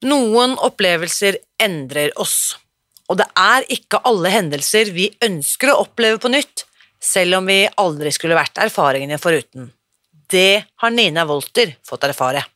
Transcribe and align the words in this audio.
Noen 0.00 0.54
opplevelser 0.56 1.36
endrer 1.60 2.14
oss, 2.16 2.54
og 3.12 3.18
det 3.20 3.26
er 3.36 3.66
ikke 3.68 3.98
alle 4.08 4.30
hendelser 4.32 4.88
vi 4.96 5.10
ønsker 5.20 5.74
å 5.74 5.82
oppleve 5.82 6.16
på 6.22 6.30
nytt, 6.32 6.62
selv 6.96 7.36
om 7.36 7.50
vi 7.50 7.66
aldri 7.82 8.08
skulle 8.16 8.38
vært 8.38 8.62
erfaringene 8.64 9.18
foruten. 9.20 9.68
Det 10.24 10.64
har 10.80 10.96
Nina 10.96 11.26
Wolter 11.28 11.74
fått 11.84 12.08
erfare. 12.08 12.46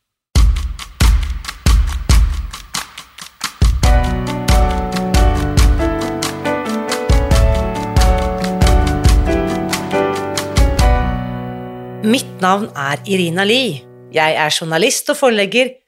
Mitt 12.08 12.40
navn 12.40 12.70
er 12.72 13.04
Irina 13.04 13.44
Lie. 13.44 13.82
Jeg 14.16 14.32
er 14.32 14.60
journalist 14.62 15.12
og 15.12 15.20
forlegger, 15.20 15.76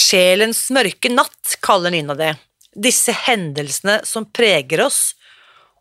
Sjelens 0.00 0.68
mørke 0.72 1.10
natt 1.12 1.56
kaller 1.64 1.92
Nina 1.92 2.16
det, 2.16 2.34
disse 2.72 3.12
hendelsene 3.26 4.00
som 4.08 4.28
preger 4.32 4.84
oss, 4.86 5.00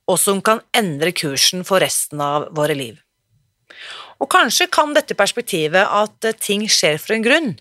og 0.10 0.18
som 0.20 0.42
kan 0.42 0.60
endre 0.76 1.14
kursen 1.16 1.64
for 1.68 1.84
resten 1.84 2.22
av 2.24 2.50
våre 2.58 2.76
liv. 2.76 2.98
Og 4.20 4.28
kanskje 4.32 4.68
kan 4.74 4.92
dette 4.96 5.16
perspektivet 5.16 5.86
at 5.86 6.32
ting 6.42 6.66
skjer 6.68 6.98
for 7.00 7.16
en 7.16 7.24
grunn, 7.24 7.52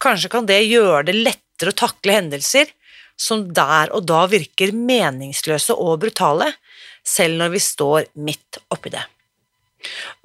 kanskje 0.00 0.30
kan 0.32 0.46
det 0.48 0.60
gjøre 0.68 1.08
det 1.08 1.16
lettere 1.18 1.72
å 1.72 1.80
takle 1.80 2.18
hendelser 2.20 2.70
som 3.20 3.48
der 3.56 3.90
og 3.96 4.06
da 4.08 4.22
virker 4.30 4.72
meningsløse 4.76 5.74
og 5.76 5.98
brutale, 6.04 6.52
selv 7.04 7.40
når 7.40 7.56
vi 7.56 7.64
står 7.64 8.08
midt 8.20 8.60
oppi 8.72 8.92
det. 8.94 9.02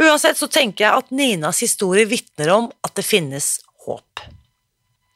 Uansett 0.03 0.37
så 0.37 0.47
tenker 0.51 0.85
jeg 0.85 1.01
at 1.01 1.13
Ninas 1.15 1.61
historie 1.63 2.07
vitner 2.07 2.51
om 2.55 2.69
at 2.83 2.95
det 2.99 3.07
finnes 3.07 3.57
håp. 3.87 4.23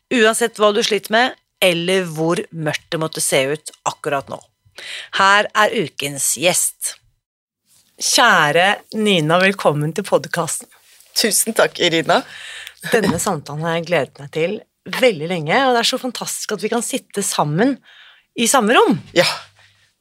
Uansett 0.10 0.58
hva 0.58 0.72
du 0.74 0.82
sliter 0.82 1.14
med, 1.14 1.36
eller 1.62 2.08
hvor 2.10 2.40
mørkt 2.50 2.88
det 2.90 3.00
måtte 3.02 3.22
se 3.22 3.44
ut 3.52 3.72
akkurat 3.86 4.30
nå. 4.32 4.40
Her 5.20 5.50
er 5.54 5.76
ukens 5.76 6.32
gjest. 6.40 6.96
Kjære 8.00 8.80
Nina, 8.98 9.38
velkommen 9.44 9.92
til 9.94 10.08
podkasten. 10.08 10.70
Tusen 11.20 11.54
takk, 11.54 11.78
Irina. 11.84 12.24
Denne 12.94 13.20
samtalen 13.22 13.66
har 13.68 13.78
jeg 13.78 13.90
gledet 13.90 14.24
meg 14.24 14.32
til 14.34 14.58
veldig 14.90 15.30
lenge, 15.30 15.62
og 15.68 15.76
det 15.76 15.84
er 15.84 15.92
så 15.92 16.02
fantastisk 16.02 16.56
at 16.56 16.64
vi 16.64 16.72
kan 16.74 16.86
sitte 16.86 17.22
sammen 17.26 17.76
i 18.40 18.48
samme 18.50 18.74
rom. 18.74 18.98
Ja, 19.14 19.28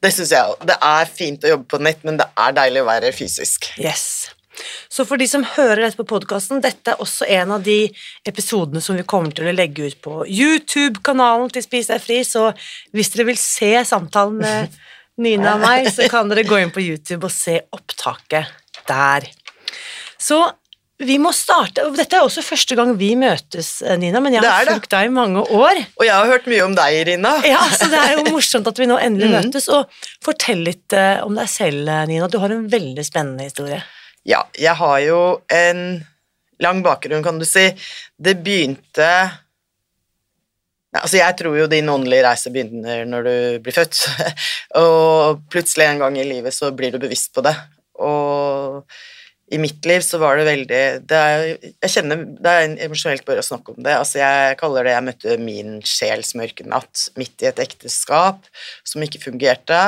det 0.01 0.15
syns 0.15 0.33
jeg 0.33 0.41
òg. 0.55 0.65
Det 0.65 0.79
er 0.89 1.13
fint 1.21 1.45
å 1.45 1.53
jobbe 1.53 1.69
på 1.75 1.83
nett, 1.85 2.01
men 2.07 2.17
det 2.17 2.31
er 2.39 2.57
deilig 2.63 2.81
å 2.81 2.89
være 2.89 3.13
fysisk. 3.13 3.69
Yes. 3.77 4.31
Så 4.89 5.05
for 5.07 5.21
de 5.21 5.27
som 5.29 5.45
hører 5.45 5.83
dette 5.85 5.99
på 5.99 6.07
podkasten, 6.09 6.61
dette 6.63 6.93
er 6.93 7.01
også 7.03 7.27
en 7.29 7.55
av 7.57 7.65
de 7.65 7.79
episodene 8.27 8.81
som 8.83 8.97
vi 8.97 9.07
kommer 9.07 9.35
til 9.35 9.49
å 9.49 9.55
legge 9.55 9.89
ut 9.89 9.99
på 10.05 10.21
YouTube-kanalen 10.25 11.51
til 11.53 11.65
Spis 11.65 11.91
deg 11.91 12.03
fri, 12.03 12.21
så 12.27 12.49
hvis 12.95 13.13
dere 13.15 13.29
vil 13.31 13.41
se 13.41 13.73
samtalen 13.87 14.39
med 14.43 14.79
Nina 15.23 15.57
og 15.57 15.65
meg, 15.65 15.89
så 15.91 16.07
kan 16.11 16.31
dere 16.31 16.47
gå 16.47 16.61
inn 16.61 16.71
på 16.71 16.83
YouTube 16.83 17.27
og 17.27 17.35
se 17.35 17.59
opptaket 17.75 18.47
der. 18.87 19.27
Så 20.19 20.39
vi 20.99 21.15
må 21.21 21.31
starte, 21.31 21.85
Dette 21.95 22.17
er 22.17 22.25
også 22.25 22.43
første 22.43 22.75
gang 22.75 22.91
vi 22.99 23.13
møtes, 23.19 23.77
Nina, 24.01 24.19
men 24.23 24.35
jeg 24.35 24.43
har 24.43 24.67
fulgt 24.67 24.91
deg 24.91 25.07
i 25.07 25.13
mange 25.15 25.45
år. 25.45 25.79
Og 25.95 26.03
jeg 26.03 26.11
har 26.11 26.27
hørt 26.27 26.49
mye 26.51 26.65
om 26.65 26.75
deg, 26.75 26.97
Irina. 27.03 27.37
Ja, 27.47 27.61
så 27.71 27.87
Det 27.91 28.01
er 28.01 28.17
jo 28.17 28.25
morsomt 28.33 28.67
at 28.67 28.81
vi 28.81 28.87
nå 28.89 28.97
endelig 28.99 29.29
mm. 29.29 29.37
møtes. 29.37 29.69
og 29.71 29.87
Fortell 30.25 30.65
litt 30.67 30.95
uh, 30.95 31.23
om 31.23 31.39
deg 31.39 31.47
selv, 31.51 31.87
Nina. 32.09 32.27
Du 32.27 32.35
har 32.43 32.51
en 32.51 32.67
veldig 32.71 33.05
spennende 33.07 33.47
historie. 33.47 33.79
Ja, 34.29 34.43
jeg 34.53 34.77
har 34.77 34.97
jo 35.01 35.19
en 35.49 35.83
lang 36.61 36.81
bakgrunn, 36.85 37.23
kan 37.25 37.39
du 37.41 37.47
si. 37.47 37.69
Det 38.17 38.39
begynte 38.43 39.11
Altså, 40.89 41.19
jeg 41.19 41.35
tror 41.37 41.53
jo 41.53 41.67
din 41.69 41.89
åndelige 41.91 42.25
reise 42.25 42.49
begynner 42.49 43.03
når 43.05 43.25
du 43.27 43.33
blir 43.61 43.75
født, 43.75 43.99
og 44.81 45.43
plutselig 45.53 45.85
en 45.85 46.01
gang 46.01 46.17
i 46.17 46.25
livet 46.25 46.55
så 46.55 46.71
blir 46.73 46.89
du 46.89 46.97
bevisst 47.03 47.29
på 47.35 47.43
det. 47.45 47.53
Og 48.01 48.81
i 49.53 49.59
mitt 49.61 49.85
liv 49.85 50.01
så 50.05 50.17
var 50.21 50.37
det 50.39 50.47
veldig 50.47 50.81
det 51.09 51.19
er, 51.19 51.45
Jeg 51.81 51.93
kjenner 51.93 52.23
Det 52.41 52.51
er 52.55 52.73
emosjonelt 52.85 53.25
bare 53.27 53.43
å 53.43 53.45
snakke 53.45 53.75
om 53.75 53.85
det. 53.85 53.93
Altså, 54.01 54.17
jeg 54.23 54.57
kaller 54.57 54.89
det 54.89 54.95
jeg 54.95 55.07
møtte 55.11 55.37
min 55.45 55.79
sjels 55.85 56.33
mørke 56.37 56.65
natt 56.65 57.05
midt 57.21 57.45
i 57.45 57.51
et 57.51 57.61
ekteskap 57.61 58.49
som 58.81 59.05
ikke 59.05 59.21
fungerte. 59.27 59.83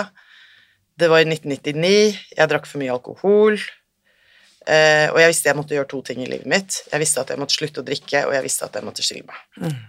Det 1.02 1.10
var 1.10 1.26
i 1.26 1.30
1999. 1.34 2.18
Jeg 2.38 2.54
drakk 2.54 2.70
for 2.70 2.82
mye 2.82 2.94
alkohol. 2.94 3.58
Eh, 4.70 5.08
og 5.10 5.18
jeg 5.22 5.32
visste 5.32 5.50
jeg 5.50 5.58
måtte 5.58 5.74
gjøre 5.78 5.90
to 5.90 6.02
ting 6.06 6.22
i 6.22 6.30
livet 6.30 6.50
mitt. 6.50 6.82
Jeg 6.92 7.02
visste 7.02 7.24
at 7.24 7.32
jeg 7.34 7.42
måtte 7.42 7.58
slutte 7.58 7.82
å 7.82 7.88
drikke, 7.88 8.26
og 8.28 8.36
jeg 8.36 8.46
visste 8.46 8.68
at 8.68 8.78
jeg 8.78 8.86
måtte 8.86 9.06
skille 9.06 9.26
meg. 9.28 9.40
Mm. 9.58 9.80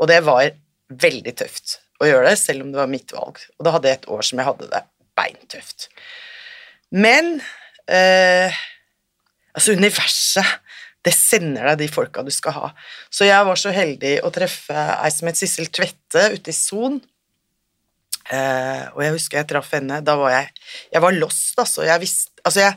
Og 0.00 0.10
det 0.10 0.18
var 0.26 0.50
veldig 0.90 1.34
tøft 1.38 1.78
å 2.00 2.08
gjøre 2.08 2.30
det, 2.30 2.38
selv 2.40 2.64
om 2.64 2.72
det 2.72 2.80
var 2.80 2.90
mitt 2.90 3.12
valg. 3.14 3.40
Og 3.58 3.66
da 3.66 3.74
hadde 3.76 3.90
jeg 3.90 4.00
et 4.00 4.10
år 4.12 4.26
som 4.26 4.40
jeg 4.40 4.48
hadde 4.50 4.70
det 4.72 4.82
beintøft. 5.20 5.88
Men 6.90 7.38
eh, 7.88 8.60
altså, 9.54 9.76
universet 9.76 10.58
det 11.06 11.14
sender 11.16 11.64
deg 11.70 11.78
de 11.80 11.88
folka 11.88 12.24
du 12.24 12.32
skal 12.34 12.56
ha. 12.58 12.70
Så 13.08 13.24
jeg 13.24 13.44
var 13.48 13.56
så 13.56 13.72
heldig 13.72 14.18
å 14.26 14.32
treffe 14.34 14.76
ei 15.00 15.08
som 15.14 15.30
het 15.30 15.38
Sissel 15.38 15.70
Tvette 15.72 16.26
ute 16.34 16.52
i 16.52 16.56
Son. 16.56 16.98
Eh, 18.30 18.82
og 18.92 19.00
jeg 19.02 19.14
husker 19.16 19.40
jeg 19.40 19.48
traff 19.48 19.72
henne. 19.72 20.02
Da 20.04 20.18
var 20.20 20.34
jeg 20.34 20.50
Jeg 20.92 21.02
var 21.02 21.16
lost, 21.16 21.54
altså. 21.58 21.86
Jeg 21.88 22.02
visste 22.02 22.28
Altså, 22.44 22.60
jeg 22.60 22.76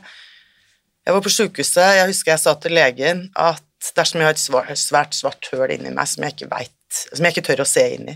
jeg 1.04 1.16
var 1.16 1.24
på 1.24 1.32
sjukehuset, 1.32 1.98
jeg 1.98 2.10
husker 2.10 2.32
jeg 2.32 2.42
sa 2.42 2.54
til 2.60 2.76
legen 2.76 3.26
at 3.36 3.64
dersom 3.96 4.22
jeg 4.22 4.30
har 4.30 4.36
et 4.72 4.80
svært 4.80 5.16
svart 5.16 5.50
høl 5.52 5.74
inni 5.74 5.92
meg 5.92 6.08
som 6.08 6.24
jeg 6.24 6.36
ikke 6.36 6.50
vet, 6.52 7.00
som 7.10 7.26
jeg 7.26 7.34
ikke 7.34 7.46
tør 7.50 7.64
å 7.64 7.68
se 7.68 7.84
inn 7.98 8.08
i 8.08 8.14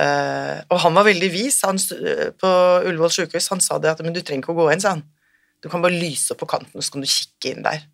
uh, 0.00 0.58
Og 0.66 0.80
han 0.82 0.96
var 0.98 1.06
veldig 1.06 1.30
vis 1.30 1.60
han, 1.66 1.78
på 1.78 2.52
Ullevål 2.88 3.14
sjukehus. 3.14 3.50
Han 3.54 3.62
sa 3.62 3.78
det 3.78 3.92
at 3.92 4.02
men 4.02 4.16
du 4.16 4.22
trenger 4.22 4.42
ikke 4.42 4.56
å 4.56 4.62
gå 4.64 4.70
inn, 4.72 4.82
sa 4.82 4.96
han. 4.96 5.04
Du 5.62 5.70
kan 5.70 5.84
bare 5.84 5.94
lyse 5.94 6.34
opp 6.34 6.42
på 6.42 6.50
kanten, 6.50 6.74
og 6.74 6.82
så 6.82 6.96
kan 6.96 7.04
du 7.04 7.10
kikke 7.10 7.52
inn 7.52 7.62
der. 7.62 7.84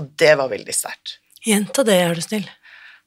Og 0.00 0.08
det 0.16 0.32
var 0.40 0.48
veldig 0.48 0.72
sterkt. 0.72 1.18
Gjenta 1.44 1.84
det, 1.84 1.98
er 2.00 2.16
du 2.16 2.24
snill. 2.24 2.48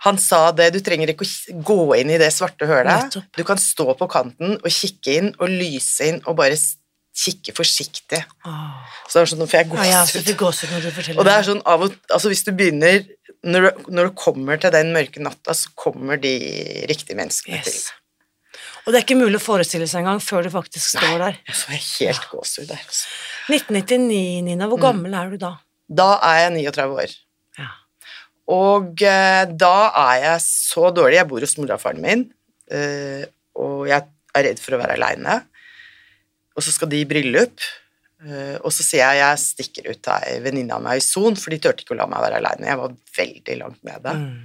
Han 0.04 0.20
sa 0.20 0.52
det, 0.54 0.74
du 0.76 0.82
trenger 0.84 1.14
ikke 1.14 1.26
å 1.26 1.62
gå 1.66 1.80
inn 1.98 2.12
i 2.12 2.20
det 2.22 2.30
svarte 2.36 2.68
hølet. 2.70 3.18
Du 3.34 3.42
kan 3.48 3.58
stå 3.62 3.94
på 3.98 4.10
kanten 4.12 4.58
og 4.60 4.70
kikke 4.74 5.18
inn 5.18 5.30
og 5.40 5.50
lyse 5.50 6.10
inn 6.12 6.20
og 6.28 6.38
bare 6.38 6.60
kikke 7.14 7.54
forsiktig. 7.56 8.22
Oh. 8.48 8.78
Så 9.06 9.20
det 9.20 9.24
er 9.24 9.32
sånn, 9.34 9.44
for 9.46 9.60
jeg 9.60 9.70
gåsehud. 9.70 9.90
Ja, 9.90 10.04
ja, 10.06 10.38
gåsehud 10.40 10.72
når 10.74 10.86
du 10.86 10.94
forteller 10.96 11.22
og 11.22 11.28
det 11.28 11.34
er 11.38 11.46
sånn 11.46 11.62
av 11.70 11.84
og 11.86 11.98
altså 12.10 12.32
Hvis 12.32 12.46
du 12.48 12.54
begynner 12.58 13.04
når 13.44 13.66
du, 13.66 13.84
når 13.92 14.08
du, 14.08 14.14
kommer 14.18 14.62
til 14.62 14.72
den 14.74 14.94
mørke 14.96 15.22
natta, 15.22 15.54
så 15.58 15.74
kommer 15.76 16.20
de 16.22 16.32
riktige 16.90 17.18
menneskene 17.20 17.60
yes. 17.60 17.68
til. 17.68 18.62
Og 18.84 18.92
det 18.92 19.00
er 19.00 19.06
ikke 19.06 19.20
mulig 19.20 19.36
å 19.40 19.44
forestille 19.44 19.88
seg 19.88 20.04
engang 20.04 20.22
før 20.24 20.48
du 20.48 20.52
faktisk 20.54 20.94
står 20.96 21.18
der. 21.20 21.38
Nei, 21.44 21.56
så 21.60 21.70
er 21.70 21.78
jeg 21.78 21.86
helt 22.14 22.30
gåsehud 22.32 22.72
der. 22.72 22.82
Altså. 22.88 23.12
1999, 23.52 24.42
Nina. 24.48 24.70
Hvor 24.72 24.80
mm. 24.80 24.86
gammel 24.88 25.20
er 25.20 25.34
du 25.34 25.38
da? 25.44 25.52
Da 25.92 26.10
er 26.24 26.40
jeg 26.46 26.56
39 26.56 26.98
år. 27.04 27.16
Ja. 27.60 27.70
Og 28.56 29.06
eh, 29.08 29.44
da 29.52 29.76
er 30.08 30.18
jeg 30.24 30.44
så 30.48 30.90
dårlig 30.96 31.20
Jeg 31.20 31.30
bor 31.32 31.44
hos 31.44 31.58
mora 31.60 31.78
og 31.78 31.84
faren 31.84 32.04
min, 32.04 32.26
eh, 32.72 33.24
og 33.60 33.90
jeg 33.92 34.08
er 34.34 34.48
redd 34.50 34.64
for 34.64 34.76
å 34.76 34.82
være 34.82 34.98
aleine 34.98 35.44
og 36.54 36.66
så 36.66 36.74
skal 36.74 36.92
de 36.92 37.02
i 37.02 37.08
bryllup. 37.10 37.64
Eh, 38.24 38.58
og 38.62 38.72
så 38.72 38.86
sier 38.86 39.04
jeg 39.04 39.20
jeg 39.20 39.44
stikker 39.44 39.90
ut 39.92 40.02
til 40.06 40.28
ei 40.30 40.40
venninne 40.44 40.76
av 40.76 40.84
meg 40.86 41.02
i 41.02 41.06
Son, 41.06 41.36
for 41.40 41.54
de 41.54 41.60
turte 41.64 41.84
ikke 41.84 41.96
å 41.96 42.00
la 42.00 42.10
meg 42.10 42.24
være 42.24 42.40
aleine. 42.40 42.70
Jeg 42.70 42.80
var 42.80 43.00
veldig 43.18 43.58
langt 43.60 43.82
med 43.88 44.06
det. 44.06 44.18
Mm. 44.20 44.36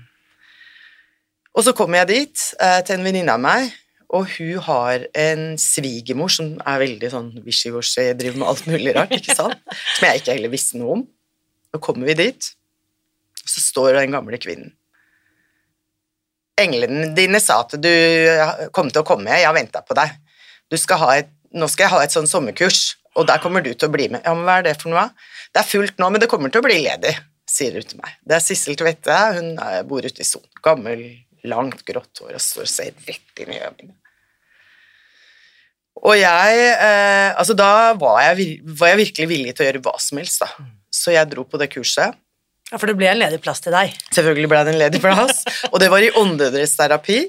Og 1.58 1.66
så 1.66 1.74
kommer 1.76 2.02
jeg 2.02 2.10
dit 2.12 2.48
eh, 2.62 2.80
til 2.86 2.98
en 2.98 3.06
venninne 3.06 3.34
av 3.34 3.42
meg, 3.42 3.70
og 4.14 4.28
hun 4.38 4.62
har 4.64 5.04
en 5.20 5.42
svigermor 5.60 6.32
som 6.32 6.54
er 6.64 6.80
veldig 6.80 7.10
sånn 7.12 7.30
wishy-washy, 7.44 8.06
driver 8.16 8.40
med 8.40 8.50
alt 8.50 8.68
mulig 8.70 8.94
rart, 8.96 9.12
ikke 9.12 9.36
sant? 9.36 9.58
Som 9.98 10.06
jeg 10.08 10.22
ikke 10.22 10.36
heller 10.36 10.52
visste 10.52 10.80
noe 10.80 10.94
om. 10.96 11.02
Så 11.68 11.80
kommer 11.84 12.08
vi 12.08 12.16
dit, 12.16 12.48
og 13.42 13.52
så 13.52 13.64
står 13.66 13.98
den 13.98 14.14
gamle 14.16 14.40
kvinnen. 14.40 14.72
Englene 16.58 17.10
dine 17.14 17.38
sa 17.42 17.60
at 17.62 17.76
du 17.78 17.92
kom 18.74 18.88
til 18.90 19.04
å 19.04 19.06
komme, 19.06 19.28
jeg 19.30 19.46
har 19.46 19.54
venta 19.54 19.84
på 19.84 19.94
deg. 19.98 20.16
Du 20.72 20.78
skal 20.80 21.02
ha 21.02 21.10
et, 21.20 21.28
nå 21.54 21.68
skal 21.70 21.86
jeg 21.86 21.94
ha 21.94 22.00
et 22.04 22.14
sånn 22.14 22.28
sommerkurs, 22.30 22.96
og 23.18 23.26
der 23.28 23.40
kommer 23.42 23.64
du 23.64 23.72
til 23.72 23.88
å 23.88 23.94
bli 23.94 24.08
med. 24.12 24.22
Ja, 24.24 24.34
men 24.36 24.46
hva 24.46 24.58
er 24.60 24.68
det 24.68 24.76
for 24.82 24.92
noe? 24.92 25.08
Det 25.52 25.62
er 25.62 25.68
fullt 25.68 26.00
nå, 26.00 26.10
men 26.12 26.22
det 26.22 26.30
kommer 26.30 26.52
til 26.52 26.62
å 26.62 26.66
bli 26.66 26.76
ledig, 26.84 27.14
sier 27.48 27.78
hun 27.78 27.86
til 27.88 28.02
meg. 28.02 28.18
Det 28.26 28.36
er 28.36 28.44
Sissel 28.44 28.78
Tvette, 28.78 29.16
hun 29.38 29.54
er, 29.64 29.80
bor 29.88 30.04
ute 30.04 30.22
i 30.22 30.28
Son. 30.28 30.44
Gammel, 30.64 31.06
langt, 31.48 31.82
grått 31.88 32.22
hår 32.22 32.36
og 32.36 32.44
står 32.44 32.66
og 32.66 32.72
ser 32.72 32.92
rett 33.08 33.42
inn 33.44 33.54
i 33.54 33.62
øynene. 33.62 33.96
Og 35.98 36.14
jeg 36.14 36.58
eh, 36.70 37.32
Altså, 37.34 37.56
da 37.58 37.92
var 37.98 38.20
jeg, 38.22 38.60
var 38.78 38.92
jeg 38.92 39.00
virkelig 39.00 39.28
villig 39.32 39.54
til 39.56 39.64
å 39.64 39.68
gjøre 39.68 39.82
hva 39.82 39.94
som 40.02 40.20
helst, 40.20 40.44
da. 40.44 40.68
Så 40.94 41.14
jeg 41.14 41.30
dro 41.30 41.44
på 41.48 41.58
det 41.60 41.70
kurset. 41.72 42.14
Ja, 42.68 42.76
for 42.76 42.90
det 42.90 42.98
ble 43.00 43.08
en 43.08 43.20
ledig 43.20 43.40
plass 43.40 43.62
til 43.64 43.72
deg. 43.72 43.94
Selvfølgelig 44.12 44.50
ble 44.52 44.60
det 44.66 44.74
en 44.74 44.82
ledig 44.82 45.00
plass, 45.00 45.40
og 45.70 45.78
det 45.80 45.88
var 45.92 46.04
i 46.04 46.12
åndedrettsterapi. 46.20 47.22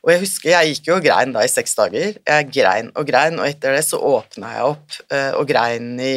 Og 0.00 0.12
jeg 0.14 0.22
husker, 0.22 0.52
jeg 0.54 0.74
gikk 0.74 0.88
jo 0.88 0.96
og 0.96 1.04
grein 1.04 1.34
da 1.34 1.42
i 1.44 1.52
seks 1.52 1.76
dager. 1.76 2.14
Jeg 2.16 2.48
grein 2.54 2.88
og 2.96 3.08
grein, 3.08 3.36
og 3.40 3.48
etter 3.48 3.76
det 3.76 3.84
så 3.84 4.00
åpna 4.00 4.54
jeg 4.54 4.68
opp 4.70 5.00
eh, 5.12 5.32
og 5.36 5.48
grein 5.50 5.92
i 6.00 6.14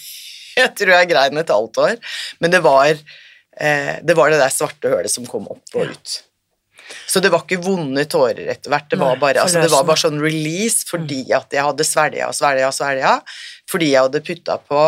Jeg 0.56 0.72
tror 0.76 0.94
jeg 0.94 1.08
grein 1.10 1.36
et 1.36 1.52
halvt 1.52 1.80
år, 1.84 1.98
men 2.40 2.52
det 2.52 2.62
var, 2.64 2.88
eh, 3.60 3.96
det 4.00 4.14
var 4.16 4.32
det 4.32 4.40
der 4.40 4.52
svarte 4.52 4.88
hølet 4.88 5.12
som 5.12 5.26
kom 5.28 5.44
opp 5.52 5.76
og 5.76 5.92
ut. 5.92 6.14
Så 7.04 7.20
det 7.20 7.32
var 7.32 7.42
ikke 7.44 7.60
vonde 7.64 8.06
tårer 8.08 8.46
etter 8.52 8.72
hvert, 8.72 8.88
det 8.88 8.98
var 9.00 9.18
bare, 9.20 9.42
altså, 9.42 9.60
det 9.60 9.72
var 9.72 9.84
bare 9.84 10.00
sånn 10.00 10.20
release 10.22 10.86
fordi 10.88 11.26
at 11.34 11.52
jeg 11.52 11.66
hadde 11.66 11.84
svelga 11.84 12.30
og 12.30 12.36
svelga 12.38 12.70
og 12.70 12.76
svelga, 12.76 13.12
fordi 13.68 13.90
jeg 13.90 14.06
hadde 14.06 14.24
putta 14.24 14.56
på 14.62 14.82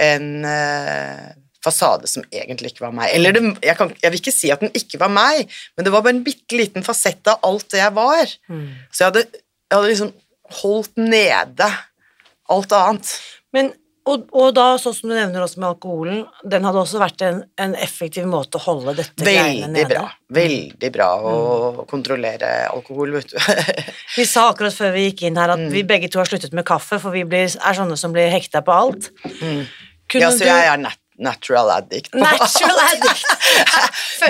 en 0.00 0.28
eh, 0.48 1.30
fasade 1.64 2.08
som 2.08 2.24
egentlig 2.32 2.72
ikke 2.72 2.86
var 2.86 2.94
meg. 2.96 3.10
Eller 3.16 3.34
det, 3.36 3.42
jeg, 3.66 3.76
kan, 3.76 3.90
jeg 4.00 4.12
vil 4.14 4.20
ikke 4.22 4.32
si 4.36 4.50
at 4.54 4.62
den 4.64 4.72
ikke 4.76 5.00
var 5.02 5.12
meg, 5.12 5.50
men 5.76 5.84
det 5.86 5.92
var 5.92 6.04
bare 6.06 6.16
en 6.16 6.24
bitte 6.24 6.56
liten 6.56 6.86
fasett 6.86 7.26
av 7.28 7.42
alt 7.46 7.68
det 7.74 7.82
jeg 7.82 7.96
var. 7.98 8.32
Mm. 8.48 8.64
Så 8.90 9.02
jeg 9.04 9.10
hadde, 9.12 9.26
jeg 9.68 9.76
hadde 9.76 9.92
liksom 9.92 10.14
holdt 10.62 10.96
nede 10.98 11.68
alt 12.50 12.72
annet. 12.74 13.12
Men, 13.54 13.68
og, 14.08 14.24
og 14.34 14.54
da, 14.56 14.64
sånn 14.80 14.94
som 14.96 15.10
du 15.10 15.14
nevner 15.14 15.44
også 15.44 15.60
med 15.60 15.68
alkoholen, 15.68 16.22
den 16.50 16.64
hadde 16.66 16.80
også 16.80 16.98
vært 17.02 17.22
en, 17.26 17.42
en 17.60 17.76
effektiv 17.78 18.24
måte 18.26 18.58
å 18.58 18.62
holde 18.64 18.94
dette 18.98 19.26
Veldig 19.26 19.68
nede. 19.70 19.84
bra. 19.92 20.06
Veldig 20.34 20.90
bra 20.96 21.08
å 21.30 21.84
kontrollere 21.90 22.48
alkohol, 22.72 23.12
vet 23.18 23.34
du. 23.34 23.36
Vi 24.16 24.24
sa 24.26 24.48
akkurat 24.50 24.74
før 24.74 24.96
vi 24.96 25.04
gikk 25.10 25.26
inn 25.28 25.38
her 25.38 25.52
Mm. 25.52 25.68
at 25.68 25.74
vi 25.76 25.84
begge 25.86 26.08
to 26.10 26.18
har 26.22 26.26
sluttet 26.26 26.56
med 26.56 26.64
kaffe, 26.66 26.98
for 27.02 27.14
vi 27.14 27.22
blir, 27.28 27.46
er 27.52 27.76
sånne 27.78 27.98
som 28.00 28.10
blir 28.16 28.32
hekta 28.32 28.64
på 28.66 28.74
alt. 28.74 29.10
Mm. 29.42 29.62
ja, 30.18 30.32
så 30.34 30.48
jeg 30.48 30.66
er 30.72 30.80
nat 30.82 30.98
natural 31.20 31.70
addict. 31.74 32.14
Natural 32.14 32.80
addict! 32.88 33.24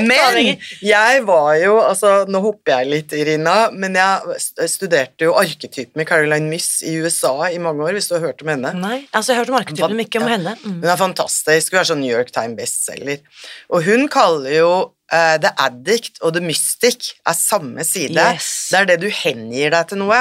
Men 0.06 0.60
jeg 0.84 1.22
var 1.26 1.54
jo 1.60 1.76
altså, 1.82 2.12
Nå 2.30 2.42
hopper 2.44 2.80
jeg 2.80 2.90
litt, 2.90 3.14
Irina, 3.16 3.56
men 3.72 3.96
jeg 3.98 4.68
studerte 4.70 5.28
jo 5.28 5.34
arketypen 5.38 5.98
med 6.00 6.08
Caroline 6.10 6.50
Miss 6.50 6.80
i 6.86 6.96
USA 7.00 7.34
i 7.50 7.60
mange 7.62 7.86
år, 7.86 7.96
hvis 7.96 8.10
du 8.10 8.16
har 8.18 8.26
hørt 8.28 8.44
om 8.44 8.52
henne. 8.52 8.72
Nei, 8.78 9.02
altså 9.10 9.32
jeg 9.32 9.40
har 9.40 9.44
hørt 9.44 9.54
om 9.54 9.60
arketypen, 9.60 9.96
men 9.96 10.06
ikke 10.06 10.22
om 10.22 10.30
henne. 10.30 10.56
Mm. 10.62 10.80
Hun 10.82 10.94
er 10.94 11.00
fantastisk. 11.00 11.74
Hun 11.74 11.82
er 11.82 11.90
sånn 11.92 12.02
New 12.04 12.12
York 12.12 12.34
Times 12.34 12.58
bestselger. 12.58 13.22
Og 13.70 13.86
hun 13.86 14.08
kaller 14.12 14.52
jo 14.54 14.72
uh, 14.90 15.36
The 15.42 15.54
Addict 15.66 16.20
og 16.24 16.34
The 16.36 16.44
Mystic 16.44 17.14
er 17.26 17.38
samme 17.38 17.86
side. 17.86 18.18
Yes. 18.18 18.50
Det 18.72 18.82
er 18.82 18.92
det 18.92 19.00
du 19.04 19.08
hengir 19.22 19.74
deg 19.74 19.90
til 19.90 20.02
noe. 20.02 20.20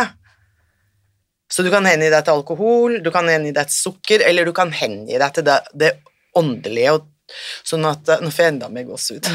Så 1.50 1.66
du 1.66 1.72
kan 1.74 1.86
hengi 1.90 2.12
deg 2.14 2.22
til 2.26 2.38
alkohol, 2.38 3.00
du 3.02 3.10
kan 3.14 3.30
hengi 3.30 3.52
deg 3.56 3.70
til 3.72 3.78
sukker, 3.90 4.22
eller 4.26 4.46
du 4.46 4.54
kan 4.54 4.70
hengi 4.76 5.18
deg 5.18 5.34
til 5.34 5.48
det, 5.48 5.58
det 5.74 5.96
åndelige. 6.40 6.98
Og, 7.00 7.10
sånn 7.68 7.86
at 7.86 8.10
eh, 8.10 8.22
Nå 8.26 8.32
får 8.34 8.46
jeg 8.46 8.56
enda 8.56 8.70
mer 8.74 8.88
gåsehud. 8.90 9.28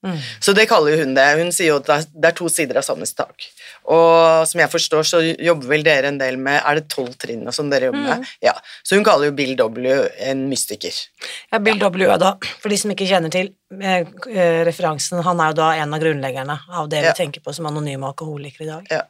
Mm. 0.00 0.16
Så 0.40 0.54
det 0.56 0.64
kaller 0.70 0.96
hun 0.96 1.10
det. 1.12 1.26
Hun 1.36 1.50
sier 1.52 1.74
jo 1.74 1.80
at 1.82 2.08
det 2.08 2.28
er- 2.30 2.36
to 2.36 2.48
sider 2.48 2.78
av 2.80 2.84
samme 2.86 3.04
sak. 3.04 3.44
Og 3.84 4.46
som 4.48 4.60
jeg 4.60 4.70
forstår, 4.72 5.02
så 5.04 5.20
jobber 5.36 5.68
vel 5.68 5.82
dere 5.84 6.08
en 6.08 6.16
del 6.16 6.38
med 6.38 6.62
Er 6.64 6.76
det 6.76 6.88
tolv 6.88 7.16
trinn 7.18 7.46
og 7.46 7.52
sånn 7.52 7.68
dere 7.70 7.90
jobber 7.90 8.06
med? 8.06 8.26
Ja. 8.40 8.54
Så 8.82 8.96
hun 8.96 9.04
kaller 9.04 9.28
jo 9.28 9.32
Bill 9.36 9.54
W 9.56 10.08
en 10.20 10.48
mystiker. 10.48 10.94
Ja, 11.52 11.58
Bill 11.58 11.78
W. 11.78 12.08
er 12.08 12.18
da, 12.18 12.32
for 12.60 12.70
de 12.72 12.76
som 12.80 12.90
ikke 12.90 13.08
kjenner 13.08 13.30
til 13.30 13.52
eh, 13.76 14.06
eh, 14.32 14.64
referansen, 14.64 15.22
han 15.22 15.40
er 15.40 15.52
jo 15.52 15.60
da 15.60 15.70
en 15.82 15.92
av 15.94 16.00
grunnleggerne 16.00 16.58
av 16.70 16.88
det 16.88 17.02
Ja. 17.04 17.12
vi 17.12 17.24
tenker 17.24 17.40
på 17.44 17.54
som 17.54 17.66
anonyme 17.66 18.04
alkoholikere 18.08 18.62
i 18.62 18.70
dag. 18.72 18.86
Ja. 18.90 19.02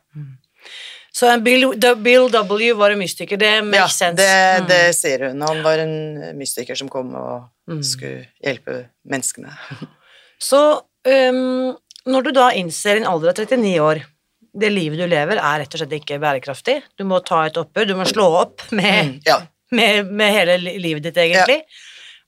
Så 1.12 1.27
en 1.27 1.43
Bill, 1.43 1.65
Bill 2.05 2.29
W. 2.31 2.73
var 2.79 2.91
en 2.95 2.99
mystiker, 3.01 3.37
det 3.41 3.51
Ja, 3.57 3.62
makes 3.67 3.97
sense. 3.99 4.17
det, 4.17 4.61
Mm. 4.62 4.69
det 4.69 4.95
sier 4.95 5.29
hun. 5.29 5.41
Han 5.43 5.62
var 5.62 5.79
en 5.79 6.39
mystiker 6.39 6.77
som 6.77 6.89
kom 6.89 7.15
og 7.15 7.49
Mm. 7.69 7.83
skulle 7.83 8.27
hjelpe 8.45 8.89
menneskene. 9.09 9.51
Så 10.41 10.83
um, 11.05 11.77
når 12.07 12.23
du 12.25 12.31
da 12.33 12.51
innser 12.53 12.97
i 12.97 13.01
en 13.03 13.07
alder 13.11 13.29
av 13.31 13.35
39 13.35 13.79
år 13.81 14.03
det 14.59 14.71
livet 14.73 14.99
du 14.99 15.07
lever, 15.07 15.37
er 15.39 15.61
rett 15.62 15.75
og 15.75 15.79
slett 15.81 15.93
ikke 16.01 16.19
bærekraftig. 16.19 16.83
Du 16.99 17.05
må 17.05 17.21
ta 17.25 17.45
et 17.47 17.55
oppgjør, 17.61 17.87
du 17.87 17.95
må 17.95 18.05
slå 18.09 18.25
opp 18.41 18.65
med, 18.73 19.05
Mm, 19.05 19.21
Ja. 19.27 19.37
med, 19.71 20.07
med 20.11 20.33
hele 20.33 20.57
livet 20.81 21.03
ditt, 21.05 21.15
egentlig. 21.17 21.62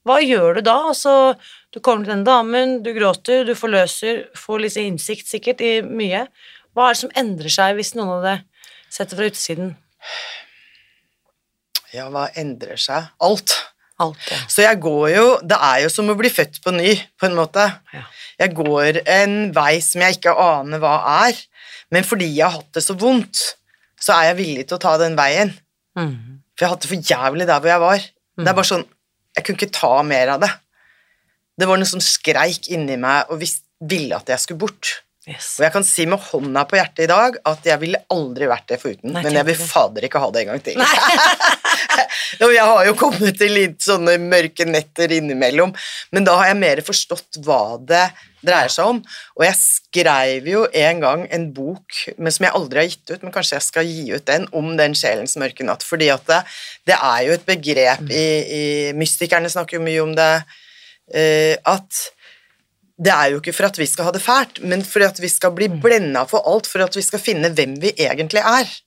Hva 0.07 0.21
gjør 0.23 0.55
du 0.57 0.61
da? 0.63 0.77
Altså, 0.91 1.37
du 1.73 1.81
kommer 1.81 2.05
til 2.05 2.15
den 2.15 2.25
damen, 2.25 2.83
du 2.83 2.93
gråter, 2.95 3.45
du 3.47 3.55
forløser, 3.55 4.27
får 4.37 4.61
litt 4.61 4.77
innsikt 4.77 5.27
sikkert 5.27 5.61
i 5.61 5.81
mye. 5.83 6.29
Hva 6.77 6.89
er 6.91 6.93
det 6.95 7.01
som 7.03 7.11
endrer 7.17 7.51
seg 7.51 7.75
hvis 7.77 7.95
noen 7.97 8.19
av 8.19 8.23
det 8.23 8.45
setter 8.93 9.19
fra 9.19 9.29
utsiden? 9.33 9.75
ja, 11.93 12.09
hva 12.13 12.29
endrer 12.39 12.81
seg? 12.81 13.11
Alt. 13.23 13.55
Alt 14.01 14.21
ja. 14.31 14.39
Så 14.51 14.65
jeg 14.65 14.81
går 14.83 15.09
jo 15.13 15.25
Det 15.45 15.59
er 15.63 15.83
jo 15.85 15.91
som 15.93 16.09
å 16.11 16.17
bli 16.19 16.31
født 16.33 16.63
på 16.65 16.73
ny, 16.75 16.95
på 17.21 17.29
en 17.29 17.37
måte. 17.39 17.67
Ja. 17.93 18.05
Jeg 18.41 18.55
går 18.57 19.03
en 19.05 19.37
vei 19.55 19.77
som 19.85 20.03
jeg 20.03 20.17
ikke 20.17 20.33
aner 20.41 20.81
hva 20.83 20.95
er, 21.27 21.37
men 21.93 22.07
fordi 22.09 22.31
jeg 22.33 22.47
har 22.47 22.57
hatt 22.57 22.73
det 22.75 22.83
så 22.83 22.97
vondt, 22.99 23.43
så 24.01 24.17
er 24.17 24.31
jeg 24.31 24.41
villig 24.41 24.65
til 24.67 24.79
å 24.79 24.83
ta 24.83 24.97
den 24.99 25.15
veien. 25.19 25.53
Mm. 25.99 26.41
For 26.57 26.65
jeg 26.65 26.69
har 26.69 26.75
hatt 26.75 26.87
det 26.87 26.91
for 26.91 27.13
jævlig 27.13 27.47
der 27.47 27.61
hvor 27.61 27.73
jeg 27.73 27.85
var. 27.85 28.09
Det 28.41 28.49
er 28.49 28.57
bare 28.57 28.71
sånn 28.71 28.89
Jeg 29.37 29.45
kunne 29.47 29.61
ikke 29.61 29.77
ta 29.79 29.95
mer 30.05 30.35
av 30.35 30.43
det. 30.43 30.51
Det 31.57 31.69
var 31.69 31.79
noe 31.81 31.89
som 31.89 32.03
skreik 32.05 32.67
inni 32.73 32.99
meg 33.01 33.31
og 33.33 33.41
ville 33.41 34.17
at 34.19 34.29
jeg 34.29 34.43
skulle 34.43 34.61
bort. 34.61 34.91
Yes. 35.23 35.53
Og 35.61 35.69
jeg 35.69 35.71
kan 35.77 35.85
si 35.87 36.03
med 36.11 36.19
hånda 36.19 36.65
på 36.67 36.75
hjertet 36.81 37.05
i 37.05 37.11
dag 37.13 37.37
at 37.47 37.67
jeg 37.69 37.79
ville 37.79 38.01
aldri 38.11 38.49
vært 38.51 38.73
det 38.73 38.79
foruten, 38.83 39.13
Nei, 39.15 39.21
men 39.23 39.37
jeg 39.39 39.47
vil 39.53 39.61
fader 39.61 40.07
ikke 40.09 40.19
ha 40.19 40.31
det 40.35 40.41
en 40.41 40.49
gang 40.51 40.63
til. 40.67 40.81
jeg 42.43 42.65
har 42.67 42.89
jo 42.89 42.95
kommet 42.99 43.37
til 43.39 43.55
litt 43.55 43.85
sånne 43.87 44.17
mørke 44.19 44.67
netter 44.67 45.15
innimellom, 45.15 45.71
men 46.11 46.27
da 46.27 46.35
har 46.41 46.51
jeg 46.51 46.59
mer 46.59 46.83
forstått 46.83 47.39
hva 47.47 47.79
det 47.87 48.03
dreier 48.43 48.73
seg 48.75 48.89
om. 48.97 48.99
Og 49.39 49.45
jeg 49.47 49.59
skrev 49.61 50.49
jo 50.51 50.65
en 50.67 51.03
gang 51.05 51.23
en 51.31 51.45
bok, 51.55 52.01
men 52.17 52.35
som 52.35 52.49
jeg 52.49 52.57
aldri 52.59 52.83
har 52.83 52.89
gitt 52.91 53.13
ut, 53.13 53.23
men 53.23 53.35
kanskje 53.37 53.61
jeg 53.61 53.67
skal 53.69 53.93
gi 53.93 54.09
ut 54.17 54.27
den, 54.27 54.49
om 54.59 54.73
den 54.81 54.97
sjelens 54.99 55.37
mørke 55.39 55.67
natt, 55.69 55.87
fordi 55.87 56.09
at 56.11 56.27
det, 56.33 56.41
det 56.91 56.97
er 56.99 57.21
jo 57.29 57.37
et 57.37 57.47
begrep 57.47 58.11
i, 58.11 58.27
i 58.43 58.65
Mystikerne 58.99 59.53
snakker 59.55 59.79
jo 59.79 59.85
mye 59.87 60.03
om 60.03 60.17
det, 60.19 60.33
uh, 61.15 61.55
at 61.77 62.03
det 62.99 63.13
er 63.13 63.33
jo 63.33 63.41
ikke 63.41 63.55
for 63.57 63.69
at 63.71 63.79
vi 63.81 63.89
skal 63.89 64.09
ha 64.09 64.15
det 64.15 64.23
fælt, 64.25 64.63
men 64.69 64.85
for 64.87 65.05
at 65.07 65.21
vi 65.23 65.31
skal 65.33 65.55
bli 65.57 65.69
blenda 65.83 66.25
for 66.29 66.45
alt, 66.49 66.69
for 66.71 66.85
at 66.85 66.97
vi 66.97 67.05
skal 67.05 67.23
finne 67.23 67.53
hvem 67.55 67.79
vi 67.83 67.95
egentlig 67.97 68.45
er. 68.45 68.79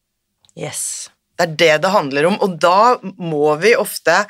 yes. 0.57 1.09
Det 1.35 1.43
er 1.49 1.55
det 1.59 1.73
det 1.83 1.91
handler 1.91 2.29
om, 2.29 2.37
og 2.39 2.59
da 2.63 2.95
må 3.19 3.49
vi 3.59 3.73
ofte 3.75 4.21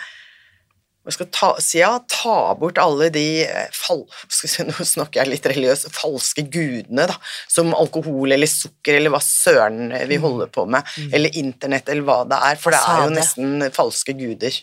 jeg 1.05 1.13
skal 1.13 1.27
ta, 1.29 1.49
si 1.61 1.77
ja, 1.77 1.91
ta 2.09 2.55
bort 2.57 2.79
alle 2.81 3.11
de 3.13 3.43
eh, 3.45 3.67
fal, 3.77 4.01
si, 4.33 4.49
Nå 4.65 4.73
snakker 4.73 5.21
jeg 5.21 5.31
litt 5.35 5.49
religiøs 5.51 5.85
falske 5.93 6.47
gudene, 6.49 7.05
da, 7.11 7.17
som 7.51 7.75
alkohol 7.77 8.33
eller 8.33 8.49
sukker 8.49 8.97
eller 8.97 9.13
hva 9.13 9.21
søren 9.21 9.93
vi 10.09 10.17
holder 10.21 10.49
på 10.53 10.65
med, 10.65 10.95
eller 11.13 11.37
internett 11.37 11.91
eller 11.93 12.07
hva 12.07 12.23
det 12.29 12.39
er, 12.49 12.61
for 12.61 12.73
det 12.73 12.81
er 12.81 13.03
jo 13.03 13.13
nesten 13.13 13.67
falske 13.75 14.17
guder. 14.17 14.57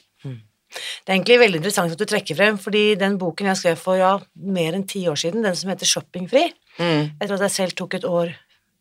Det 0.73 1.11
er 1.13 1.17
egentlig 1.19 1.39
veldig 1.43 1.61
interessant 1.61 1.93
at 1.93 1.99
du 2.01 2.05
trekker 2.09 2.37
frem, 2.39 2.59
fordi 2.59 2.95
den 3.01 3.19
boken 3.21 3.47
jeg 3.51 3.57
skrev 3.61 3.77
for 3.81 3.97
ja, 4.01 4.15
mer 4.37 4.73
enn 4.79 4.87
ti 4.89 5.05
år 5.11 5.19
siden, 5.21 5.43
den 5.45 5.57
som 5.59 5.71
heter 5.73 5.87
Shoppingfri, 5.87 6.49
Mm. 6.79 7.11
etter 7.21 7.35
at 7.37 7.43
jeg 7.45 7.51
selv 7.53 7.73
tok 7.77 7.95
et 7.99 8.05
år 8.09 8.31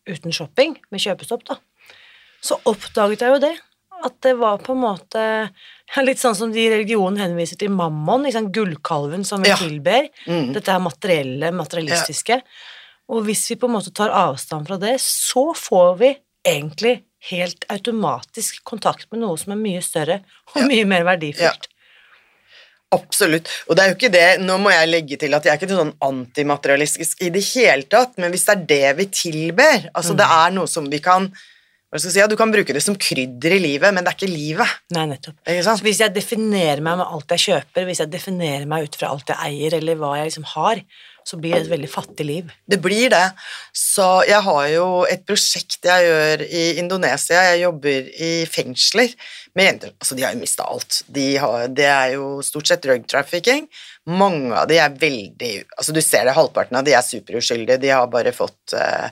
uten 0.07 0.31
shopping, 0.31 0.77
med 0.91 1.01
kjøpestopp, 1.03 1.43
da, 1.49 1.57
så 2.41 2.55
oppdaget 2.65 3.19
jeg 3.25 3.29
jo 3.35 3.39
det. 3.43 3.57
At 4.03 4.15
det 4.23 4.31
var 4.39 4.57
på 4.63 4.71
en 4.73 4.79
måte 4.81 5.23
litt 6.07 6.17
sånn 6.17 6.33
som 6.35 6.51
de 6.53 6.63
i 6.63 6.69
religionen 6.71 7.19
henviser 7.19 7.59
til 7.59 7.69
mammon, 7.69 8.23
liksom 8.25 8.47
gullkalven 8.55 9.25
som 9.27 9.43
vi 9.43 9.49
Ja. 9.51 9.57
tilber. 9.59 10.07
Mm. 10.25 10.53
Dette 10.55 10.71
er 10.73 10.79
materielle, 10.79 11.51
materialistiske. 11.51 12.39
Og 13.11 13.25
hvis 13.27 13.43
vi 13.51 13.55
på 13.59 13.67
en 13.67 13.75
måte 13.75 13.91
tar 13.93 14.09
avstand 14.09 14.65
fra 14.71 14.77
det, 14.79 14.95
så 15.03 15.51
får 15.53 15.97
vi 15.99 16.15
egentlig 16.47 17.03
helt 17.29 17.65
automatisk 17.69 18.63
kontakt 18.65 19.05
med 19.11 19.19
noe 19.21 19.37
som 19.37 19.51
er 19.53 19.59
mye 19.61 19.81
større 19.83 20.21
og 20.55 20.61
Ja. 20.63 20.67
mye 20.67 20.85
mer 20.87 21.03
verdifullt. 21.03 21.67
Absolutt. 22.91 23.47
Og 23.69 23.77
det 23.77 23.83
er 23.83 23.91
jo 23.91 23.95
ikke 23.95 24.11
det 24.11 24.25
Nå 24.43 24.57
må 24.59 24.73
jeg 24.73 24.89
legge 24.89 25.19
til 25.21 25.31
at 25.37 25.45
jeg 25.47 25.53
er 25.53 25.61
ikke 25.61 25.77
sånn 25.77 25.93
antimaterialistisk 26.03 27.23
i 27.23 27.29
det 27.31 27.43
hele 27.53 27.87
tatt, 27.87 28.17
men 28.19 28.33
hvis 28.33 28.43
det 28.49 28.55
er 28.57 28.65
det 28.73 28.91
vi 28.99 29.07
tilber 29.15 29.87
Altså, 29.93 30.17
det 30.17 30.27
er 30.27 30.51
noe 30.57 30.67
som 30.67 30.89
vi 30.91 30.99
kan 31.03 31.29
hva 31.91 31.99
skal 31.99 32.07
jeg 32.07 32.13
si, 32.13 32.19
ja, 32.21 32.27
Du 32.31 32.37
kan 32.39 32.51
bruke 32.53 32.71
det 32.71 32.81
som 32.83 32.95
krydder 32.95 33.51
i 33.51 33.59
livet, 33.59 33.91
men 33.91 34.05
det 34.05 34.13
er 34.13 34.15
ikke 34.15 34.31
livet. 34.31 34.75
Nei, 34.95 35.09
nettopp. 35.09 35.35
Ikke 35.43 35.65
Så 35.67 35.73
hvis 35.83 35.99
jeg 35.99 36.15
definerer 36.15 36.79
meg 36.79 37.01
med 37.01 37.03
alt 37.03 37.33
jeg 37.35 37.43
kjøper, 37.49 37.87
hvis 37.89 37.99
jeg 37.99 38.11
definerer 38.13 38.63
meg 38.71 38.87
ut 38.87 38.95
fra 38.95 39.09
alt 39.11 39.33
jeg 39.33 39.49
eier, 39.49 39.75
eller 39.75 39.99
hva 39.99 40.13
jeg 40.15 40.29
liksom 40.29 40.47
har, 40.53 40.79
så 41.31 41.37
blir 41.39 41.55
det 41.55 41.61
et 41.63 41.71
veldig 41.71 41.89
fattig 41.89 42.25
liv. 42.27 42.49
Det 42.67 42.79
blir 42.83 43.11
det. 43.13 43.23
Så 43.75 44.05
jeg 44.27 44.43
har 44.43 44.65
jo 44.73 44.87
et 45.07 45.21
prosjekt 45.27 45.87
jeg 45.87 46.07
gjør 46.07 46.43
i 46.43 46.63
Indonesia. 46.81 47.43
Jeg 47.51 47.61
jobber 47.63 48.09
i 48.11 48.31
fengsler 48.51 49.13
med 49.55 49.69
jenter. 49.69 49.93
Altså, 49.95 50.17
de 50.17 50.25
har 50.25 50.35
jo 50.35 50.41
mista 50.41 50.67
alt. 50.67 50.99
De 51.07 51.27
har, 51.39 51.69
det 51.71 51.87
er 51.87 52.17
jo 52.17 52.27
stort 52.45 52.67
sett 52.67 52.83
drug 52.83 53.07
trafficking. 53.07 53.69
Mange 54.11 54.51
av 54.57 54.67
de 54.71 54.81
er 54.81 54.99
veldig 54.99 55.53
Altså, 55.77 55.95
du 55.95 56.01
ser 56.03 56.27
det, 56.27 56.35
halvparten 56.35 56.79
av 56.81 56.85
de 56.87 56.97
er 56.97 57.07
superuskyldige. 57.07 57.79
De 57.81 57.93
har 57.93 58.11
bare 58.11 58.35
fått 58.35 58.75
eh, 58.75 59.07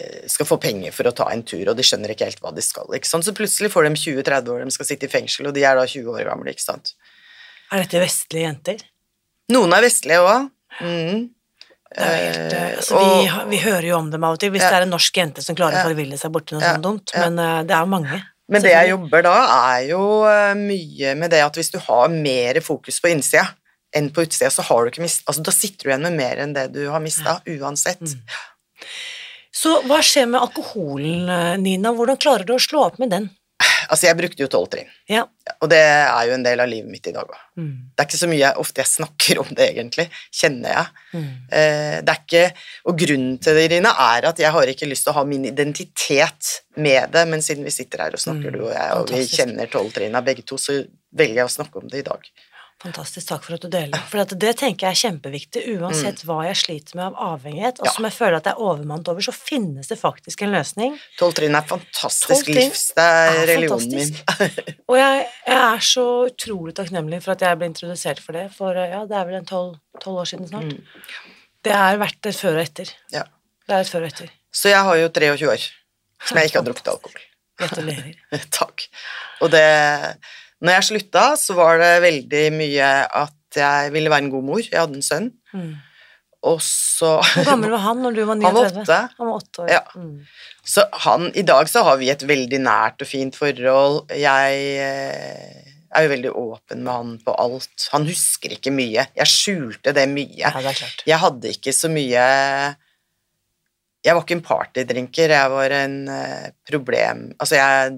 eh, 0.00 0.24
skal 0.32 0.48
få 0.48 0.60
penger 0.62 0.96
for 0.96 1.10
å 1.10 1.14
ta 1.20 1.28
en 1.34 1.44
tur, 1.44 1.66
og 1.68 1.76
de 1.76 1.84
skjønner 1.84 2.16
ikke 2.16 2.30
helt 2.30 2.42
hva 2.44 2.54
de 2.56 2.64
skal. 2.64 2.88
Ikke 2.96 3.12
sant? 3.12 3.28
Så 3.28 3.36
plutselig 3.36 3.74
får 3.74 3.90
de 3.90 3.94
20-30 4.06 4.52
år, 4.56 4.64
de 4.64 4.76
skal 4.78 4.88
sitte 4.94 5.10
i 5.10 5.12
fengsel, 5.12 5.50
og 5.50 5.56
de 5.56 5.68
er 5.68 5.76
da 5.76 5.84
20 5.84 6.16
år 6.16 6.28
gamle. 6.32 6.56
ikke 6.56 6.64
sant? 6.64 6.96
Er 7.68 7.84
dette 7.84 8.00
vestlige 8.00 8.48
jenter? 8.48 8.84
Noen 9.52 9.74
er 9.76 9.84
vestlige 9.84 10.22
òg. 10.24 10.52
Mm. 10.80 11.30
Helt, 11.96 12.52
eh, 12.52 12.62
Eh, 12.72 12.76
altså, 12.76 12.98
vi, 12.98 13.28
og- 13.30 13.48
vi, 13.48 13.56
vi 13.56 13.62
hører 13.62 13.86
jo 13.88 13.96
om 13.98 14.10
dem 14.10 14.24
av 14.24 14.34
og 14.34 14.40
til, 14.42 14.50
hvis 14.50 14.60
Ja. 14.62 14.70
det 14.70 14.76
er 14.80 14.82
en 14.82 14.90
norsk 14.90 15.14
jente 15.16 15.42
som 15.42 15.56
klarer 15.56 15.72
Ja. 15.78 15.84
å 15.84 15.90
forville 15.90 16.18
seg 16.18 16.32
borti 16.32 16.52
noe 16.52 16.60
Ja. 16.62 16.74
sånt 16.74 16.82
dumt, 16.82 17.12
men 17.14 17.38
uh, 17.38 17.62
det 17.62 17.70
er 17.72 17.80
jo 17.80 17.86
mange. 17.86 18.22
Men 18.48 18.62
det 18.62 18.70
jeg 18.72 18.90
jobber 18.90 19.22
da, 19.22 19.36
er 19.74 19.88
jo 19.88 20.00
mye 20.54 21.14
med 21.16 21.30
det 21.30 21.40
at 21.42 21.54
hvis 21.54 21.70
du 21.72 21.78
har 21.78 22.08
mer 22.08 22.60
fokus 22.60 23.00
på 23.00 23.10
innsida 23.10 23.48
enn 23.94 24.10
på 24.10 24.22
utsida, 24.26 24.50
så 24.50 24.62
har 24.62 24.84
du 24.84 24.90
ikke 24.90 25.02
mist... 25.02 25.22
Altså, 25.26 25.42
da 25.42 25.50
sitter 25.50 25.82
du 25.84 25.90
igjen 25.90 26.02
med 26.02 26.12
mer 26.12 26.36
enn 26.44 26.52
det 26.54 26.72
du 26.72 26.88
har 26.90 27.00
mista, 27.00 27.40
uansett. 27.46 27.98
Mm. 28.02 28.20
Så 29.56 29.82
hva 29.88 29.98
skjer 30.04 30.28
med 30.28 30.40
alkoholen, 30.42 31.62
Nina? 31.62 31.92
Hvordan 31.96 32.18
klarer 32.20 32.44
du 32.46 32.52
å 32.54 32.60
slå 32.60 32.84
opp 32.86 32.98
med 33.00 33.10
den? 33.10 33.30
Altså, 33.90 34.06
jeg 34.08 34.16
brukte 34.18 34.42
jo 34.42 34.48
tolv 34.52 34.68
trinn, 34.72 34.88
Ja. 35.08 35.22
og 35.62 35.68
det 35.70 35.78
er 35.80 36.26
jo 36.28 36.34
en 36.34 36.42
del 36.42 36.60
av 36.60 36.68
livet 36.68 36.90
mitt 36.90 37.06
i 37.06 37.12
dag 37.12 37.24
òg. 37.28 37.38
Mm. 37.56 37.70
Det 37.94 38.02
er 38.02 38.08
ikke 38.08 38.18
så 38.22 38.28
mye 38.30 38.40
jeg, 38.42 38.56
ofte 38.62 38.82
jeg 38.82 38.90
snakker 38.92 39.40
om 39.42 39.50
det, 39.54 39.68
egentlig, 39.74 40.08
kjenner 40.34 40.72
jeg. 40.74 40.86
Mm. 41.14 41.28
Eh, 41.60 41.96
det 42.02 42.14
er 42.14 42.22
ikke, 42.24 42.44
og 42.90 42.98
grunnen 42.98 43.38
til 43.42 43.54
det, 43.54 43.64
Irina, 43.70 43.92
er 44.16 44.28
at 44.32 44.38
jeg 44.42 44.50
har 44.56 44.72
ikke 44.72 44.88
lyst 44.90 45.06
til 45.06 45.12
å 45.14 45.18
ha 45.20 45.24
min 45.24 45.44
identitet 45.46 46.52
med 46.76 47.10
det, 47.14 47.26
men 47.28 47.42
siden 47.42 47.64
vi 47.64 47.70
sitter 47.70 48.04
her 48.06 48.16
og 48.18 48.22
snakker, 48.22 48.50
Mm, 48.50 48.58
du 48.58 48.64
og 48.66 48.72
jeg, 48.74 48.90
og 48.96 49.08
vi 49.10 49.22
kjenner 49.26 49.70
tolv 49.70 49.92
trinna 49.94 50.20
begge 50.22 50.42
to, 50.44 50.56
så 50.58 50.80
velger 51.16 51.42
jeg 51.42 51.48
å 51.48 51.56
snakke 51.56 51.80
om 51.80 51.88
det 51.88 52.02
i 52.02 52.06
dag. 52.10 52.20
Fantastisk, 52.84 53.24
takk 53.30 53.42
for 53.46 53.56
at 53.56 53.62
du 53.64 53.70
deler. 53.72 54.02
For 54.10 54.20
at 54.20 54.34
det 54.36 54.50
tenker 54.60 54.86
jeg 54.86 54.92
er 54.92 54.98
kjempeviktig, 55.00 55.62
uansett 55.80 56.20
hva 56.28 56.42
jeg 56.44 56.58
sliter 56.60 56.98
med 56.98 57.06
av 57.06 57.14
avhengighet, 57.32 57.78
og 57.80 57.86
Mm. 57.86 57.88
Ja. 57.88 57.92
som 57.94 58.04
jeg 58.04 58.12
føler 58.12 58.36
at 58.36 58.44
jeg 58.44 58.52
er 58.52 58.60
overmannet 58.66 59.08
over, 59.08 59.20
så 59.24 59.32
finnes 59.32 59.88
det 59.88 59.96
faktisk 59.98 60.42
en 60.44 60.52
løsning. 60.52 60.98
Tolv 61.18 61.32
trinn 61.38 61.54
er 61.56 61.62
fantastisk 61.70 62.48
livs, 62.52 62.82
det 62.94 63.02
er 63.06 63.40
er 63.40 63.46
religionen 63.46 63.96
min. 63.96 64.76
Og 64.88 64.96
jeg, 65.00 65.26
jeg 65.46 65.56
er 65.56 65.80
så 65.88 66.04
utrolig 66.28 66.74
takknemlig 66.76 67.22
for 67.24 67.32
at 67.32 67.40
jeg 67.40 67.58
ble 67.58 67.66
introdusert 67.72 68.20
for 68.20 68.32
det, 68.36 68.44
for 68.54 68.74
ja, 68.76 69.00
det 69.08 69.16
er 69.16 69.24
vel 69.24 69.40
en 69.40 69.46
tolv 69.48 69.78
år 70.06 70.24
siden 70.28 70.48
snart. 70.48 70.64
Mm. 70.76 70.84
Det 71.64 71.72
er 71.72 71.96
verdt 71.98 72.26
et 72.26 72.36
før 72.36 72.60
og 72.60 72.62
etter. 72.62 72.92
Ja. 73.10 73.24
Det 73.66 73.74
er 73.74 73.80
et 73.80 73.88
før 73.90 74.04
og 74.04 74.12
etter. 74.12 74.28
Så 74.52 74.68
jeg 74.68 74.84
har 74.84 74.96
jo 75.00 75.08
23 75.08 75.48
år 75.48 75.64
som 76.26 76.36
jeg 76.38 76.44
ikke 76.52 76.60
har 76.60 76.66
drukket 76.70 76.88
alkohol. 76.92 77.24
Gratulerer. 77.56 78.14
Takk. 78.60 78.84
Og 79.40 79.50
det 79.50 79.64
Når 80.66 80.78
jeg 80.80 80.86
slutta, 80.90 81.26
så 81.38 81.56
var 81.58 81.78
det 81.82 81.92
veldig 82.04 82.44
mye 82.58 82.92
at 83.24 83.32
jeg 83.56 83.92
ville 83.94 84.10
være 84.12 84.26
en 84.26 84.32
god 84.32 84.48
mor. 84.48 84.62
Jeg 84.64 84.80
hadde 84.82 84.98
en 84.98 85.06
sønn. 85.06 85.28
Mm. 85.54 85.76
Og 86.46 86.58
så 86.62 87.16
Hvor 87.22 87.46
gammel 87.48 87.72
var 87.74 87.82
han 87.86 88.02
når 88.04 88.16
du 88.16 88.24
var 88.28 88.38
39? 88.38 88.42
Han 88.42 88.56
var 88.56 88.82
åtte. 88.82 88.98
Han 89.18 89.30
var 89.30 89.38
åtte 89.40 89.62
år. 89.64 89.70
Ja. 89.72 89.82
Mm. 89.96 90.18
Så 90.66 90.84
han, 91.06 91.30
I 91.34 91.44
dag 91.46 91.70
så 91.70 91.82
har 91.86 91.98
vi 92.02 92.10
et 92.12 92.26
veldig 92.26 92.60
nært 92.62 93.02
og 93.02 93.10
fint 93.10 93.38
forhold. 93.38 94.12
Jeg 94.14 94.60
eh, 94.82 95.76
er 95.96 96.06
jo 96.06 96.12
veldig 96.12 96.32
åpen 96.38 96.82
med 96.82 96.92
han 96.92 97.14
på 97.24 97.34
alt. 97.40 97.88
Han 97.94 98.06
husker 98.08 98.56
ikke 98.56 98.74
mye. 98.74 99.06
Jeg 99.16 99.32
skjulte 99.32 99.94
det 99.96 100.06
mye. 100.12 100.34
ja, 100.42 100.52
det 100.54 100.74
er 100.74 100.82
klart. 100.82 101.06
Jeg 101.08 101.22
hadde 101.22 101.54
ikke 101.54 101.74
så 101.74 101.90
mye 101.92 102.26
Jeg 104.06 104.14
var 104.14 104.22
ikke 104.22 104.36
en 104.36 104.44
partydrinker, 104.46 105.32
jeg 105.34 105.50
var 105.50 105.72
en 105.74 105.96
eh, 106.12 106.50
problem 106.68 107.24
Altså, 107.40 107.56
jeg 107.58 107.96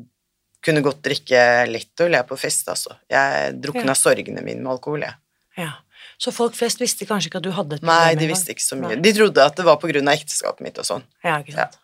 kunne 0.68 0.84
godt 0.84 1.02
drikke 1.08 1.42
lettøl, 1.72 2.12
jeg, 2.18 2.26
på 2.28 2.38
fest, 2.38 2.68
altså. 2.70 2.94
Jeg 3.10 3.56
drukna 3.64 3.94
Ja. 3.94 3.98
sorgene 3.98 4.44
mine 4.44 4.60
med 4.62 4.72
alkohol, 4.76 5.00
jeg. 5.08 5.14
Ja. 5.58 5.72
Så 6.18 6.32
folk 6.34 6.54
flest 6.58 6.80
visste 6.82 7.06
kanskje 7.06 7.30
ikke 7.30 7.38
at 7.40 7.46
du 7.46 7.52
hadde 7.54 7.76
et 7.78 7.82
problem? 7.82 7.94
Nei, 7.94 8.14
de 8.18 8.26
visste 8.30 8.50
ikke 8.54 8.64
så 8.64 8.76
mye. 8.78 8.94
Nei. 8.96 9.02
De 9.06 9.12
trodde 9.14 9.38
at 9.44 9.54
det 9.58 9.64
var 9.66 9.76
på 9.82 9.90
grunn 9.90 10.08
av 10.10 10.16
ekteskapet 10.18 10.64
mitt 10.66 10.78
og 10.82 10.86
sånn. 10.88 11.04
Ja, 11.24 11.36
ikke 11.42 11.54
sant. 11.54 11.76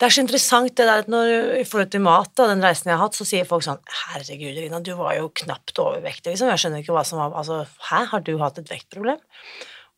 Det 0.00 0.06
er 0.06 0.12
så 0.14 0.22
interessant 0.24 0.72
det 0.74 0.86
der 0.88 1.02
at 1.04 1.08
når, 1.12 1.32
i 1.60 1.64
forhold 1.68 1.90
til 1.92 2.00
mat 2.00 2.40
og 2.40 2.48
den 2.48 2.62
reisen 2.64 2.88
jeg 2.88 2.96
har 2.96 3.04
hatt, 3.04 3.14
så 3.18 3.26
sier 3.28 3.44
folk 3.46 3.62
sånn 3.62 3.78
Herregud, 4.08 4.56
Rina, 4.56 4.80
du 4.80 4.94
var 4.96 5.12
jo 5.18 5.28
knapt 5.42 5.76
overvektig, 5.78 6.32
liksom. 6.32 6.48
Jeg 6.48 6.62
skjønner 6.62 6.80
ikke 6.82 6.96
hva 6.96 7.04
som 7.06 7.20
var 7.20 7.36
Altså, 7.36 7.58
hæ, 7.90 8.00
har 8.14 8.24
du 8.24 8.32
hatt 8.40 8.58
et 8.58 8.72
vektproblem? 8.72 9.20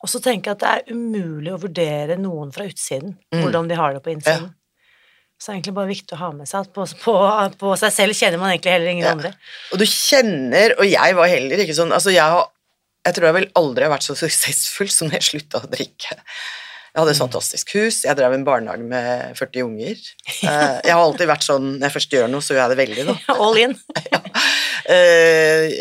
Og 0.03 0.11
så 0.11 0.21
tenker 0.21 0.51
jeg 0.51 0.59
at 0.59 0.65
det 0.65 0.73
er 0.91 0.93
umulig 0.99 1.55
å 1.55 1.61
vurdere 1.63 2.19
noen 2.21 2.51
fra 2.53 2.67
utsiden, 2.69 3.15
Mm. 3.33 3.41
hvordan 3.47 3.69
de 3.71 3.75
har 3.79 3.95
det 3.95 4.03
på 4.03 4.13
innsiden. 4.13 4.51
Så 5.41 5.51
det 5.51 5.53
er 5.53 5.57
egentlig 5.59 5.75
bare 5.77 5.91
viktig 5.91 6.15
å 6.17 6.21
ha 6.23 6.29
med 6.33 6.49
seg 6.49 6.61
at 6.65 6.73
på, 6.73 6.85
på, 7.05 7.15
på 7.61 7.73
seg 7.81 7.93
selv 7.93 8.17
kjenner 8.17 8.39
man 8.41 8.53
egentlig 8.55 8.73
heller 8.77 8.93
ingen 8.95 9.05
Ja. 9.07 9.13
andre. 9.17 9.33
Og 9.75 9.79
du 9.83 9.85
kjenner 9.85 10.77
Og 10.79 10.87
jeg 10.89 11.17
var 11.19 11.29
heller 11.29 11.59
ikke 11.65 11.75
sånn 11.77 11.93
Altså, 11.93 12.13
jeg 12.15 12.23
har 12.23 12.47
Jeg 13.05 13.15
tror 13.19 13.27
jeg 13.29 13.35
vel 13.41 13.49
aldri 13.61 13.85
har 13.85 13.93
vært 13.93 14.07
så 14.07 14.15
suksessfull 14.17 14.89
som 14.95 15.09
når 15.11 15.19
jeg 15.19 15.27
slutta 15.33 15.61
å 15.61 15.69
drikke. 15.69 16.15
Jeg 16.95 17.03
hadde 17.03 17.11
et 17.11 17.19
Mm. 17.19 17.25
fantastisk 17.27 17.73
hus, 17.75 17.97
jeg 18.07 18.17
drev 18.17 18.33
en 18.33 18.45
barnehage 18.47 18.87
med 18.87 19.35
40 19.37 19.65
unger. 19.67 19.97
Eh, 20.47 20.81
Jeg 20.87 20.93
har 20.95 21.03
alltid 21.03 21.27
vært 21.29 21.43
sånn 21.43 21.67
når 21.81 21.89
jeg 21.89 21.95
først 21.97 22.11
gjør 22.15 22.31
noe, 22.31 22.41
så 22.41 22.55
gjør 22.55 22.63
jeg 22.63 22.71
det 22.77 22.79
veldig, 22.87 23.05
da. 23.11 23.35
All 23.45 23.57
in. 23.59 23.75
ja. 24.13 24.21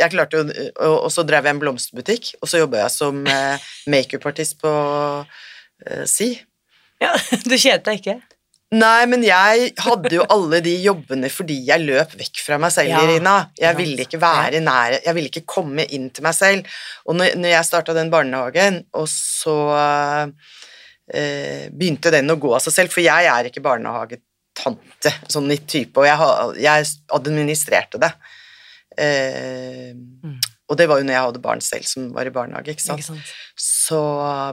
Jeg 0.01 0.09
klarte 0.13 0.39
jo 0.41 0.91
Og 1.05 1.11
så 1.13 1.23
drev 1.27 1.45
jeg 1.45 1.53
en 1.55 1.61
blomsterbutikk, 1.61 2.33
og 2.41 2.49
så 2.49 2.63
jobba 2.63 2.81
jeg 2.83 2.91
som 2.95 3.23
eh, 3.29 3.57
makeupartist 3.93 4.57
på 4.63 4.73
eh, 5.87 6.03
Si. 6.09 6.31
Ja, 6.99 7.13
du 7.47 7.55
kjente 7.55 7.91
deg 7.91 8.01
ikke? 8.01 8.17
Nei, 8.73 9.05
men 9.05 9.21
jeg 9.25 9.69
hadde 9.85 10.15
jo 10.15 10.23
alle 10.33 10.59
de 10.65 10.71
jobbene 10.81 11.29
fordi 11.29 11.59
jeg 11.67 11.83
løp 11.83 12.15
vekk 12.17 12.39
fra 12.41 12.57
meg 12.61 12.73
selv, 12.73 12.89
Ja, 12.89 13.01
Irina. 13.05 13.35
Jeg 13.59 13.77
ville 13.77 14.05
ikke 14.07 14.19
være 14.21 14.61
nære, 14.65 15.01
jeg 15.05 15.17
ville 15.17 15.29
ikke 15.29 15.45
komme 15.55 15.85
inn 15.93 16.07
til 16.15 16.25
meg 16.25 16.33
selv. 16.37 16.69
Og 17.05 17.17
når, 17.19 17.35
når 17.37 17.53
jeg 17.53 17.67
starta 17.69 17.93
den 17.97 18.09
barnehagen, 18.13 18.79
og 18.97 19.05
så 19.11 19.57
eh, 21.13 21.67
begynte 21.73 22.11
den 22.13 22.31
å 22.33 22.37
gå 22.41 22.53
av 22.55 22.63
seg 22.65 22.77
selv, 22.77 22.93
for 22.95 23.03
jeg 23.05 23.29
er 23.29 23.49
ikke 23.49 23.63
barnehagetante, 23.65 25.13
sånn 25.31 25.51
i 25.53 25.59
type, 25.59 25.99
og 25.99 26.07
jeg, 26.07 26.63
jeg 26.63 26.89
administrerte 27.19 28.01
det. 28.03 28.13
Eh, 28.97 29.93
Mm. 30.23 30.39
Og 30.71 30.77
det 30.79 30.85
var 30.87 30.97
jo 31.01 31.03
når 31.05 31.13
jeg 31.13 31.25
hadde 31.25 31.41
barn 31.43 31.61
selv 31.61 31.83
som 31.85 32.05
var 32.15 32.25
i 32.25 32.31
barnehage, 32.33 32.71
ikke 32.71 32.81
sant 32.81 33.01
Ikke 33.01 33.09
sant? 33.11 33.31
så 33.59 33.99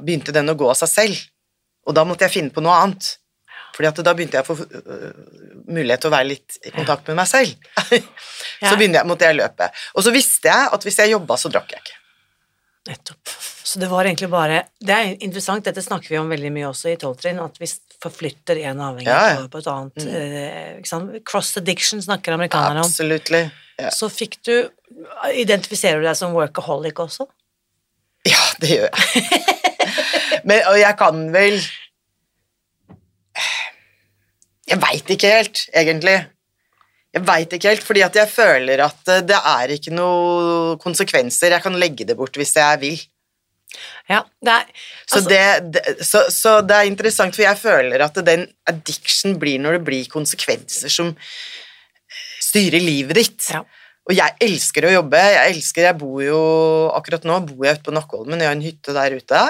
begynte 0.02 0.34
den 0.34 0.50
å 0.50 0.56
gå 0.58 0.66
av 0.68 0.74
seg 0.80 0.90
selv. 0.90 1.20
Og 1.86 1.94
da 1.96 2.02
måtte 2.04 2.26
jeg 2.26 2.34
finne 2.34 2.52
på 2.52 2.60
noe 2.64 2.74
annet. 2.82 3.12
Fordi 3.80 3.88
at 3.88 4.00
da 4.04 4.12
begynte 4.12 4.36
jeg 4.36 4.44
å 4.44 4.48
få 4.50 4.56
øh, 4.60 5.12
mulighet 5.72 6.02
til 6.04 6.10
å 6.10 6.12
være 6.12 6.28
litt 6.28 6.58
i 6.68 6.72
kontakt 6.74 7.06
med 7.08 7.16
meg 7.16 7.30
selv. 7.30 7.54
Så 8.68 8.74
begynte 8.76 9.00
jeg, 9.00 9.08
måtte 9.08 9.24
jeg 9.24 9.38
løpe. 9.38 9.70
Og 9.96 10.04
så 10.04 10.12
visste 10.12 10.50
jeg 10.52 10.68
at 10.76 10.84
hvis 10.84 10.98
jeg 11.00 11.14
jobba, 11.14 11.38
så 11.40 11.48
drakk 11.48 11.70
jeg 11.72 11.80
ikke. 11.80 11.94
Nettopp. 12.90 13.32
Så 13.70 13.78
det 13.80 13.88
var 13.90 14.04
egentlig 14.08 14.28
bare 14.32 14.58
Det 14.80 14.92
er 14.92 15.10
interessant, 15.24 15.64
dette 15.64 15.82
snakker 15.84 16.12
vi 16.12 16.18
om 16.20 16.28
veldig 16.32 16.50
mye 16.52 16.68
også 16.68 16.90
i 16.92 16.98
tolvtrinn, 17.00 17.40
at 17.40 17.56
vi 17.60 17.68
forflytter 18.02 18.60
en 18.68 18.80
avhengighet 18.84 19.08
Ja, 19.16 19.32
ja. 19.32 19.38
over 19.40 19.48
på 19.52 19.60
et 19.62 19.68
annet. 19.72 20.04
mm. 20.04 20.78
ikke 20.82 20.90
sant? 20.92 21.16
Cross 21.28 21.54
addiction 21.60 22.04
snakker 22.04 22.36
amerikanerne 22.36 22.84
om. 22.84 22.88
Absolutt. 22.92 23.32
Ja. 23.80 23.90
Så 23.96 24.10
fikk 24.12 24.38
du 24.44 24.54
Identifiserer 25.40 26.00
du 26.02 26.08
deg 26.08 26.16
som 26.18 26.32
workaholic 26.36 26.98
også? 27.00 27.28
ja, 28.28 28.40
det 28.60 28.74
gjør 28.74 28.88
jeg. 28.90 29.28
Men, 30.48 30.58
og 30.68 30.76
jeg 30.80 30.96
kan 31.00 31.22
vel 31.32 31.56
Jeg 34.70 34.78
veit 34.82 35.14
ikke 35.16 35.32
helt, 35.34 35.64
egentlig. 35.74 36.18
Jeg 37.10 37.26
veit 37.26 37.54
ikke 37.56 37.72
helt, 37.72 37.86
fordi 37.86 38.02
at 38.06 38.16
jeg 38.20 38.30
føler 38.30 38.84
at 38.84 39.10
eh, 39.10 39.24
det 39.26 39.38
er 39.52 39.72
ikke 39.74 39.94
noe 39.94 40.76
konsekvenser. 40.82 41.56
Jeg 41.56 41.64
kan 41.64 41.78
legge 41.78 42.06
det 42.06 42.16
bort 42.18 42.38
hvis 42.38 42.54
jeg 42.58 42.82
vil. 42.84 43.00
Ja, 44.10 44.24
det 44.42 44.52
er 44.52 44.70
Så, 45.06 45.18
altså, 45.18 45.28
det, 45.30 45.42
det, 45.74 46.06
så, 46.06 46.22
så 46.34 46.56
det 46.66 46.76
er 46.76 46.88
interessant, 46.90 47.34
for 47.34 47.44
jeg 47.44 47.58
føler 47.58 48.02
at 48.02 48.16
den 48.26 48.46
addiction 48.70 49.36
blir 49.42 49.62
når 49.62 49.78
det 49.78 49.84
blir 49.86 50.10
konsekvenser 50.10 50.90
som 50.90 51.12
styrer 52.42 52.82
livet 52.82 53.18
ditt. 53.18 53.50
Ja. 53.50 53.62
Og 54.10 54.16
jeg 54.16 54.36
elsker 54.42 54.86
å 54.86 54.94
jobbe. 54.94 55.20
Jeg 55.20 55.54
elsker, 55.54 55.86
jeg 55.86 55.98
bor 56.00 56.22
jo 56.24 56.40
Akkurat 56.96 57.26
nå 57.28 57.36
bor 57.46 57.66
jeg 57.66 57.78
ute 57.78 57.86
på 57.86 57.94
Nakkholmen, 57.94 58.42
jeg 58.42 58.50
har 58.50 58.58
en 58.58 58.64
hytte 58.64 58.94
der 58.96 59.18
ute. 59.18 59.42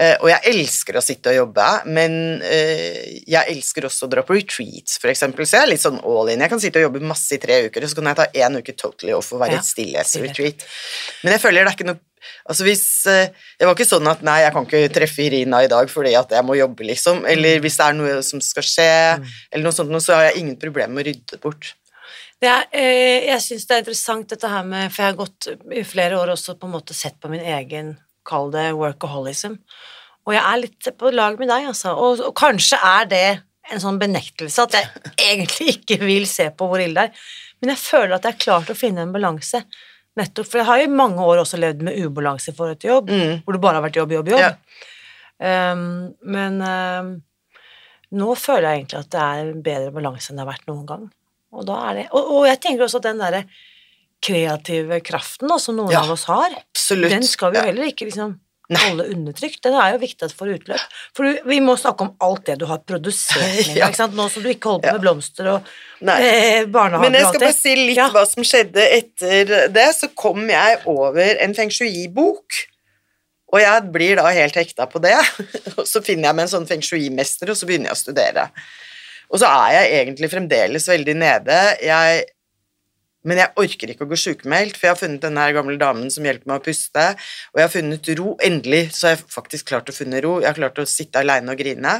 Eh, 0.00 0.14
og 0.22 0.28
jeg 0.30 0.54
elsker 0.54 0.96
å 0.96 1.02
sitte 1.04 1.32
og 1.34 1.36
jobbe, 1.36 1.66
men 1.92 2.14
eh, 2.48 3.18
jeg 3.28 3.52
elsker 3.52 3.84
også 3.84 4.06
å 4.06 4.12
dra 4.14 4.22
på 4.24 4.38
retreats, 4.38 4.96
eksempel. 5.04 5.44
Så 5.44 5.58
jeg 5.58 5.66
er 5.66 5.72
litt 5.74 5.84
sånn 5.84 6.00
all 6.00 6.30
in. 6.32 6.40
Jeg 6.40 6.52
kan 6.52 6.62
sitte 6.62 6.80
og 6.80 6.86
jobbe 6.88 7.02
masse 7.10 7.36
i 7.36 7.42
tre 7.42 7.60
uker, 7.66 7.84
og 7.84 7.92
så 7.92 7.98
kan 7.98 8.08
jeg 8.08 8.20
ta 8.22 8.46
én 8.46 8.56
uke 8.56 8.74
totally 8.78 9.12
off 9.16 9.28
og 9.36 9.42
være 9.42 9.58
i 9.58 9.60
et 9.60 9.68
stillhetsretreat. 9.68 10.64
Men 11.26 11.36
jeg 11.36 11.44
føler 11.44 11.62
det 11.62 11.74
er 11.74 11.78
ikke 11.78 11.90
noe 11.92 12.02
Altså 12.46 12.62
hvis 12.62 12.82
eh, 13.10 13.32
Det 13.58 13.66
var 13.66 13.74
ikke 13.74 13.88
sånn 13.88 14.06
at 14.06 14.20
nei, 14.22 14.36
jeg 14.44 14.54
kan 14.54 14.66
ikke 14.68 14.90
treffe 14.94 15.24
Irina 15.24 15.58
i 15.64 15.70
dag 15.70 15.88
fordi 15.90 16.12
at 16.14 16.30
jeg 16.30 16.46
må 16.46 16.54
jobbe, 16.54 16.86
liksom. 16.86 17.24
Eller 17.28 17.58
hvis 17.62 17.78
det 17.80 17.86
er 17.88 17.96
noe 17.98 18.20
som 18.26 18.42
skal 18.42 18.66
skje, 18.66 18.90
eller 19.50 19.66
noe 19.66 19.74
sånt, 19.74 19.94
så 20.06 20.16
har 20.16 20.28
jeg 20.28 20.44
ingen 20.44 20.58
problemer 20.62 20.94
med 20.94 21.02
å 21.02 21.08
rydde 21.10 21.40
bort. 21.42 21.74
Er, 22.42 22.64
jeg 22.74 23.42
syns 23.42 23.66
det 23.68 23.74
er 23.74 23.82
interessant 23.84 24.32
dette 24.32 24.48
her 24.50 24.64
med 24.66 24.88
For 24.90 25.04
jeg 25.04 25.12
har 25.12 25.18
gått 25.20 25.46
i 25.78 25.84
flere 25.86 26.16
år 26.18 26.32
også 26.32 26.56
på 26.58 26.66
en 26.66 26.72
måte 26.74 26.96
sett 26.96 27.20
på 27.22 27.30
min 27.30 27.44
egen, 27.58 27.92
kall 28.28 28.50
det 28.54 28.68
workaholism. 28.78 29.58
Og 30.26 30.34
jeg 30.36 30.42
er 30.46 30.60
litt 30.62 30.88
på 30.98 31.10
lag 31.14 31.38
med 31.40 31.48
deg, 31.50 31.66
altså. 31.72 31.94
Og, 31.98 32.20
og 32.28 32.34
kanskje 32.38 32.78
er 32.78 33.08
det 33.10 33.24
en 33.72 33.80
sånn 33.82 33.98
benektelse 34.02 34.66
at 34.66 34.76
jeg 34.78 34.90
egentlig 35.30 35.76
ikke 35.76 35.98
vil 36.04 36.26
se 36.30 36.48
på 36.54 36.68
hvor 36.70 36.82
ille 36.82 36.94
det 36.94 37.08
er. 37.10 37.24
Men 37.62 37.74
jeg 37.74 37.82
føler 37.82 38.16
at 38.16 38.24
jeg 38.26 38.34
har 38.36 38.44
klart 38.44 38.70
å 38.74 38.78
finne 38.78 39.04
en 39.06 39.12
balanse. 39.14 39.62
Nettopp, 40.18 40.46
For 40.50 40.60
jeg 40.60 40.66
har 40.68 40.80
i 40.82 40.88
mange 40.92 41.24
år 41.24 41.40
også 41.44 41.56
levd 41.62 41.82
med 41.86 41.98
ubalanse 42.04 42.50
i 42.52 42.56
forhold 42.56 42.80
til 42.82 42.90
jobb, 42.90 43.10
Mm. 43.14 43.42
hvor 43.44 43.54
det 43.56 43.60
bare 43.62 43.78
har 43.78 43.84
vært 43.86 43.96
jobb, 43.96 44.10
jobb, 44.12 44.28
jobb. 44.34 44.40
Ja. 44.42 45.72
Um, 45.72 45.84
men 46.22 46.58
um, 46.62 47.12
nå 48.18 48.34
føler 48.38 48.66
jeg 48.68 48.82
egentlig 48.82 48.98
at 49.00 49.10
det 49.14 49.22
er 49.24 49.40
en 49.46 49.62
bedre 49.64 49.94
balanse 49.94 50.30
enn 50.30 50.36
det 50.38 50.44
har 50.44 50.50
vært 50.52 50.68
noen 50.68 50.84
gang. 50.90 51.06
Og, 51.52 51.64
da 51.68 51.78
er 51.88 51.96
det, 52.00 52.04
og, 52.12 52.28
og 52.36 52.44
jeg 52.50 52.60
tenker 52.62 52.84
også 52.86 53.00
at 53.00 53.08
den 53.08 53.22
derre 53.22 53.40
kreative 54.22 55.00
kraften 55.04 55.50
da, 55.50 55.58
som 55.58 55.76
noen 55.78 55.92
Ja, 55.94 56.04
av 56.06 56.14
oss 56.14 56.24
har, 56.30 56.54
Absolutt. 56.72 57.10
den 57.10 57.26
skal 57.26 57.52
vi 57.54 57.58
jo 57.60 57.66
heller 57.72 57.88
ikke 57.90 58.06
liksom 58.08 58.36
Nei. 58.72 58.80
holde 58.86 59.04
undertrykt. 59.12 59.58
Den 59.66 59.74
er 59.76 59.92
jo 59.96 59.98
viktig 60.00 60.28
for 60.32 60.48
utløp. 60.48 60.80
For 61.18 61.34
vi 61.50 61.58
må 61.60 61.74
snakke 61.76 62.06
om 62.06 62.12
alt 62.24 62.46
det 62.46 62.54
du 62.62 62.66
har 62.70 62.78
produsert, 62.88 63.42
med, 63.66 63.76
Ja. 63.76 63.88
ikke 63.90 63.98
sant? 63.98 64.14
nå 64.16 64.28
som 64.32 64.44
du 64.44 64.48
ikke 64.52 64.70
holder 64.70 64.86
på 64.88 64.92
med 64.96 65.02
blomster 65.04 65.48
og 65.50 65.72
eh, 66.08 66.64
barnehage 66.72 67.02
Men 67.04 67.18
jeg 67.18 67.26
skal 67.28 67.42
bare 67.42 67.56
si 67.58 67.74
litt 67.76 67.98
Ja. 67.98 68.06
hva 68.14 68.22
som 68.30 68.46
skjedde 68.46 68.86
etter 68.98 69.68
det. 69.74 69.88
Så 69.98 70.08
kom 70.14 70.46
jeg 70.48 70.78
over 70.86 71.34
en 71.42 71.54
feng 71.58 71.68
shui-bok, 71.74 72.62
og 73.52 73.60
jeg 73.60 73.90
blir 73.92 74.16
da 74.22 74.30
helt 74.32 74.54
hekta 74.56 74.86
på 74.88 75.02
det. 75.04 75.18
Og 75.76 75.84
så 75.84 76.00
finner 76.00 76.30
jeg 76.30 76.38
meg 76.38 76.46
en 76.46 76.54
sånn 76.54 76.68
feng 76.70 76.80
shui-mester, 76.80 77.50
og 77.52 77.58
så 77.58 77.66
begynner 77.68 77.90
jeg 77.90 77.98
å 77.98 78.00
studere. 78.06 78.46
Og 79.32 79.40
så 79.42 79.48
er 79.50 79.74
jeg 79.82 79.90
egentlig 79.98 80.30
fremdeles 80.32 80.86
veldig 80.88 81.14
nede. 81.20 81.58
Jeg, 81.84 82.24
men 83.28 83.38
jeg 83.38 83.54
orker 83.62 83.92
ikke 83.92 84.06
å 84.06 84.10
gå 84.10 84.18
sjukmeldt, 84.18 84.76
for 84.76 84.88
jeg 84.88 84.94
har 84.94 85.00
funnet 85.00 85.22
denne 85.22 85.46
gamle 85.54 85.78
damen 85.80 86.10
som 86.10 86.26
hjelper 86.26 86.50
meg 86.50 86.60
å 86.60 86.66
puste, 86.66 87.06
og 87.52 87.60
jeg 87.60 87.68
har 87.68 87.72
funnet 87.76 88.12
ro. 88.18 88.34
Endelig 88.42 88.82
så 88.96 89.08
har 89.08 89.16
jeg 89.16 89.24
faktisk 89.36 89.70
klart 89.70 89.90
å 89.92 89.96
funne 89.96 90.22
ro. 90.24 90.36
Jeg 90.42 90.50
har 90.50 90.58
klart 90.58 90.82
å 90.82 90.88
sitte 90.90 91.22
aleine 91.22 91.54
og 91.54 91.60
grine. 91.62 91.96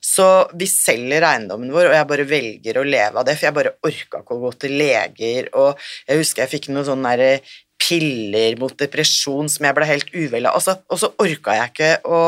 Så 0.00 0.26
vi 0.56 0.64
selger 0.70 1.26
eiendommen 1.28 1.72
vår, 1.74 1.90
og 1.90 1.96
jeg 1.98 2.08
bare 2.08 2.28
velger 2.28 2.78
å 2.80 2.86
leve 2.88 3.20
av 3.20 3.26
det, 3.28 3.34
for 3.36 3.50
jeg 3.50 3.56
bare 3.58 3.74
orka 3.84 4.22
ikke 4.22 4.36
å 4.38 4.44
gå 4.46 4.52
til 4.64 4.78
leger, 4.80 5.50
og 5.60 5.90
jeg 6.08 6.22
husker 6.22 6.46
jeg 6.46 6.52
fikk 6.54 6.70
noen 6.72 6.88
sånne 6.88 7.34
piller 7.80 8.56
mot 8.60 8.72
depresjon 8.80 9.48
som 9.52 9.66
jeg 9.66 9.76
ble 9.76 9.88
helt 9.88 10.08
uvel 10.14 10.48
av, 10.48 10.56
altså, 10.56 10.78
og 10.88 11.00
så 11.00 11.12
orka 11.20 11.56
jeg 11.58 11.72
ikke 11.74 11.92
å 12.08 12.22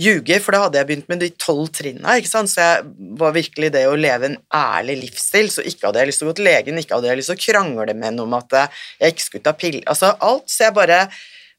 ljuge, 0.00 0.38
for 0.40 0.54
da 0.54 0.62
hadde 0.64 0.80
jeg 0.80 0.88
begynt 0.88 1.10
med 1.12 1.20
de 1.20 1.28
tolv 1.36 1.68
trinna, 1.74 2.16
ikke 2.16 2.30
sant, 2.30 2.50
så 2.52 2.64
jeg 2.64 3.10
var 3.20 3.34
virkelig 3.36 3.72
det 3.74 3.84
å 3.88 3.98
leve 3.98 4.30
en 4.30 4.38
ærlig 4.56 4.96
livsstil, 5.02 5.50
så 5.52 5.64
ikke 5.68 5.88
hadde 5.88 6.00
jeg 6.00 6.10
lyst 6.10 6.22
til 6.22 6.28
å 6.28 6.32
gå 6.32 6.38
til 6.38 6.48
legen, 6.48 6.80
ikke 6.80 6.96
hadde 6.96 7.10
jeg 7.10 7.20
lyst 7.20 7.32
til 7.32 7.38
å 7.38 7.44
krangle 7.44 7.96
med 7.98 8.16
noe 8.16 8.30
om 8.30 8.38
at 8.38 8.56
jeg 8.56 9.14
ikke 9.14 9.26
skulle 9.26 9.46
ta 9.48 9.54
piller, 9.58 9.84
altså 9.92 10.14
alt, 10.16 10.48
så 10.48 10.68
jeg 10.68 10.76
bare 10.80 11.02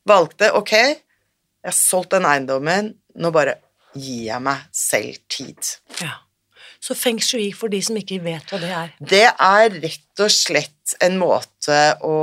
valgte, 0.09 0.49
ok, 0.57 0.73
jeg 0.73 1.69
har 1.69 1.77
solgt 1.77 2.17
den 2.17 2.27
eiendommen, 2.27 2.91
nå 3.21 3.33
bare 3.33 3.59
gir 3.93 4.27
jeg 4.31 4.41
meg 4.43 4.67
selv 4.75 5.21
tid. 5.31 5.73
Ja. 6.01 6.17
Så 6.83 6.97
feng 6.99 7.21
shui 7.23 7.53
for 7.55 7.71
de 7.71 7.79
som 7.85 7.95
ikke 7.95 8.17
vet 8.25 8.49
hva 8.51 8.57
det 8.59 8.71
er. 8.75 8.89
Det 8.99 9.23
er 9.29 9.77
rett 9.85 10.23
og 10.25 10.31
slett 10.33 10.95
en 11.05 11.15
måte 11.21 11.77
å 12.03 12.17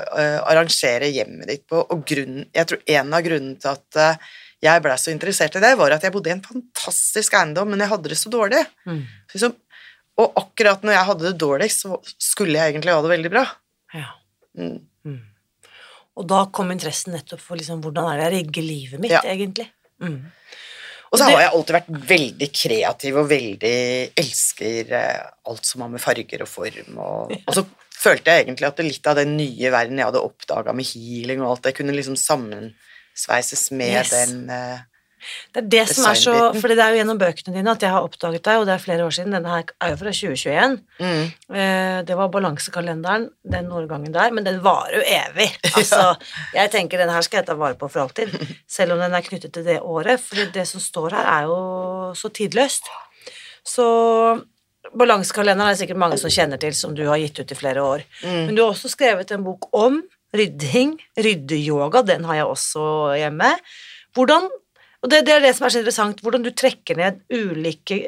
uh, 0.00 0.38
arrangere 0.48 1.10
hjemmet 1.12 1.50
ditt 1.50 1.66
på, 1.68 1.82
og 1.82 2.06
grunnen, 2.08 2.46
jeg 2.56 2.70
tror 2.70 2.80
en 2.96 3.12
av 3.12 3.26
grunnene 3.26 3.60
til 3.60 3.74
at 3.74 4.00
eh, 4.00 4.30
jeg 4.64 4.82
ble 4.84 4.96
så 4.98 5.12
interessert 5.12 5.56
i 5.58 5.62
det, 5.62 5.74
var 5.78 5.94
at 5.94 6.04
jeg 6.06 6.14
bodde 6.14 6.30
i 6.30 6.34
en 6.34 6.44
fantastisk 6.44 7.36
eiendom, 7.36 7.68
men 7.72 7.82
jeg 7.84 7.92
hadde 7.92 8.12
det 8.12 8.18
så 8.18 8.32
dårlig. 8.32 8.62
Mm. 8.88 9.02
Liksom, 9.34 9.54
og 10.16 10.38
akkurat 10.40 10.84
når 10.86 10.96
jeg 10.96 11.08
hadde 11.10 11.26
det 11.28 11.40
dårligst, 11.42 11.84
så 11.84 11.98
skulle 12.16 12.56
jeg 12.56 12.72
egentlig 12.72 12.94
ha 12.96 13.02
det 13.04 13.12
veldig 13.12 13.32
bra. 13.34 13.44
Ja. 13.94 14.08
Mm. 14.56 14.78
Mm. 15.04 15.18
Og 16.16 16.28
da 16.32 16.46
kom 16.56 16.72
interessen 16.72 17.12
nettopp 17.12 17.42
for 17.44 17.60
liksom, 17.60 17.82
hvordan 17.84 18.08
er 18.08 18.22
det 18.22 18.28
jeg 18.30 18.34
rigger 18.38 18.66
livet 18.70 19.02
mitt, 19.02 19.12
Ja. 19.12 19.20
egentlig. 19.28 19.68
Mm. 20.00 20.22
Og 21.06 21.20
så 21.20 21.28
har 21.28 21.40
jeg 21.44 21.50
alltid 21.54 21.76
vært 21.76 21.90
veldig 22.08 22.46
kreativ 22.50 23.18
og 23.20 23.28
veldig 23.30 23.76
elsker 24.18 24.88
eh, 24.96 25.28
alt 25.46 25.68
som 25.68 25.84
har 25.84 25.92
med 25.92 26.02
farger 26.02 26.42
og 26.42 26.50
form 26.50 26.98
og, 26.98 27.36
og 27.46 27.54
så 27.54 27.62
følte 27.96 28.32
jeg 28.32 28.44
egentlig 28.44 28.68
at 28.68 28.82
litt 28.84 29.08
av 29.08 29.18
den 29.20 29.36
nye 29.38 29.70
verden 29.72 30.00
jeg 30.00 30.08
hadde 30.08 30.24
oppdaga 30.26 30.74
med 30.76 30.88
healing 30.90 31.42
og 31.44 31.52
alt 31.54 31.68
det, 31.68 31.76
kunne 31.78 31.94
liksom 31.96 32.18
sammensveises 33.16 33.70
med 33.72 33.92
Yes. 33.96 34.10
den 34.10 34.50
uh, 34.50 34.78
Det 35.54 35.62
er 35.64 35.68
det 35.68 35.88
som 35.88 36.04
er 36.06 36.14
så 36.14 36.32
fordi 36.52 36.60
For 36.60 36.68
det 36.68 36.78
er 36.78 36.90
jo 36.92 36.98
gjennom 37.00 37.18
bøkene 37.18 37.54
dine 37.56 37.70
at 37.72 37.82
jeg 37.82 37.90
har 37.90 38.04
oppdaget 38.04 38.44
deg, 38.44 38.58
og 38.60 38.66
det 38.66 38.74
er 38.74 38.78
flere 38.78 39.04
år 39.06 39.10
siden. 39.16 39.32
Denne 39.34 39.48
her 39.50 39.64
er 39.80 39.90
jo 39.90 39.96
fra 39.96 40.12
2021. 40.12 40.76
mm, 41.00 41.32
Eh, 41.56 42.02
Det 42.06 42.16
var 42.16 42.28
balansekalenderen, 42.28 43.30
den 43.42 43.72
årgangen 43.72 44.12
der, 44.14 44.30
men 44.30 44.44
den 44.44 44.60
varer 44.62 44.96
jo 45.00 45.02
evig. 45.02 45.48
Altså, 45.76 46.14
jeg 46.54 46.70
tenker 46.70 46.98
den 46.98 47.10
her 47.10 47.20
skal 47.22 47.38
jeg 47.38 47.46
ta 47.46 47.54
vare 47.54 47.74
på 47.74 47.88
for 47.90 48.00
alltid, 48.04 48.28
selv 48.68 48.92
om 48.92 48.98
den 49.00 49.14
er 49.14 49.20
knyttet 49.22 49.52
til 49.52 49.64
det 49.64 49.80
året, 49.80 50.20
for 50.20 50.36
det 50.52 50.66
som 50.68 50.80
står 50.80 51.10
her, 51.16 51.24
er 51.26 51.42
jo 51.48 52.14
så 52.14 52.28
tidløst. 52.28 52.84
Så 53.66 53.86
balansekalenderen 54.96 55.66
er 55.68 55.74
det 55.74 55.80
sikkert 55.82 55.98
mange 55.98 56.18
som 56.20 56.30
kjenner 56.30 56.60
til, 56.62 56.74
som 56.74 56.94
du 56.94 57.02
har 57.08 57.18
gitt 57.18 57.40
ut 57.40 57.50
i 57.50 57.54
flere 57.58 57.82
år. 57.82 58.04
mm. 58.22 58.46
Men 58.46 58.54
du 58.54 58.62
har 58.62 58.70
også 58.70 58.88
skrevet 58.92 59.30
en 59.34 59.42
bok 59.44 59.66
om 59.74 60.02
rydding, 60.38 60.94
ryddeyoga, 61.18 62.02
den 62.06 62.24
har 62.28 62.40
jeg 62.42 62.46
også 62.52 62.84
hjemme. 63.20 63.50
Hvordan, 64.16 64.46
og 65.02 65.10
det, 65.12 65.24
det 65.26 65.34
er 65.36 65.42
det 65.44 65.54
som 65.56 65.66
er 65.66 65.74
så 65.74 65.82
interessant, 65.82 66.22
hvordan 66.24 66.44
du 66.46 66.52
trekker 66.56 66.96
ned 67.00 67.20
ulike 67.32 67.98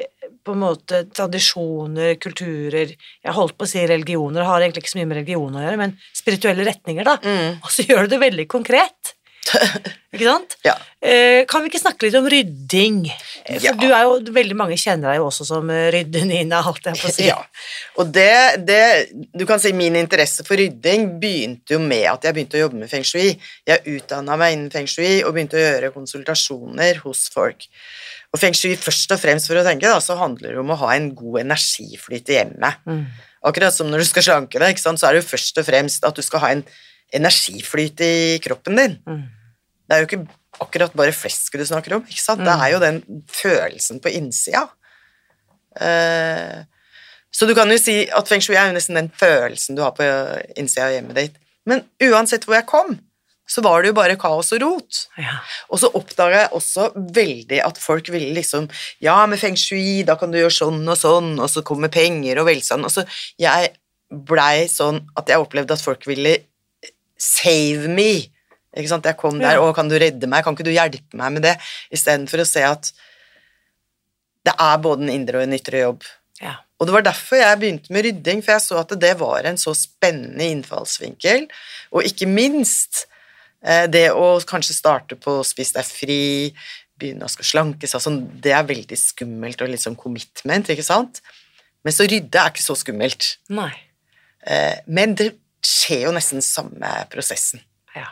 på 0.45 0.53
en 0.55 0.61
måte 0.63 1.03
tradisjoner, 1.13 2.15
kulturer, 2.21 2.93
jeg 2.95 3.35
holdt 3.35 3.57
på 3.59 3.67
å 3.67 3.69
si 3.69 3.81
religioner, 3.89 4.45
har 4.47 4.63
egentlig 4.63 4.85
ikke 4.85 4.93
så 4.93 4.99
mye 5.01 5.09
med 5.11 5.19
religion 5.19 5.57
å 5.59 5.63
gjøre, 5.65 5.79
men 5.81 5.95
spirituelle 6.15 6.65
retninger 6.65 7.05
da, 7.05 7.17
Mm. 7.21 7.59
og 7.61 7.69
så 7.73 7.85
gjør 7.85 8.07
du 8.07 8.15
det 8.15 8.21
veldig 8.23 8.47
konkret. 8.49 9.13
Ikke 10.13 10.25
sant? 10.25 10.55
Ja. 10.65 10.73
Eh, 11.05 11.43
kan 11.49 11.61
vi 11.61 11.69
ikke 11.69 11.81
snakke 11.81 12.07
litt 12.07 12.15
om 12.17 12.25
rydding? 12.29 13.03
For 13.45 13.61
Ja. 13.61 13.73
du 13.77 13.85
er 13.87 14.07
jo, 14.07 14.15
veldig 14.33 14.57
mange 14.57 14.77
kjenner 14.79 15.11
deg 15.11 15.19
jo 15.21 15.27
også 15.29 15.45
som 15.47 15.69
eh, 15.73 15.91
rydde-Nina, 15.93 16.63
holdt 16.65 16.89
jeg 16.89 16.97
på 16.97 17.09
å 17.11 17.13
si. 17.13 17.27
Ja. 17.27 17.37
Og 18.01 18.09
det, 18.13 18.65
det 18.65 18.81
Du 19.37 19.45
kan 19.49 19.61
si 19.61 19.71
min 19.77 19.97
interesse 19.99 20.45
for 20.47 20.57
rydding 20.59 21.19
begynte 21.21 21.77
jo 21.77 21.79
med 21.83 22.07
at 22.09 22.25
jeg 22.25 22.35
begynte 22.35 22.57
å 22.57 22.65
jobbe 22.65 22.81
med 22.81 22.91
feng 22.91 23.05
shui. 23.05 23.37
Jeg 23.69 23.85
utdanna 23.85 24.37
meg 24.41 24.57
innen 24.57 24.73
feng 24.73 24.89
shui 24.89 25.21
og 25.21 25.35
begynte 25.37 25.59
å 25.59 25.63
gjøre 25.63 25.93
konsultasjoner 25.95 27.01
hos 27.05 27.27
folk. 27.33 27.69
Og 28.33 28.41
feng 28.41 28.57
shui 28.57 28.75
først 28.77 29.13
og 29.13 29.21
fremst 29.21 29.49
for 29.49 29.61
å 29.61 29.65
tenke, 29.65 29.89
da, 29.89 30.01
så 30.03 30.17
handler 30.19 30.53
det 30.53 30.61
om 30.61 30.73
å 30.73 30.81
ha 30.83 30.93
en 30.97 31.09
god 31.17 31.41
energiflyt 31.45 32.29
i 32.29 32.37
hjemmet. 32.41 32.81
Mm. 32.85 33.05
Akkurat 33.49 33.73
som 33.73 33.89
når 33.89 34.03
du 34.03 34.09
skal 34.09 34.25
slanke 34.25 34.61
deg, 34.61 34.81
så 34.81 34.91
er 34.93 35.15
det 35.15 35.23
jo 35.23 35.29
først 35.31 35.61
og 35.61 35.65
fremst 35.69 36.05
at 36.05 36.17
du 36.17 36.25
skal 36.25 36.43
ha 36.43 36.51
en 36.57 36.65
energiflyt 37.15 38.01
i 38.05 38.13
kroppen 38.43 38.79
din. 38.79 38.97
Mm. 39.07 39.23
Det 39.89 39.95
er 39.95 40.03
jo 40.03 40.09
ikke 40.09 40.25
akkurat 40.59 40.95
bare 40.97 41.15
flesket 41.15 41.61
du 41.61 41.65
snakker 41.67 41.95
om, 41.97 42.03
ikke 42.05 42.21
sant? 42.21 42.43
Det 42.45 42.53
er 42.53 42.73
jo 42.73 42.81
den 42.83 42.99
følelsen 43.31 44.01
på 44.03 44.11
innsida. 44.13 44.67
Uh, 45.79 46.65
så 47.31 47.45
du 47.45 47.53
kan 47.57 47.69
jo 47.71 47.77
si 47.79 48.01
at 48.09 48.29
feng 48.29 48.41
shui 48.43 48.55
er 48.57 48.71
jo 48.71 48.77
nesten 48.77 48.97
den 48.97 49.11
følelsen 49.15 49.77
du 49.77 49.83
har 49.85 49.93
på 49.97 50.05
innsida 50.57 50.89
av 50.89 50.95
hjemmet 50.97 51.19
ditt. 51.19 51.37
Men 51.69 51.85
uansett 52.09 52.47
hvor 52.47 52.57
jeg 52.57 52.67
kom, 52.69 52.97
så 53.49 53.63
var 53.65 53.81
det 53.81 53.91
jo 53.91 53.97
bare 53.97 54.17
kaos 54.19 54.51
og 54.53 54.61
rot. 54.61 55.03
Ja. 55.17 55.39
Og 55.73 55.81
så 55.81 55.89
oppdaga 55.97 56.43
jeg 56.43 56.53
også 56.57 56.89
veldig 57.15 57.61
at 57.65 57.79
folk 57.81 58.11
ville 58.13 58.33
liksom 58.37 58.67
Ja, 59.01 59.23
med 59.25 59.41
feng 59.41 59.57
shui, 59.57 60.03
da 60.05 60.17
kan 60.19 60.33
du 60.33 60.37
gjøre 60.37 60.53
sånn 60.53 60.83
og 60.85 60.97
sånn, 60.99 61.31
og 61.39 61.49
så 61.49 61.65
kommer 61.65 61.93
penger 61.93 62.41
og 62.41 62.49
velstand. 62.49 62.85
Og 62.85 62.93
så 62.93 63.05
jeg 63.41 63.73
blei 64.09 64.67
sånn 64.69 65.03
at 65.17 65.29
jeg 65.29 65.41
opplevde 65.41 65.75
at 65.75 65.85
folk 65.85 66.05
ville 66.09 66.37
save 67.19 67.91
me. 67.91 68.29
Ikke 68.77 68.91
sant? 68.91 69.07
Jeg 69.09 69.17
kom 69.19 69.39
der, 69.41 69.59
og 69.61 69.73
kan 69.77 69.89
du 69.89 69.97
redde 69.99 70.29
meg, 70.29 70.45
kan 70.45 70.55
ikke 70.55 70.67
du 70.67 70.73
hjelpe 70.73 71.19
meg 71.19 71.35
med 71.35 71.47
det? 71.47 71.55
Istedenfor 71.95 72.43
å 72.43 72.47
se 72.47 72.63
at 72.65 72.91
det 74.47 74.55
er 74.55 74.81
både 74.81 75.05
en 75.05 75.13
indre 75.13 75.41
og 75.41 75.47
en 75.47 75.57
ytre 75.57 75.85
jobb. 75.85 76.09
ja. 76.41 76.57
Og 76.79 76.87
det 76.87 76.93
var 76.95 77.03
derfor 77.03 77.41
jeg 77.41 77.59
begynte 77.59 77.91
med 77.91 78.05
rydding, 78.05 78.41
for 78.43 78.55
jeg 78.55 78.63
så 78.63 78.77
at 78.79 78.93
det 79.01 79.11
var 79.19 79.43
en 79.49 79.57
så 79.59 79.73
spennende 79.75 80.45
innfallsvinkel, 80.47 81.49
og 81.91 82.07
ikke 82.07 82.29
minst 82.31 83.01
eh, 83.59 83.83
det 83.91 84.05
å 84.15 84.37
kanskje 84.47 84.77
starte 84.77 85.17
på 85.19 85.41
Spis 85.43 85.73
deg 85.75 85.83
fri, 85.83 86.21
begynne 86.99 87.27
å 87.27 87.31
skal 87.31 87.49
slanke 87.49 87.87
seg, 87.87 88.03
sånn, 88.05 88.21
det 88.39 88.55
er 88.55 88.63
veldig 88.67 88.99
skummelt 88.99 89.59
og 89.63 89.73
litt 89.73 89.83
sånn 89.83 89.99
commitment, 89.99 90.71
ikke 90.71 90.87
sant? 90.87 91.19
Men 91.83 91.95
så 91.95 92.07
rydde 92.07 92.39
er 92.39 92.51
ikke 92.53 92.63
så 92.63 92.77
skummelt. 92.79 93.27
Nei. 93.51 93.71
Eh, 94.47 94.79
men 94.87 95.19
det 95.19 95.33
skjer 95.65 96.05
jo 96.07 96.11
nesten 96.15 96.41
samme 96.45 96.91
prosessen. 97.11 97.61
Ja. 97.95 98.07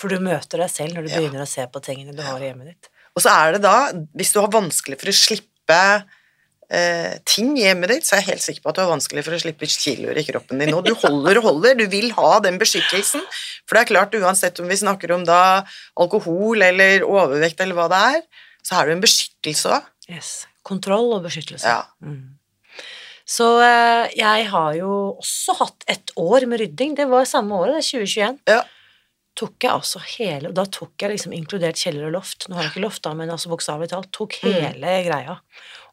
For 0.00 0.08
du 0.12 0.18
møter 0.20 0.58
deg 0.64 0.70
selv 0.72 0.96
når 0.96 1.06
du 1.06 1.12
Ja. 1.12 1.20
begynner 1.20 1.44
å 1.44 1.48
se 1.48 1.66
på 1.66 1.80
tingene 1.84 2.14
du 2.16 2.22
har 2.22 2.40
i 2.40 2.48
hjemmet 2.50 2.66
ditt. 2.72 2.88
Og 3.14 3.22
så 3.22 3.30
er 3.30 3.52
det 3.52 3.62
da, 3.62 3.92
hvis 4.16 4.32
du 4.32 4.40
har 4.40 4.48
vanskelig 4.48 4.98
for 5.00 5.08
å 5.12 5.14
slippe 5.14 6.04
eh, 6.72 7.18
ting 7.28 7.56
i 7.58 7.66
hjemmet 7.66 7.90
ditt, 7.92 8.06
så 8.06 8.16
er 8.16 8.22
jeg 8.22 8.30
helt 8.32 8.42
sikker 8.46 8.62
på 8.64 8.70
at 8.70 8.76
du 8.78 8.80
har 8.80 8.88
vanskelig 8.96 9.24
for 9.26 9.36
å 9.36 9.40
slippe 9.42 9.68
kiloer 9.68 10.16
i 10.16 10.24
kroppen 10.24 10.58
din 10.58 10.72
Og 10.72 10.84
Du 10.86 10.94
holder 10.94 11.36
og 11.38 11.44
holder, 11.44 11.74
du 11.76 11.86
vil 11.92 12.10
ha 12.16 12.38
den 12.40 12.56
beskyttelsen. 12.58 13.20
For 13.68 13.76
det 13.76 13.82
er 13.82 13.90
klart, 13.94 14.14
uansett 14.16 14.58
om 14.60 14.68
vi 14.68 14.78
snakker 14.80 15.12
om 15.12 15.24
da 15.28 15.64
alkohol 16.00 16.62
eller 16.64 17.04
overvekt 17.04 17.60
eller 17.60 17.76
hva 17.76 17.88
det 17.92 18.00
er, 18.16 18.22
så 18.64 18.80
er 18.80 18.86
det 18.86 18.96
en 18.96 19.04
beskyttelse 19.04 19.68
òg. 19.76 19.82
Yes. 20.08 20.46
Kontroll 20.64 21.12
og 21.12 21.24
beskyttelse. 21.26 21.66
Ja. 21.66 21.84
Mm. 22.02 22.38
Så 23.32 23.46
eh, 23.64 24.10
jeg 24.18 24.46
har 24.52 24.74
jo 24.76 24.92
også 25.22 25.54
hatt 25.62 25.84
et 25.90 26.12
år 26.20 26.44
med 26.50 26.60
rydding. 26.60 26.96
Det 26.98 27.06
var 27.08 27.24
samme 27.28 27.56
året, 27.56 27.78
det 27.78 27.84
er 27.84 27.90
2021. 28.04 28.40
Ja. 28.50 28.62
Tok 29.38 29.64
jeg 29.64 29.72
altså 29.72 30.00
hele 30.18 30.50
Da 30.52 30.66
tok 30.68 31.00
jeg 31.00 31.14
liksom 31.14 31.32
inkludert 31.32 31.80
kjeller 31.80 32.10
og 32.10 32.16
loft. 32.18 32.44
Nå 32.48 32.58
har 32.58 32.66
jeg 32.66 32.74
ikke 32.74 32.84
loft, 32.84 33.02
da, 33.06 33.14
men 33.16 33.32
altså 33.32 33.48
bokstavelig 33.52 33.88
talt. 33.94 34.10
Tok 34.12 34.36
Mm. 34.42 34.52
hele 34.58 34.96
greia. 35.06 35.38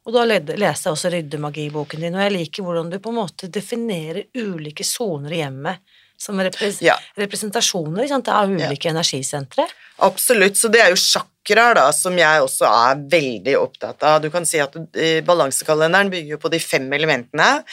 Og 0.07 0.13
da 0.15 0.25
leste 0.25 0.87
jeg 0.89 0.95
også 0.95 1.11
Ryddemagi-boken 1.13 2.01
din, 2.03 2.15
og 2.17 2.23
jeg 2.25 2.33
liker 2.35 2.63
hvordan 2.65 2.89
du 2.91 2.97
på 2.99 3.11
en 3.13 3.19
måte 3.19 3.49
definerer 3.51 4.25
ulike 4.35 4.83
soner 4.87 5.35
i 5.35 5.41
hjemmet 5.43 5.79
som 6.19 6.39
repres 6.39 6.81
Ja. 6.81 6.95
representasjoner 7.15 8.09
av 8.27 8.49
ulike 8.49 8.89
energisentre. 8.89 9.67
Absolutt, 9.99 10.57
så 10.57 10.71
det 10.71 10.81
er 10.81 10.89
jo 10.89 10.95
chakraer 11.49 11.75
da, 11.79 11.87
som 11.95 12.17
jeg 12.17 12.41
også 12.45 12.67
er 12.69 12.99
veldig 13.09 13.55
opptatt 13.59 14.03
av. 14.05 14.19
Du 14.21 14.29
kan 14.33 14.45
si 14.45 14.59
at 14.61 14.75
eh, 14.95 15.19
balansekalenderen 15.25 16.11
bygger 16.13 16.35
jo 16.37 16.41
på 16.43 16.51
de 16.53 16.59
fem 16.61 16.85
elementene 16.93 17.63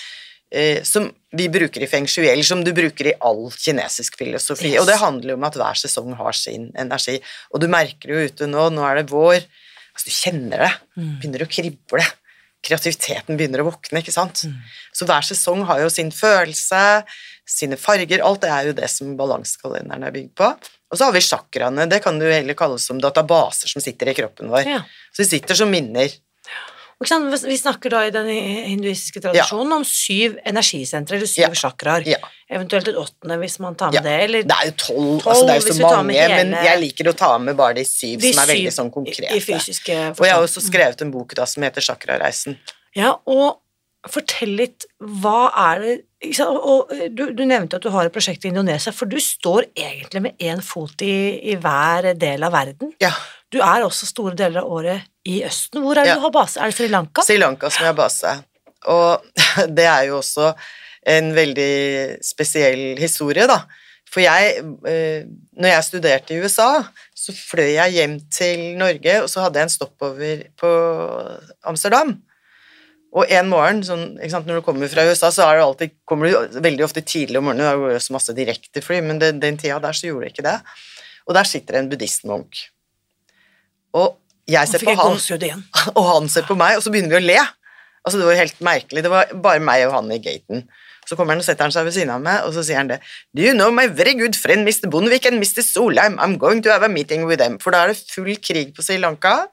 eh, 0.50 0.82
som 0.86 1.10
vi 1.36 1.48
bruker 1.52 1.82
i 1.84 1.88
feng 1.90 2.06
shui, 2.08 2.24
eller 2.30 2.46
som 2.46 2.62
du 2.64 2.72
bruker 2.72 3.10
i 3.10 3.16
all 3.20 3.50
kinesisk 3.52 4.16
filosofi. 4.16 4.72
Yes. 4.72 4.80
Og 4.80 4.88
det 4.88 4.98
handler 5.02 5.34
jo 5.34 5.36
om 5.36 5.44
at 5.48 5.58
hver 5.60 5.76
sesong 5.76 6.14
har 6.16 6.32
sin 6.38 6.70
energi. 6.80 7.18
Og 7.52 7.60
du 7.60 7.68
merker 7.68 8.14
jo 8.14 8.22
ute 8.30 8.48
nå, 8.48 8.70
nå 8.72 8.86
er 8.88 9.02
det 9.02 9.10
vår, 9.12 9.42
altså 9.92 10.08
du 10.08 10.14
kjenner 10.16 10.64
det, 10.64 10.72
Mm. 10.96 11.18
begynner 11.20 11.42
å 11.44 11.50
krible. 11.52 12.04
Kreativiteten 12.64 13.36
begynner 13.36 13.60
å 13.60 13.66
våkne, 13.68 14.00
ikke 14.00 14.14
sant? 14.14 14.46
Så 14.96 15.04
hver 15.06 15.20
sesong 15.28 15.66
har 15.68 15.82
jo 15.84 15.90
sin 15.92 16.08
følelse, 16.10 17.04
sine 17.46 17.78
farger, 17.78 18.22
alt 18.26 18.42
det 18.42 18.50
er 18.50 18.66
jo 18.70 18.76
det 18.76 18.90
som 18.90 19.14
balansekalenderen 19.18 20.04
er 20.08 20.14
bygd 20.14 20.34
på. 20.38 20.50
Og 20.90 20.98
så 20.98 21.08
har 21.08 21.14
vi 21.16 21.22
chakraene, 21.24 21.88
det 21.90 22.02
kan 22.04 22.18
du 22.18 22.26
heller 22.26 22.54
kalle 22.58 22.78
som 22.82 23.00
databaser 23.02 23.70
som 23.70 23.82
sitter 23.82 24.10
i 24.12 24.14
kroppen 24.18 24.50
vår. 24.52 24.66
Ja. 24.66 24.82
Så 25.14 25.22
de 25.24 25.30
sitter 25.30 25.58
som 25.58 25.70
minner. 25.70 26.10
Vi 26.96 27.56
snakker 27.60 27.92
da 27.92 28.06
i 28.06 28.12
den 28.14 28.28
hinduistiske 28.30 29.20
tradisjonen 29.20 29.74
om 29.76 29.82
syv 29.84 30.38
energisentre, 30.48 31.18
eller 31.18 31.28
syv 31.28 31.42
Ja. 31.42 31.50
chakraer. 31.54 32.06
Ja. 32.08 32.16
Eventuelt 32.48 32.88
et 32.88 32.96
åttende 32.96 33.36
hvis 33.42 33.58
man 33.60 33.74
tar 33.74 33.90
med 33.92 33.96
Ja. 33.96 34.00
det, 34.00 34.20
eller 34.24 34.42
Det 34.42 34.56
er 34.56 34.64
jo 34.66 34.72
tolv, 34.72 35.22
Tolv, 35.22 35.26
altså 35.34 35.46
det 35.46 35.50
er 35.50 35.60
jo 35.60 35.74
så 35.74 35.82
mange, 35.96 36.12
hele... 36.14 36.36
men 36.44 36.64
jeg 36.64 36.80
liker 36.80 37.10
å 37.12 37.16
ta 37.16 37.38
med 37.38 37.56
bare 37.56 37.74
de 37.74 37.84
syv 37.84 38.20
de 38.20 38.32
som 38.32 38.42
er 38.48 38.54
veldig 38.54 38.72
sånn 38.72 38.90
konkrete. 38.90 39.36
i 39.36 39.40
fysiske 39.40 40.18
Og 40.18 40.24
jeg 40.24 40.32
har 40.32 40.42
også 40.42 40.62
skrevet 40.64 41.02
en 41.02 41.10
bok 41.10 41.34
da 41.34 41.44
som 41.44 41.62
heter 41.62 41.82
Chakrareisen. 41.82 42.56
Ja, 42.94 43.18
og 43.26 43.58
fortell 44.12 44.52
litt, 44.58 44.86
hva 45.00 45.50
er 45.70 45.80
det 45.82 45.94
og 46.42 46.90
du, 47.12 47.28
du 47.36 47.42
nevnte 47.46 47.76
at 47.76 47.84
du 47.84 47.90
har 47.92 48.08
et 48.08 48.14
prosjekt 48.14 48.46
i 48.46 48.50
Indonesia, 48.50 48.90
for 48.92 49.06
du 49.06 49.18
står 49.20 49.68
egentlig 49.76 50.22
med 50.24 50.38
én 50.42 50.62
fot 50.64 51.02
i, 51.04 51.38
i 51.52 51.54
hver 51.60 52.08
del 52.18 52.42
av 52.46 52.54
verden. 52.56 52.92
Ja, 53.02 53.12
Du 53.52 53.60
er 53.62 53.84
også 53.86 54.08
store 54.08 54.34
deler 54.34 54.64
av 54.64 54.72
året 54.72 55.04
i 55.28 55.36
Østen. 55.46 55.82
Hvor 55.84 55.94
er 55.94 56.02
det 56.02 56.08
Ja. 56.08 56.14
du 56.18 56.24
har 56.24 56.32
base? 56.34 56.58
Er 56.58 56.72
det 56.72 56.74
Sri 56.74 56.88
Lanka? 56.90 57.22
Sri 57.22 57.36
Lanka 57.38 57.70
som 57.70 57.84
jeg 57.84 57.92
har 57.92 57.98
base. 58.00 58.32
Og 58.86 59.22
det 59.76 59.86
er 59.86 60.08
jo 60.08 60.18
også 60.18 60.48
en 61.06 61.30
veldig 61.36 62.16
spesiell 62.26 62.98
historie, 62.98 63.46
da. 63.46 63.60
For 64.10 64.20
jeg, 64.24 64.56
eh, 64.88 65.22
når 65.60 65.68
jeg 65.76 65.84
studerte 65.84 66.34
i 66.34 66.40
USA, 66.42 66.82
så 67.14 67.34
fløy 67.36 67.74
jeg 67.76 67.92
hjem 68.00 68.18
til 68.32 68.64
Norge, 68.80 69.20
og 69.22 69.28
så 69.30 69.44
hadde 69.44 69.60
jeg 69.60 69.68
en 69.68 69.76
stoppover 69.76 70.42
på 70.58 70.70
Amsterdam. 71.66 72.16
Og 73.16 73.30
en 73.32 73.48
morgen, 73.48 73.80
sånn, 73.86 74.18
sant, 74.28 74.48
når 74.48 74.60
du 74.60 74.64
kommer 74.66 74.90
fra 74.92 75.06
USA, 75.08 75.30
så 75.32 75.46
det 75.48 75.64
alltid, 75.64 75.94
kommer 76.08 76.28
du 76.28 76.60
veldig 76.60 76.84
ofte 76.84 77.00
tidlig 77.00 77.40
om 77.40 77.46
morgenen. 77.48 77.64
Det 77.64 77.80
går 77.80 77.96
også 77.96 78.10
så 78.10 78.16
masse 78.18 78.34
direktefly, 78.36 79.00
men 79.06 79.20
den, 79.22 79.40
den 79.40 79.56
tida 79.60 79.78
der 79.80 79.96
så 79.96 80.10
gjorde 80.10 80.26
det 80.26 80.34
ikke 80.34 80.44
det. 80.44 80.56
Og 81.24 81.38
der 81.38 81.48
sitter 81.48 81.78
en 81.80 81.88
buddhistmunk. 81.88 82.60
Og 83.96 84.18
jeg 84.46 84.68
ser 84.68 84.84
på 84.84 84.92
han 84.94 85.16
og 85.98 86.10
han 86.10 86.28
ser 86.30 86.44
på 86.46 86.58
meg, 86.58 86.76
og 86.76 86.84
så 86.84 86.92
begynner 86.92 87.16
vi 87.16 87.22
å 87.22 87.28
le. 87.32 87.38
Altså, 88.06 88.20
det 88.20 88.28
var 88.28 88.38
helt 88.38 88.60
merkelig. 88.68 89.02
Det 89.02 89.10
var 89.10 89.32
bare 89.42 89.64
meg 89.64 89.86
og 89.88 89.96
han 89.96 90.12
i 90.14 90.20
gaten. 90.22 90.66
Så 91.06 91.16
kommer 91.16 91.34
han 91.34 91.40
og 91.42 91.46
setter 91.46 91.66
han 91.66 91.74
seg 91.74 91.86
ved 91.86 91.96
siden 91.96 92.12
av 92.12 92.22
meg, 92.22 92.44
og 92.44 92.52
så 92.54 92.66
sier 92.66 92.82
han 92.82 92.90
det. 92.90 93.00
Do 93.34 93.42
you 93.46 93.56
know 93.56 93.72
my 93.74 93.86
very 93.88 94.12
good 94.18 94.36
friend 94.38 94.66
Mr. 94.66 94.90
Bondevik 94.92 95.26
and 95.30 95.40
Mr. 95.40 95.64
Solheim? 95.64 96.18
I'm 96.20 96.36
going 96.38 96.60
to 96.66 96.72
have 96.74 96.84
a 96.84 96.92
meeting 96.92 97.24
with 97.26 97.40
them. 97.40 97.56
For 97.62 97.74
da 97.74 97.86
er 97.86 97.94
det 97.94 98.02
full 98.12 98.36
krig 98.42 98.74
på 98.76 98.84
Sri 98.84 99.00
Lanka, 99.00 99.46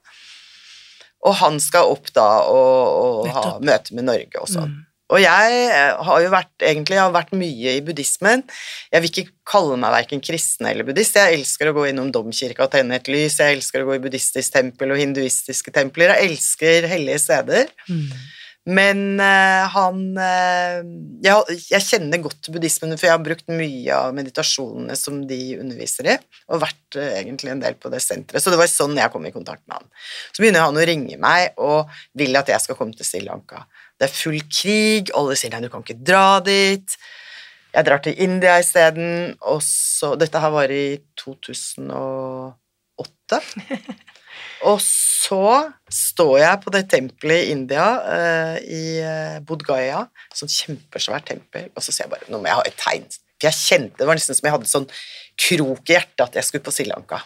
og 1.23 1.37
han 1.39 1.59
skal 1.63 1.91
opp 1.93 2.09
da 2.15 2.27
og, 2.51 2.81
og 3.03 3.29
ha 3.31 3.45
møte 3.63 3.95
med 3.95 4.09
Norge 4.09 4.41
og 4.41 4.49
sånn. 4.51 4.73
Mm. 4.73 4.81
Og 5.13 5.19
jeg 5.21 5.57
eh, 5.69 6.03
har 6.07 6.21
jo 6.23 6.29
vært, 6.33 6.53
egentlig, 6.65 6.97
har 6.97 7.11
vært 7.13 7.33
mye 7.37 7.75
i 7.77 7.81
buddhismen. 7.85 8.41
Jeg 8.89 9.03
vil 9.03 9.11
ikke 9.11 9.35
kalle 9.51 9.75
meg 9.77 9.93
verken 9.93 10.23
kristen 10.23 10.69
eller 10.69 10.87
buddhist. 10.87 11.19
Jeg 11.19 11.37
elsker 11.37 11.69
å 11.69 11.75
gå 11.75 11.85
innom 11.91 12.09
domkirka 12.13 12.65
og 12.65 12.71
tenne 12.73 12.97
et 12.97 13.09
lys. 13.11 13.37
Jeg 13.41 13.59
elsker 13.59 13.83
å 13.83 13.89
gå 13.91 13.97
i 13.99 14.01
buddhistisk 14.03 14.55
tempel 14.55 14.95
og 14.95 15.01
hinduistiske 15.03 15.73
templer. 15.75 16.15
Jeg 16.15 16.31
elsker 16.31 16.87
hellige 16.89 17.19
steder. 17.27 17.69
Mm. 17.91 18.07
Men 18.63 19.19
uh, 19.19 19.67
han 19.73 20.15
uh, 20.15 20.79
jeg, 21.23 21.57
jeg 21.67 21.83
kjenner 21.83 22.21
godt 22.23 22.47
buddhismen, 22.53 22.95
for 22.95 23.09
jeg 23.09 23.15
har 23.17 23.25
brukt 23.25 23.49
mye 23.51 23.91
av 23.91 24.13
meditasjonene 24.15 24.95
som 24.95 25.27
de 25.27 25.57
underviser 25.59 26.07
i, 26.13 26.15
og 26.47 26.61
vært 26.63 26.95
uh, 26.95 27.09
egentlig 27.19 27.51
en 27.51 27.63
del 27.63 27.75
på 27.75 27.91
det 27.91 27.99
senteret. 28.03 28.39
Så 28.39 28.53
det 28.53 28.59
var 28.61 28.71
sånn 28.71 28.95
jeg 28.99 29.11
kom 29.11 29.27
i 29.27 29.35
kontakt 29.35 29.63
med 29.67 29.75
han. 29.81 29.87
Så 30.31 30.39
begynner 30.39 30.63
han 30.63 30.79
å 30.79 30.87
ringe 30.87 31.17
meg 31.19 31.59
og 31.59 31.91
vil 32.19 32.39
at 32.39 32.47
jeg 32.53 32.61
skal 32.63 32.77
komme 32.79 32.95
til 32.95 33.07
Sri 33.07 33.21
Lanka. 33.25 33.59
Det 33.99 34.07
er 34.07 34.15
full 34.15 34.39
krig, 34.47 35.11
alle 35.17 35.35
sier 35.39 35.51
nei, 35.51 35.63
du 35.65 35.71
kan 35.73 35.83
ikke 35.83 35.99
dra 35.99 36.39
dit. 36.45 36.87
Jeg 37.73 37.83
drar 37.89 37.99
til 38.05 38.15
India 38.21 38.55
isteden, 38.61 39.35
og 39.41 39.59
så 39.65 40.15
Dette 40.19 40.39
her 40.39 40.51
var 40.55 40.71
i 40.71 41.03
2008. 41.19 42.55
Og 44.69 44.79
så 44.81 45.71
står 45.91 46.37
jeg 46.39 46.61
på 46.63 46.71
det 46.73 46.83
tempelet 46.91 47.45
i 47.45 47.51
India, 47.53 47.87
eh, 48.13 48.55
i 48.63 48.83
eh, 49.03 49.37
Bodh 49.43 49.65
Gaya, 49.67 50.05
sånn 50.35 50.51
kjempesvært 50.51 51.27
tempel, 51.31 51.69
og 51.73 51.83
så 51.83 51.91
ser 51.91 52.05
jeg 52.05 52.13
bare 52.13 52.29
Nå 52.31 52.39
må 52.39 52.49
jeg 52.49 52.59
ha 52.59 52.65
et 52.69 52.79
tegn. 52.79 53.07
For 53.35 53.49
jeg 53.49 53.59
kjente 53.59 53.99
det 53.99 54.07
var 54.07 54.19
nesten 54.19 54.37
som 54.37 54.47
jeg 54.47 54.55
hadde 54.55 54.71
sånn 54.71 54.87
krok 55.43 55.89
i 55.89 55.97
hjertet 55.97 56.25
at 56.27 56.37
jeg 56.39 56.47
skulle 56.47 56.65
på 56.65 56.75
Sri 56.75 56.87
Lanka. 56.87 57.19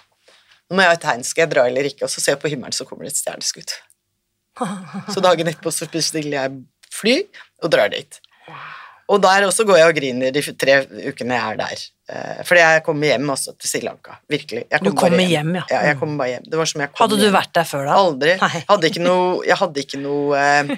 Nå 0.67 0.77
må 0.77 0.83
jeg 0.83 0.91
ha 0.91 0.97
et 0.97 1.05
tegn, 1.05 1.27
skal 1.27 1.45
jeg 1.45 1.53
dra 1.53 1.67
eller 1.69 1.89
ikke? 1.89 2.07
Og 2.07 2.11
så 2.11 2.23
ser 2.23 2.35
jeg 2.35 2.41
på 2.41 2.51
himmelen, 2.51 2.75
så 2.75 2.87
kommer 2.87 3.07
det 3.07 3.13
et 3.13 3.21
stjerneskudd. 3.21 3.75
Så 5.13 5.21
dagen 5.21 5.45
etterpå 5.45 5.69
så 5.69 5.85
bestiller 5.91 6.33
jeg 6.33 6.55
fly 6.89 7.19
og 7.61 7.69
drar 7.69 7.91
dit. 7.93 8.17
Og 9.07 9.21
der 9.23 9.45
også 9.47 9.63
går 9.63 9.77
jeg 9.79 9.87
og 9.91 9.95
griner 9.95 10.33
de 10.35 10.41
tre 10.59 10.73
ukene 11.07 11.37
jeg 11.37 11.53
er 11.53 11.59
der. 11.61 11.83
Eh, 12.11 12.39
Fordi 12.47 12.59
jeg 12.63 12.83
kommer 12.83 13.07
hjem 13.07 13.29
også 13.31 13.53
til 13.55 13.69
Sri 13.71 13.79
Lanka. 13.85 14.17
Virkelig. 14.31 14.65
Jeg 14.71 14.83
Du 14.83 14.91
kommer 14.99 15.23
hjem, 15.23 15.53
ja. 15.55 15.63
Ja, 15.71 15.81
jeg 15.91 15.99
kommer 16.01 16.17
bare 16.23 16.33
hjem. 16.33 16.47
Det 16.51 16.59
var 16.59 16.65
som 16.71 16.81
jeg 16.83 16.91
kom 16.91 17.03
Hadde 17.05 17.19
du 17.19 17.23
hjem. 17.23 17.35
vært 17.37 17.53
der 17.55 17.67
før, 17.69 17.85
da? 17.87 17.97
Aldri. 18.03 18.33
Hadde 18.67 18.89
ikke 18.91 19.03
noe, 19.05 19.29
jeg 19.47 19.57
hadde 19.61 19.83
ikke 19.85 19.99
noe 20.03 20.41
eh, 20.41 20.73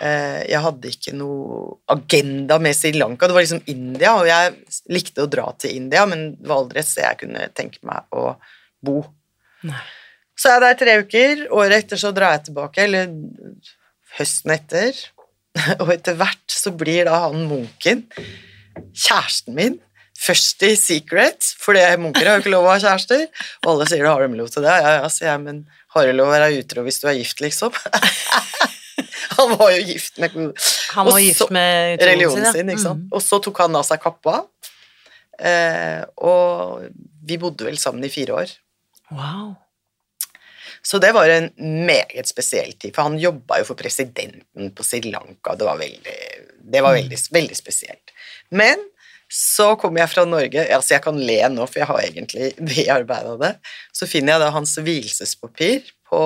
eh, 0.00 0.40
Jeg 0.50 0.60
hadde 0.66 0.92
ikke 0.92 1.14
noe 1.16 1.62
agenda 1.96 2.58
med 2.60 2.76
Sri 2.76 2.92
Lanka. 2.96 3.28
Det 3.30 3.36
var 3.38 3.46
liksom 3.46 3.62
India, 3.72 4.12
og 4.20 4.28
jeg 4.28 4.82
likte 4.92 5.24
å 5.24 5.30
dra 5.32 5.46
til 5.60 5.78
India, 5.80 6.04
men 6.10 6.34
det 6.36 6.50
var 6.52 6.60
aldri 6.64 6.82
et 6.84 6.90
sted 6.92 7.06
jeg 7.08 7.22
kunne 7.24 7.48
tenke 7.56 7.80
meg 7.88 8.04
å 8.12 8.34
bo. 8.84 8.98
Nei. 9.68 9.80
Så 10.40 10.48
er 10.48 10.56
jeg 10.56 10.66
der 10.66 10.78
tre 10.84 10.92
uker. 11.04 11.46
Året 11.52 11.82
etter 11.84 12.00
så 12.00 12.12
drar 12.16 12.36
jeg 12.36 12.46
tilbake, 12.50 12.84
eller 12.84 13.10
høsten 14.16 14.52
etter. 14.54 15.00
Og 15.82 15.92
etter 15.94 16.18
hvert 16.18 16.52
så 16.52 16.72
blir 16.76 17.06
da 17.08 17.24
han 17.26 17.46
munken 17.50 18.04
kjæresten 18.94 19.56
min. 19.56 19.78
Først 20.20 20.60
i 20.66 20.74
secret, 20.76 21.46
for 21.56 21.78
munker 22.00 22.26
har 22.28 22.36
jo 22.36 22.42
ikke 22.42 22.52
lov 22.52 22.66
å 22.68 22.74
ha 22.74 22.80
kjærester. 22.82 23.24
Og 23.64 23.70
alle 23.72 23.86
sier 23.88 24.04
har 24.04 24.20
de 24.20 24.36
lov 24.36 24.50
til 24.52 24.66
det. 24.66 24.74
Ja, 24.84 24.90
ja, 24.98 25.08
sier 25.12 25.30
jeg, 25.30 25.42
men 25.46 25.62
har 25.94 26.06
du 26.06 26.12
lov 26.12 26.28
å 26.28 26.34
være 26.34 26.50
utro 26.60 26.84
hvis 26.84 27.00
du 27.00 27.08
er 27.08 27.16
gift, 27.16 27.40
liksom? 27.40 27.72
han 29.38 29.54
var 29.56 29.72
jo 29.72 29.80
gift 29.88 30.20
med 30.20 30.36
Han 30.36 31.08
var 31.08 31.22
gift 31.24 31.54
med 31.56 32.04
religionen 32.04 32.52
sin, 32.52 32.68
ikke 32.68 32.84
sant. 32.84 33.06
Mm. 33.06 33.16
Og 33.16 33.24
så 33.24 33.40
tok 33.42 33.62
han 33.64 33.80
av 33.80 33.86
seg 33.88 34.02
kappa, 34.02 34.42
eh, 35.40 36.04
og 36.20 36.84
vi 37.24 37.40
bodde 37.40 37.64
vel 37.64 37.80
sammen 37.80 38.04
i 38.04 38.12
fire 38.12 38.36
år. 38.42 38.54
Wow. 39.10 39.54
Så 40.82 40.98
det 40.98 41.12
var 41.12 41.28
en 41.28 41.50
meget 41.86 42.28
spesiell 42.28 42.72
tid, 42.72 42.94
for 42.94 43.08
han 43.08 43.18
jobba 43.20 43.60
jo 43.60 43.68
for 43.68 43.78
presidenten 43.78 44.70
på 44.74 44.86
Sri 44.86 45.02
Lanka. 45.04 45.54
Det 45.58 45.66
var 45.68 45.80
veldig, 45.80 46.16
det 46.72 46.82
var 46.84 46.96
veldig, 46.96 47.18
veldig 47.36 47.58
spesielt. 47.58 48.14
Men 48.48 48.80
så 49.30 49.76
kommer 49.78 50.02
jeg 50.02 50.10
fra 50.10 50.24
Norge, 50.26 50.64
altså 50.74 50.96
jeg 50.96 51.04
kan 51.04 51.18
le 51.22 51.38
nå, 51.52 51.66
for 51.70 51.82
jeg 51.82 51.88
har 51.90 52.00
egentlig 52.02 52.48
bearbeida 52.58 53.36
det. 53.38 53.52
Så 53.94 54.08
finner 54.10 54.34
jeg 54.34 54.42
da 54.42 54.52
hans 54.56 54.72
vielsespapir 54.82 55.92
på 56.10 56.22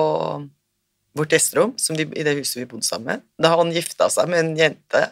vårt 1.15 1.35
gjesterom, 1.35 1.75
som 1.79 1.99
i 1.99 2.05
det 2.25 2.33
huset 2.39 2.63
vi 2.63 2.69
bodde 2.71 2.87
sammen. 2.87 3.21
Da 3.37 3.53
har 3.53 3.61
han 3.61 3.73
gifta 3.75 4.09
seg 4.11 4.31
med 4.31 4.41
en 4.41 4.55
jente. 4.57 5.03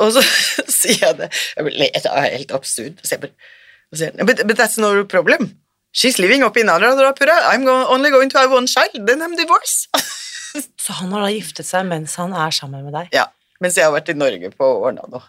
Og 0.00 0.14
så 0.14 0.22
sier 0.80 1.02
jeg 1.02 1.18
det 1.18 1.28
jeg 1.32 1.66
ble, 1.66 1.90
Det 1.92 2.12
er 2.12 2.30
helt 2.38 2.54
absurd. 2.56 3.02
Så 3.04 3.18
Og 3.18 3.98
sier 3.98 4.14
han, 4.14 4.26
but, 4.26 4.40
but 4.46 4.56
that's 4.56 4.78
no 4.80 4.94
problem. 5.04 5.50
She's 5.92 6.18
living 6.18 6.42
up 6.42 6.56
in 6.56 6.66
Anuradhapura. 6.72 7.34
I'm 7.52 7.66
only 7.68 8.10
going 8.10 8.30
to 8.30 8.38
have 8.38 8.50
one 8.50 8.66
child, 8.66 8.94
then 9.06 9.20
I'm 9.22 9.36
divorced. 9.36 9.88
Så 10.80 10.92
han 10.92 11.12
har 11.12 11.20
da 11.26 11.28
giftet 11.32 11.64
seg 11.68 11.86
mens 11.88 12.14
han 12.20 12.32
er 12.36 12.50
sammen 12.52 12.82
med 12.84 12.92
deg? 12.96 13.12
ja, 13.16 13.26
mens 13.62 13.76
jeg 13.78 13.86
har 13.86 13.92
vært 13.94 14.10
i 14.12 14.16
Norge 14.16 14.50
på 14.56 14.66
Ornado. 14.84 15.20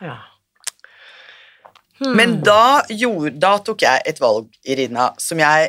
Ja. 0.00 0.18
Hmm. 1.98 2.08
Ja. 2.08 2.14
Men 2.18 2.38
da, 2.44 2.82
gjorde, 2.90 3.34
da 3.40 3.52
tok 3.64 3.84
jeg 3.84 4.02
et 4.10 4.20
valg, 4.22 4.48
Irina, 4.66 5.10
som 5.20 5.38
jeg 5.42 5.68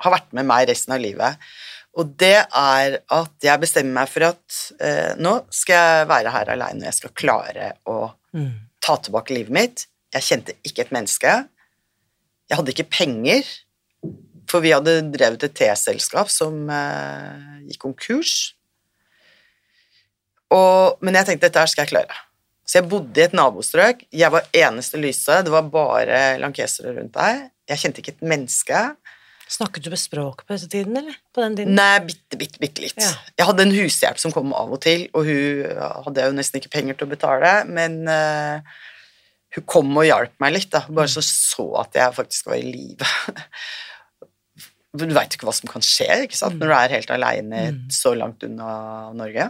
har 0.00 0.14
vært 0.14 0.32
med 0.36 0.48
meg 0.48 0.68
resten 0.70 0.94
av 0.96 1.02
livet. 1.02 1.36
Og 2.00 2.12
det 2.20 2.36
er 2.46 2.96
at 3.12 3.44
jeg 3.44 3.60
bestemmer 3.62 3.96
meg 4.00 4.10
for 4.12 4.24
at 4.30 4.58
eh, 4.80 5.12
nå 5.20 5.32
skal 5.54 5.76
jeg 6.00 6.08
være 6.10 6.32
her 6.34 6.52
aleine, 6.54 6.82
og 6.84 6.88
jeg 6.90 6.98
skal 7.02 7.16
klare 7.24 7.72
å 7.90 7.98
Mm. 8.30 8.52
ta 8.78 8.94
tilbake 9.02 9.34
livet 9.34 9.50
mitt. 9.50 9.80
Jeg 10.14 10.22
kjente 10.22 10.52
ikke 10.62 10.84
et 10.84 10.92
menneske. 10.94 11.32
Jeg 12.50 12.58
hadde 12.58 12.72
ikke 12.74 12.90
penger, 12.90 13.46
for 14.50 14.64
vi 14.64 14.72
hadde 14.74 14.96
drevet 15.14 15.44
et 15.46 15.54
teselskap 15.54 16.32
som 16.32 16.66
eh, 16.74 17.60
gikk 17.70 17.84
konkurs. 17.84 18.32
Og, 20.50 20.98
men 20.98 21.14
jeg 21.14 21.28
tenkte 21.28 21.46
dette 21.46 21.62
her 21.62 21.70
skal 21.70 21.86
jeg 21.86 21.92
klare. 21.92 22.18
Så 22.66 22.80
jeg 22.80 22.90
bodde 22.90 23.18
i 23.18 23.24
et 23.24 23.34
nabostrøk. 23.34 24.02
Jeg 24.14 24.30
var 24.34 24.46
eneste 24.54 24.98
lyset. 24.98 25.46
Det 25.46 25.54
var 25.54 25.70
bare 25.70 26.20
lankesere 26.42 26.96
rundt 26.98 27.14
deg. 27.16 27.48
Jeg 27.70 27.82
kjente 27.82 28.02
ikke 28.02 28.14
et 28.16 28.28
menneske. 28.32 28.82
Snakket 29.50 29.86
du 29.86 29.90
med 29.90 29.98
språk 29.98 30.44
på 30.46 30.54
denne 30.54 30.70
tiden, 30.70 30.98
eller? 31.00 31.16
Tiden? 31.34 31.72
Nei, 31.74 31.96
bitte, 32.06 32.38
bitte, 32.38 32.60
bitte 32.62 32.84
litt. 32.84 32.98
Ja. 33.02 33.10
Jeg 33.40 33.48
hadde 33.48 33.66
en 33.66 33.74
hushjelp 33.74 34.20
som 34.22 34.34
kom 34.34 34.54
av 34.54 34.70
og 34.70 34.78
til, 34.84 35.08
og 35.10 35.26
hun 35.26 35.80
hadde 36.06 36.28
jo 36.28 36.36
nesten 36.36 36.60
ikke 36.60 36.70
penger 36.76 36.98
til 36.98 37.08
å 37.08 37.10
betale, 37.10 37.54
men 37.66 37.96
eh, 38.10 38.78
hun 39.56 39.66
kom 39.66 39.94
og 39.98 40.06
hjalp 40.06 40.34
meg 40.42 40.54
litt, 40.54 40.70
da. 40.72 40.84
Bare 40.88 41.10
så 41.10 41.22
så 41.26 41.66
at 41.82 41.96
jeg 41.98 42.16
faktisk 42.16 42.50
var 42.50 42.60
i 42.60 42.66
live. 42.66 43.14
Du 44.90 45.04
veit 45.14 45.30
ikke 45.36 45.46
hva 45.46 45.52
som 45.54 45.70
kan 45.70 45.84
skje 45.86 46.24
ikke 46.24 46.34
sant? 46.34 46.56
når 46.58 46.66
du 46.66 46.74
er 46.74 46.92
helt 46.96 47.10
aleine 47.14 47.60
så 47.94 48.10
langt 48.18 48.42
unna 48.42 49.12
Norge. 49.14 49.44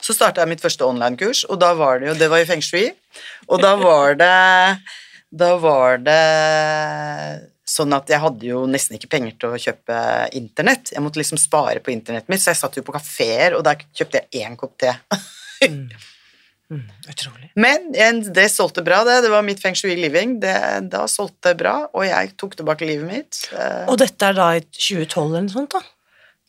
Så 0.00 0.14
starta 0.16 0.40
jeg 0.40 0.48
mitt 0.54 0.62
første 0.64 0.86
online-kurs, 0.86 1.42
og 1.52 1.60
da 1.60 1.74
var 1.76 2.00
det 2.00 2.08
jo 2.08 2.14
Det 2.16 2.30
var 2.32 2.40
i 2.40 2.46
Feng 2.48 2.64
Shui, 2.64 2.86
og 3.52 3.60
da 3.60 3.74
var 3.76 4.16
det 4.16 4.30
Da 5.28 5.50
var 5.60 6.00
det 6.00 6.18
sånn 7.68 7.92
at 7.92 8.08
jeg 8.08 8.22
hadde 8.22 8.48
jo 8.48 8.64
nesten 8.64 8.96
ikke 8.96 9.12
penger 9.12 9.34
til 9.36 9.52
å 9.52 9.60
kjøpe 9.60 9.96
internett. 10.40 10.94
Jeg 10.94 11.04
måtte 11.04 11.20
liksom 11.20 11.36
spare 11.36 11.84
på 11.84 11.92
internettet 11.92 12.32
mitt, 12.32 12.40
så 12.40 12.54
jeg 12.54 12.62
satt 12.62 12.80
jo 12.80 12.86
på 12.86 12.96
kafeer, 12.96 13.58
og 13.58 13.66
der 13.68 13.84
kjøpte 13.92 14.22
jeg 14.22 14.46
én 14.48 14.56
kopp 14.56 14.78
te. 14.80 14.94
Mm. 16.70 16.82
Utrolig. 17.08 17.46
Men 17.56 17.86
det 18.36 18.50
solgte 18.52 18.82
bra, 18.84 18.98
det. 19.08 19.22
Det 19.24 19.30
var 19.32 19.42
mitt 19.46 19.60
Feng 19.62 19.74
Shui 19.78 19.94
living. 19.96 20.34
Det, 20.42 20.52
da 20.92 21.06
solgte 21.08 21.48
det 21.54 21.56
bra, 21.62 21.76
og 21.96 22.04
jeg 22.04 22.34
tok 22.36 22.56
tilbake 22.58 22.84
livet 22.88 23.08
mitt. 23.08 23.38
Eh, 23.56 23.86
Og 23.88 23.96
dette 24.02 24.26
er 24.28 24.36
da 24.36 24.50
i 24.58 24.60
2012 24.60 25.24
eller 25.30 25.46
noe 25.46 25.54
sånt, 25.54 25.72
da? 25.78 25.80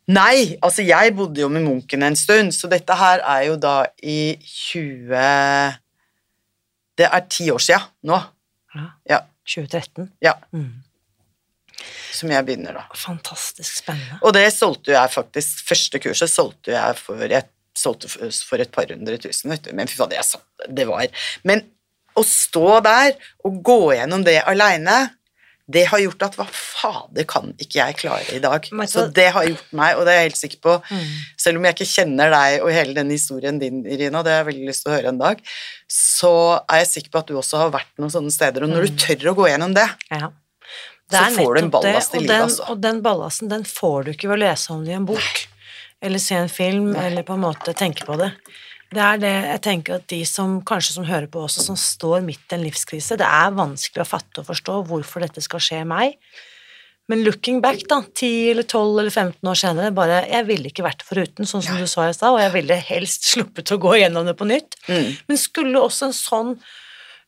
Nei, 0.10 0.58
altså 0.66 0.82
jeg 0.84 1.14
bodde 1.16 1.40
jo 1.44 1.48
med 1.54 1.62
munken 1.64 2.02
en 2.04 2.16
stund, 2.18 2.52
så 2.58 2.68
dette 2.68 2.96
her 2.98 3.22
er 3.22 3.44
jo 3.52 3.56
da 3.62 3.76
i 4.02 4.34
20 4.42 5.78
Det 6.98 7.06
er 7.08 7.26
ti 7.30 7.46
år 7.54 7.62
sia 7.64 7.78
nå. 8.10 8.18
Ja. 8.76 8.88
Ja, 9.10 9.20
2013. 9.48 10.12
ja, 10.22 10.34
Mm. 10.54 10.84
som 12.12 12.30
jeg 12.30 12.46
begynner 12.46 12.74
da. 12.74 12.84
Fantastisk 12.94 13.78
spennende. 13.84 14.20
Og 14.22 14.34
det 14.34 14.52
solgte 14.54 14.92
jeg 14.92 15.10
faktisk 15.14 15.64
Første 15.70 16.00
kurset 16.04 16.30
solgte 16.30 16.72
jeg 16.76 16.98
for 16.98 17.16
Jeg 17.24 17.46
solgte 17.80 18.10
for- 18.12 18.60
et 18.60 18.72
par 18.76 18.90
hundre 18.92 19.18
tusen, 19.22 19.52
vet 19.54 19.64
du. 19.68 19.74
Men 19.78 19.88
fy 19.88 19.96
fader, 20.00 20.20
jeg 20.20 20.28
satt 20.34 20.68
Det 20.76 20.86
var 20.90 21.08
Men 21.48 21.64
å 22.18 22.24
stå 22.26 22.82
der 22.84 23.16
og 23.48 23.64
gå 23.64 23.80
gjennom 23.96 24.26
det 24.26 24.42
aleine, 24.50 25.12
det 25.70 25.84
har 25.92 26.02
gjort 26.02 26.24
at 26.26 26.36
hva 26.36 26.48
fader 26.50 27.28
kan 27.30 27.52
ikke 27.62 27.78
jeg 27.78 27.98
klare 28.02 28.34
i 28.34 28.40
dag? 28.42 28.66
Så 28.90 29.06
det 29.14 29.28
har 29.36 29.46
gjort 29.46 29.74
meg, 29.78 30.00
og 30.00 30.08
det 30.08 30.14
er 30.16 30.18
jeg 30.24 30.32
helt 30.32 30.40
sikker 30.42 30.62
på 30.66 30.74
Mm. 30.90 31.06
Selv 31.38 31.58
om 31.58 31.64
jeg 31.68 31.76
ikke 31.76 31.94
kjenner 31.94 32.32
deg 32.34 32.64
og 32.64 32.72
hele 32.74 32.94
den 32.98 33.12
historien 33.14 33.60
din, 33.62 33.84
Irina, 33.86 34.24
det 34.24 34.34
har 34.34 34.44
jeg 34.44 34.50
veldig 34.56 34.68
lyst 34.68 34.84
til 34.84 34.92
å 34.92 34.96
høre 34.98 35.14
en 35.14 35.22
dag, 35.22 35.42
så 35.88 36.34
er 36.68 36.82
jeg 36.82 36.90
sikker 36.96 37.12
på 37.14 37.20
at 37.20 37.28
du 37.28 37.36
også 37.38 37.58
har 37.62 37.72
vært 37.72 37.94
noen 38.02 38.10
sånne 38.10 38.34
steder, 38.34 38.64
og 38.66 38.70
når 38.74 38.88
du 38.88 38.98
tør 39.06 39.32
å 39.32 39.36
gå 39.38 39.48
gjennom 39.52 39.76
det, 39.78 39.88
Ja. 40.10 40.32
Så 41.10 41.24
får 41.34 41.56
du 41.56 41.60
en 41.60 41.70
det, 41.70 41.72
ballast 41.72 42.14
i 42.14 42.20
livet, 42.20 42.30
den, 42.30 42.42
altså. 42.50 42.70
Og 42.70 42.82
den 42.82 43.02
ballasten, 43.02 43.50
den 43.50 43.64
får 43.66 44.04
du 44.06 44.12
ikke 44.14 44.30
ved 44.30 44.38
å 44.38 44.44
lese 44.44 44.70
om 44.70 44.84
det 44.86 44.92
i 44.92 44.98
en 44.98 45.08
bok, 45.10 45.48
eller 46.02 46.22
se 46.24 46.38
en 46.40 46.52
film, 46.52 46.94
eller 46.96 47.26
på 47.28 47.36
en 47.36 47.44
måte 47.44 47.76
tenke 47.78 48.06
på 48.08 48.18
det. 48.20 48.32
Det 48.90 49.02
er 49.06 49.20
det 49.22 49.34
jeg 49.34 49.62
tenker 49.66 50.00
at 50.00 50.06
de 50.10 50.24
som 50.26 50.60
kanskje 50.66 50.96
som 50.96 51.06
hører 51.06 51.28
på 51.30 51.44
også, 51.46 51.62
som 51.62 51.78
står 51.78 52.24
midt 52.26 52.50
i 52.50 52.58
en 52.58 52.64
livskrise, 52.66 53.20
det 53.20 53.28
er 53.28 53.58
vanskelig 53.58 54.02
å 54.02 54.10
fatte 54.10 54.42
og 54.42 54.48
forstå 54.48 54.80
hvorfor 54.90 55.26
dette 55.26 55.44
skal 55.46 55.62
skje 55.62 55.84
meg. 55.88 56.16
Men 57.10 57.24
looking 57.26 57.58
back, 57.62 57.82
da, 57.90 58.04
10 58.06 58.52
eller 58.52 58.66
12 58.70 59.00
eller 59.02 59.14
15 59.14 59.50
år 59.50 59.58
senere, 59.58 59.94
bare 59.98 60.20
Jeg 60.30 60.46
ville 60.46 60.70
ikke 60.70 60.86
vært 60.86 61.02
foruten, 61.06 61.48
sånn 61.50 61.64
som 61.66 61.80
du 61.82 61.88
sa 61.90 62.06
i 62.06 62.14
stad, 62.14 62.36
og 62.36 62.42
jeg 62.42 62.54
ville 62.54 62.78
helst 62.90 63.26
sluppet 63.32 63.74
å 63.74 63.80
gå 63.82 63.96
gjennom 63.98 64.30
det 64.30 64.36
på 64.38 64.46
nytt. 64.50 64.78
Mm. 64.90 65.16
Men 65.30 65.42
skulle 65.42 65.82
også 65.82 66.10
en 66.10 66.14
sånn 66.18 66.52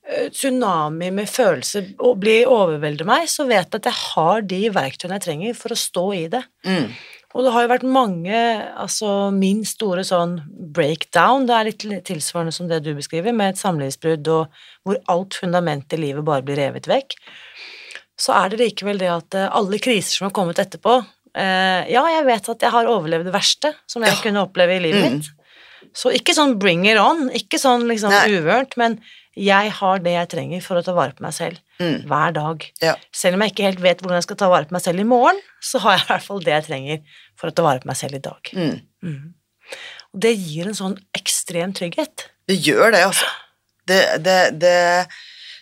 eh, 0.06 0.30
tsunami 0.30 1.10
med 1.14 1.30
følelser 1.30 1.96
bli 1.98 2.38
overvelde 2.46 3.10
meg, 3.10 3.26
så 3.30 3.48
vet 3.50 3.66
jeg 3.66 3.82
at 3.82 3.90
jeg 3.90 4.00
har 4.04 4.46
de 4.54 4.62
verktøyene 4.78 5.18
jeg 5.18 5.26
trenger 5.26 5.58
for 5.58 5.74
å 5.74 5.82
stå 5.88 6.06
i 6.20 6.24
det. 6.38 6.44
mm, 6.70 6.88
Og 7.34 7.46
det 7.46 7.52
har 7.56 7.64
jo 7.64 7.70
vært 7.72 7.86
mange, 7.88 8.40
altså 8.76 9.32
min 9.32 9.62
store 9.68 10.04
sånn 10.04 10.34
breakdown, 10.76 11.46
det 11.48 11.56
er 11.56 11.70
litt 11.70 11.86
tilsvarende 12.10 12.52
som 12.56 12.68
det 12.68 12.82
du 12.84 12.92
beskriver, 12.98 13.32
med 13.36 13.54
et 13.54 13.62
samlivsbrudd 13.62 14.28
og 14.34 14.58
hvor 14.84 15.00
alt 15.14 15.38
fundamentet 15.40 15.96
i 15.96 16.02
livet 16.02 16.26
bare 16.28 16.44
blir 16.44 16.60
revet 16.60 16.90
vekk, 16.92 17.16
så 18.20 18.36
er 18.38 18.52
det 18.52 18.60
likevel 18.60 19.00
det 19.02 19.10
at 19.10 19.38
eh, 19.40 19.48
alle 19.58 19.80
kriser 19.82 20.18
som 20.20 20.28
har 20.28 20.36
kommet 20.36 20.60
etterpå 20.62 20.98
eh, 21.34 21.88
Ja, 21.90 22.04
jeg 22.18 22.26
vet 22.28 22.50
at 22.54 22.62
jeg 22.68 22.74
har 22.76 22.90
overlevd 22.92 23.26
det 23.32 23.34
verste 23.34 23.72
som 23.90 24.04
jeg 24.06 24.12
Ja. 24.14 24.20
kunne 24.22 24.44
oppleve 24.46 24.76
i 24.76 24.84
livet 24.84 25.02
Mm. 25.08 25.16
mitt. 25.22 25.32
Så 25.98 26.12
ikke 26.14 26.36
sånn 26.36 26.60
bring 26.60 26.86
it 26.86 27.00
on, 27.02 27.30
ikke 27.34 27.58
sånn 27.60 27.88
liksom 27.90 28.12
uvørent, 28.12 28.76
men 28.78 29.00
jeg 29.36 29.72
har 29.72 30.00
det 30.00 30.12
jeg 30.14 30.30
trenger 30.36 30.62
for 30.62 30.76
å 30.78 30.84
ta 30.86 30.94
vare 30.94 31.16
på 31.18 31.24
meg 31.26 31.34
selv 31.34 31.58
mm. 31.82 31.98
hver 32.10 32.36
dag. 32.38 32.66
Ja. 32.84 32.96
Selv 33.16 33.38
om 33.38 33.44
jeg 33.46 33.54
ikke 33.54 33.68
helt 33.68 33.84
vet 33.84 34.04
hvordan 34.04 34.20
jeg 34.20 34.28
skal 34.28 34.40
ta 34.40 34.50
vare 34.52 34.70
på 34.70 34.78
meg 34.78 34.86
selv 34.86 35.04
i 35.04 35.08
morgen, 35.08 35.42
så 35.64 35.82
har 35.84 35.98
jeg 35.98 36.06
i 36.06 36.10
hvert 36.12 36.28
fall 36.28 36.44
det 36.46 36.56
jeg 36.56 36.68
trenger 36.70 37.20
for 37.40 37.52
å 37.52 37.56
ta 37.58 37.66
vare 37.66 37.84
på 37.84 37.90
meg 37.92 38.00
selv 38.00 38.18
i 38.18 38.24
dag. 38.24 38.54
Mm. 38.56 38.76
Mm. 39.06 39.76
Og 40.12 40.24
det 40.26 40.34
gir 40.36 40.70
en 40.70 40.78
sånn 40.78 40.98
ekstrem 41.18 41.74
trygghet. 41.76 42.28
Det 42.50 42.58
gjør 42.60 42.94
det, 42.96 43.06
altså. 43.08 43.30
Det, 43.88 44.02
det, 44.24 44.40
det 44.62 45.08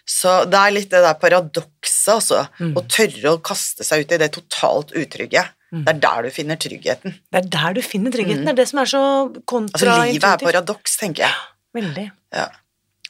Så 0.09 0.41
det 0.49 0.59
er 0.59 0.73
litt 0.75 0.89
det 0.91 1.03
der 1.05 1.19
paradokset, 1.21 2.15
altså. 2.15 2.43
Mm. 2.59 2.73
Å 2.77 2.85
tørre 2.89 3.35
å 3.35 3.41
kaste 3.51 3.87
seg 3.87 4.03
ut 4.03 4.15
i 4.17 4.21
det 4.21 4.31
totalt 4.35 4.93
utrygge. 4.97 5.45
Mm. 5.69 5.83
Det 5.85 5.91
er 5.93 5.99
der 6.01 6.25
du 6.25 6.33
finner 6.33 6.57
tryggheten. 6.57 7.13
Det 7.29 7.43
er 7.43 7.51
der 7.53 7.77
du 7.77 7.83
finner 7.85 8.13
tryggheten. 8.13 8.47
Det 8.47 8.55
er 8.55 8.57
det 8.57 8.69
som 8.71 8.81
er 8.81 8.89
så 8.89 9.03
kontraintuitivt. 9.45 9.91
Altså, 9.91 10.13
livet 10.15 10.31
er 10.31 10.41
paradoks, 10.41 10.97
tenker 10.97 11.27
jeg. 11.27 11.35
Veldig. 11.77 12.07
Ja. 12.33 12.47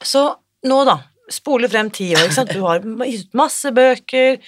Så 0.03 0.25
nå, 0.67 0.81
da. 0.87 0.97
Spole 1.29 1.69
frem 1.69 1.91
ti 1.93 2.11
år. 2.15 2.25
Ikke 2.27 2.37
sant? 2.39 2.53
Du 2.53 2.63
har 2.65 2.81
gitt 3.05 3.35
masse 3.37 3.71
bøker. 3.75 4.39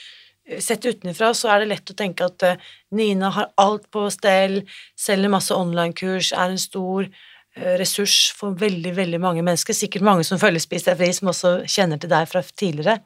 Sett 0.59 0.85
utenfra 0.85 1.31
så 1.37 1.51
er 1.53 1.61
det 1.61 1.71
lett 1.71 1.91
å 1.93 1.97
tenke 1.97 2.25
at 2.27 2.43
eh, 2.43 2.63
Nina 2.97 3.29
har 3.31 3.51
alt 3.61 3.85
på 3.93 4.07
stell, 4.11 4.63
selger 4.99 5.31
masse 5.31 5.53
online-kurs, 5.55 6.31
er 6.33 6.51
en 6.51 6.59
stor 6.59 7.05
eh, 7.05 7.75
ressurs 7.79 8.31
for 8.35 8.57
veldig, 8.59 8.95
veldig 8.97 9.21
mange 9.21 9.45
mennesker. 9.45 9.77
Sikkert 9.77 10.03
mange 10.07 10.25
som 10.27 10.41
følger 10.41 10.63
Spis 10.63 10.87
deg 10.89 10.97
fri, 10.99 11.11
som 11.15 11.29
også 11.31 11.53
kjenner 11.69 12.01
til 12.01 12.11
deg 12.11 12.27
fra 12.31 12.41
tidligere. 12.43 12.97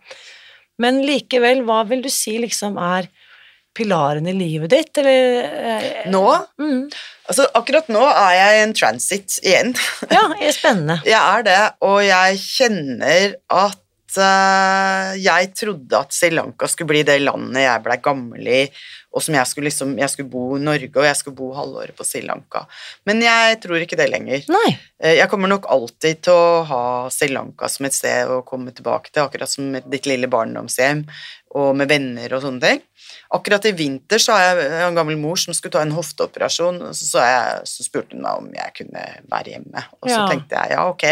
Men 0.82 1.04
likevel, 1.06 1.62
hva 1.68 1.84
vil 1.92 2.02
du 2.04 2.10
si 2.12 2.38
liksom 2.42 2.80
er 2.82 3.12
pilaren 3.76 4.28
i 4.32 4.34
livet 4.38 4.72
ditt, 4.74 4.98
eller 5.04 5.46
eh, 5.76 6.10
Nå 6.12 6.26
Mm. 6.60 6.86
Altså, 7.26 7.48
akkurat 7.58 7.88
nå 7.90 8.04
er 8.06 8.34
jeg 8.38 8.58
i 8.58 8.64
en 8.68 8.74
transit 8.78 9.40
igjen. 9.42 9.72
Ja, 10.12 10.28
det 10.30 10.44
er 10.46 10.54
spennende. 10.54 11.00
Jeg 11.10 11.18
er 11.18 11.46
det, 11.48 11.62
og 11.82 11.98
jeg 12.06 12.38
kjenner 12.44 13.34
at 13.50 14.20
eh, 14.22 15.16
jeg 15.24 15.50
trodde 15.58 15.98
at 16.06 16.14
Sri 16.14 16.30
Lanka 16.36 16.70
skulle 16.70 16.92
bli 16.94 17.02
det 17.08 17.18
landet 17.24 17.66
jeg 17.66 17.82
ble 17.88 17.98
gammel 18.06 18.46
i, 18.48 18.62
og 19.16 19.24
som 19.24 19.36
jeg 19.38 19.48
skulle 19.50 19.70
liksom 19.72 19.94
Jeg 19.98 20.12
skulle 20.12 20.30
bo 20.32 20.58
i 20.58 20.62
Norge, 20.64 20.92
og 21.00 21.06
jeg 21.08 21.18
skulle 21.18 21.38
bo 21.40 21.50
halvåret 21.58 21.96
på 21.98 22.06
Sri 22.08 22.22
Lanka. 22.28 22.66
Men 23.10 23.24
jeg 23.26 23.58
tror 23.64 23.82
ikke 23.82 23.98
det 24.00 24.10
lenger. 24.12 24.46
Nei. 24.52 24.76
Eh, 25.02 25.16
Jeg 25.18 25.30
kommer 25.32 25.50
nok 25.52 25.66
alltid 25.72 26.22
til 26.28 26.36
å 26.36 26.62
ha 26.70 26.84
Sri 27.16 27.32
Lanka 27.34 27.70
som 27.72 27.88
et 27.90 27.96
sted 27.98 28.30
å 28.30 28.42
komme 28.48 28.76
tilbake 28.76 29.10
til, 29.12 29.24
akkurat 29.26 29.50
som 29.52 29.74
ditt 29.82 30.06
lille 30.12 30.30
barndomshjem, 30.32 31.08
og 31.56 31.76
med 31.80 31.90
venner 31.92 32.34
og 32.36 32.44
sånne 32.44 32.62
ting. 32.64 32.82
Akkurat 33.36 33.66
i 33.70 33.74
vinter 33.76 34.22
så 34.22 34.36
har 34.36 34.60
jeg 34.60 34.72
en 34.86 34.98
gammel 34.98 35.18
mor 35.20 35.40
som 35.40 35.56
skulle 35.56 35.74
ta 35.76 35.84
en 35.86 35.94
hofteoperasjon, 35.96 36.82
og 36.90 36.96
så, 36.98 37.08
så, 37.08 37.22
jeg, 37.26 37.62
så 37.72 37.86
spurte 37.88 38.16
hun 38.18 38.26
meg 38.26 38.42
om 38.42 38.50
jeg 38.56 38.74
kunne 38.82 39.06
være 39.32 39.56
hjemme, 39.56 39.86
og 40.02 40.10
så 40.10 40.18
Ja. 40.18 40.26
tenkte 40.32 40.60
jeg 40.60 40.76
ja, 40.76 40.84
ok. 40.92 41.06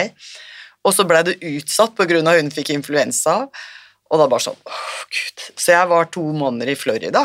Og 0.83 0.95
så 0.95 1.05
ble 1.07 1.21
det 1.29 1.37
utsatt 1.53 2.03
av 2.03 2.35
hun 2.35 2.51
fikk 2.51 2.73
influensa, 2.75 3.37
og 4.11 4.19
da 4.19 4.27
bare 4.29 4.45
sånn 4.45 4.59
åh, 4.67 4.97
gud. 5.09 5.47
Så 5.55 5.71
jeg 5.73 5.89
var 5.89 6.11
to 6.11 6.25
måneder 6.35 6.73
i 6.73 6.77
Florida. 6.77 7.23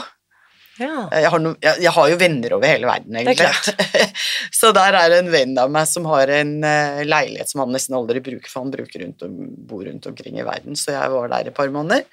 Ja. 0.78 1.08
Jeg 1.10 1.30
har, 1.32 1.40
no, 1.42 1.56
jeg, 1.58 1.82
jeg 1.82 1.90
har 1.90 2.10
jo 2.12 2.18
venner 2.20 2.54
over 2.54 2.70
hele 2.70 2.86
verden, 2.86 3.16
er 3.18 3.26
egentlig. 3.26 4.06
så 4.60 4.70
der 4.76 4.94
er 4.94 5.10
det 5.10 5.18
en 5.24 5.32
venn 5.32 5.56
av 5.58 5.72
meg 5.74 5.88
som 5.90 6.06
har 6.06 6.30
en 6.38 6.52
uh, 6.62 7.00
leilighet 7.02 7.50
som 7.50 7.64
han 7.64 7.74
nesten 7.74 7.96
aldri 7.98 8.22
bruker, 8.22 8.46
for 8.46 8.62
han 8.62 8.70
bruker 8.72 9.02
rundt 9.02 9.26
om, 9.26 9.34
bor 9.68 9.82
rundt 9.88 10.06
omkring 10.06 10.38
i 10.38 10.46
verden, 10.46 10.78
så 10.78 10.94
jeg 10.94 11.14
var 11.16 11.34
der 11.34 11.50
et 11.50 11.58
par 11.58 11.72
måneder. 11.74 12.06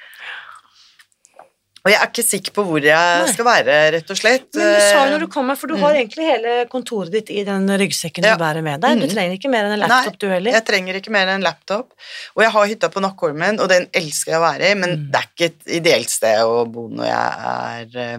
Og 1.85 1.91
jeg 1.93 1.99
er 2.01 2.07
ikke 2.09 2.23
sikker 2.25 2.53
på 2.55 2.63
hvor 2.65 2.81
jeg 2.81 3.19
Nei. 3.21 3.29
skal 3.29 3.45
være, 3.45 3.73
rett 3.93 4.09
og 4.09 4.17
slett. 4.17 4.47
Men 4.57 4.71
du 4.73 4.79
sa 4.81 5.03
jo 5.05 5.11
når 5.13 5.19
du 5.21 5.27
kommer, 5.29 5.55
for 5.55 5.67
du 5.69 5.75
Mm. 5.75 5.81
har 5.85 5.93
egentlig 5.99 6.25
hele 6.25 6.53
kontoret 6.71 7.11
ditt 7.13 7.29
i 7.29 7.43
den 7.45 7.67
ryggsekken 7.69 8.25
Ja. 8.25 8.33
du 8.35 8.41
bærer 8.41 8.63
med 8.65 8.81
deg. 8.81 8.97
Du 8.97 9.05
Mhm. 9.05 9.13
trenger 9.13 9.33
ikke 9.37 9.51
mer 9.53 9.65
enn 9.65 9.73
en 9.73 9.79
laptop, 9.87 10.17
du 10.17 10.27
heller. 10.27 10.51
Jeg 10.51 10.65
trenger 10.65 10.95
ikke 10.97 11.11
mer 11.11 11.27
enn 11.27 11.35
en 11.35 11.41
laptop. 11.45 11.93
Og 12.35 12.41
jeg 12.43 12.51
har 12.51 12.65
hytta 12.65 12.89
på 12.89 13.01
Nakkholmen, 13.05 13.59
og 13.61 13.69
den 13.69 13.85
elsker 13.93 14.31
jeg 14.33 14.41
å 14.41 14.45
være 14.49 14.71
i, 14.71 14.73
men 14.73 14.89
Mm. 14.89 15.11
det 15.11 15.21
er 15.21 15.27
ikke 15.29 15.45
et 15.45 15.65
ideelt 15.83 16.09
sted 16.09 16.39
å 16.41 16.65
bo 16.71 16.89
når 16.89 17.05
jeg 17.05 17.95
er 17.95 17.99
eh, 18.01 18.17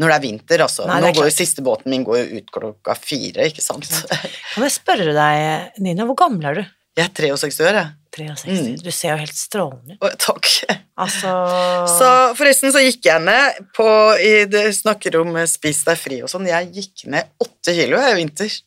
når 0.00 0.08
det 0.08 0.14
er 0.16 0.20
vinter, 0.30 0.58
altså. 0.64 0.86
Nei, 0.86 1.00
Nå 1.00 1.12
går 1.12 1.24
jo 1.28 1.30
siste 1.44 1.60
båten 1.62 1.86
min 1.92 2.02
går 2.04 2.16
jo 2.26 2.36
ut 2.38 2.50
klokka 2.50 2.96
fire, 2.96 3.44
ikke 3.52 3.60
sant. 3.60 3.84
Kan 4.54 4.62
jeg 4.64 4.72
spørre 4.72 5.12
deg, 5.12 5.72
Nina, 5.78 6.04
hvor 6.06 6.16
gammel 6.16 6.46
er 6.46 6.54
du? 6.54 6.64
Jeg 6.98 7.08
er 7.08 7.12
63 7.16 7.60
år, 7.64 7.78
jeg. 7.78 7.92
63. 8.12 8.50
Mm. 8.52 8.74
Du 8.84 8.90
ser 8.92 9.14
jo 9.14 9.20
helt 9.22 9.38
strålende 9.38 9.94
ut. 9.96 10.18
Takk. 10.20 10.48
Altså 11.00 11.30
Så 11.98 12.08
forresten 12.36 12.74
så 12.74 12.82
gikk 12.84 13.08
jeg 13.08 13.24
ned 13.24 13.62
på 13.76 13.86
i, 14.20 14.32
Det 14.52 14.66
snakker 14.76 15.16
om 15.22 15.32
eh, 15.40 15.48
spis 15.48 15.80
deg 15.88 15.96
fri 16.00 16.20
og 16.24 16.28
sånn. 16.28 16.50
Jeg 16.50 16.68
gikk 16.76 17.06
ned 17.14 17.32
åtte 17.40 17.72
kilo 17.78 17.96
jeg, 18.02 18.12
i 18.12 18.20
vinter. 18.20 18.58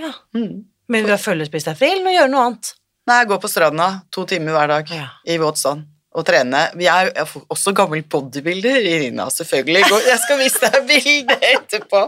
Ja. 0.00 0.10
Mm. 0.34 0.66
Men 0.90 1.06
du 1.06 1.12
har 1.14 1.22
følge 1.22 1.46
spis 1.46 1.68
deg 1.68 1.78
fri, 1.78 1.92
eller 1.94 2.16
gjøre 2.16 2.32
noe 2.32 2.48
annet? 2.48 2.72
Nei, 3.06 3.20
jeg 3.22 3.30
går 3.30 3.40
på 3.42 3.50
stranda 3.50 3.88
to 4.12 4.26
timer 4.28 4.56
hver 4.58 4.70
dag 4.74 4.90
Ja. 4.94 5.06
i 5.30 5.38
våt 5.40 5.58
sand 5.62 5.86
og 6.10 6.24
trene. 6.26 6.64
Jeg 6.82 7.12
er 7.14 7.32
også 7.54 7.70
gammel 7.78 8.02
bodybuilder, 8.10 8.82
Irina, 8.82 9.28
selvfølgelig. 9.30 9.84
Jeg 10.08 10.18
skal 10.24 10.40
vise 10.42 10.66
deg 10.66 10.88
bildet 10.88 11.44
etterpå. 11.52 12.00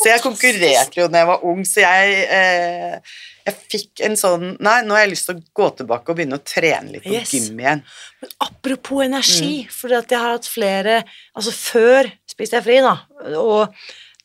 Så 0.00 0.10
jeg 0.10 0.22
konkurrerte 0.24 0.98
jo 0.98 1.06
da 1.12 1.22
jeg 1.22 1.28
var 1.30 1.44
ung, 1.46 1.62
så 1.66 1.84
jeg, 1.84 2.24
eh, 2.26 2.98
jeg 3.46 3.54
fikk 3.70 4.00
en 4.06 4.16
sånn 4.18 4.56
Nei, 4.60 4.80
nå 4.82 4.96
har 4.96 5.04
jeg 5.06 5.12
lyst 5.14 5.28
til 5.30 5.36
å 5.38 5.44
gå 5.54 5.68
tilbake 5.78 6.10
og 6.12 6.16
begynne 6.18 6.38
å 6.40 6.44
trene 6.44 6.92
litt 6.96 7.04
på 7.06 7.12
Yes. 7.14 7.30
gym 7.32 7.58
igjen. 7.62 7.82
Men 8.20 8.30
apropos 8.40 9.04
energi, 9.04 9.64
Mm. 9.64 9.70
for 9.70 9.88
jeg 9.88 10.10
har 10.10 10.32
hatt 10.36 10.48
flere 10.50 11.04
Altså 11.36 11.52
før 11.52 12.10
spiste 12.28 12.58
jeg 12.58 12.64
fri, 12.64 12.80
da, 12.80 12.98
og 13.38 13.72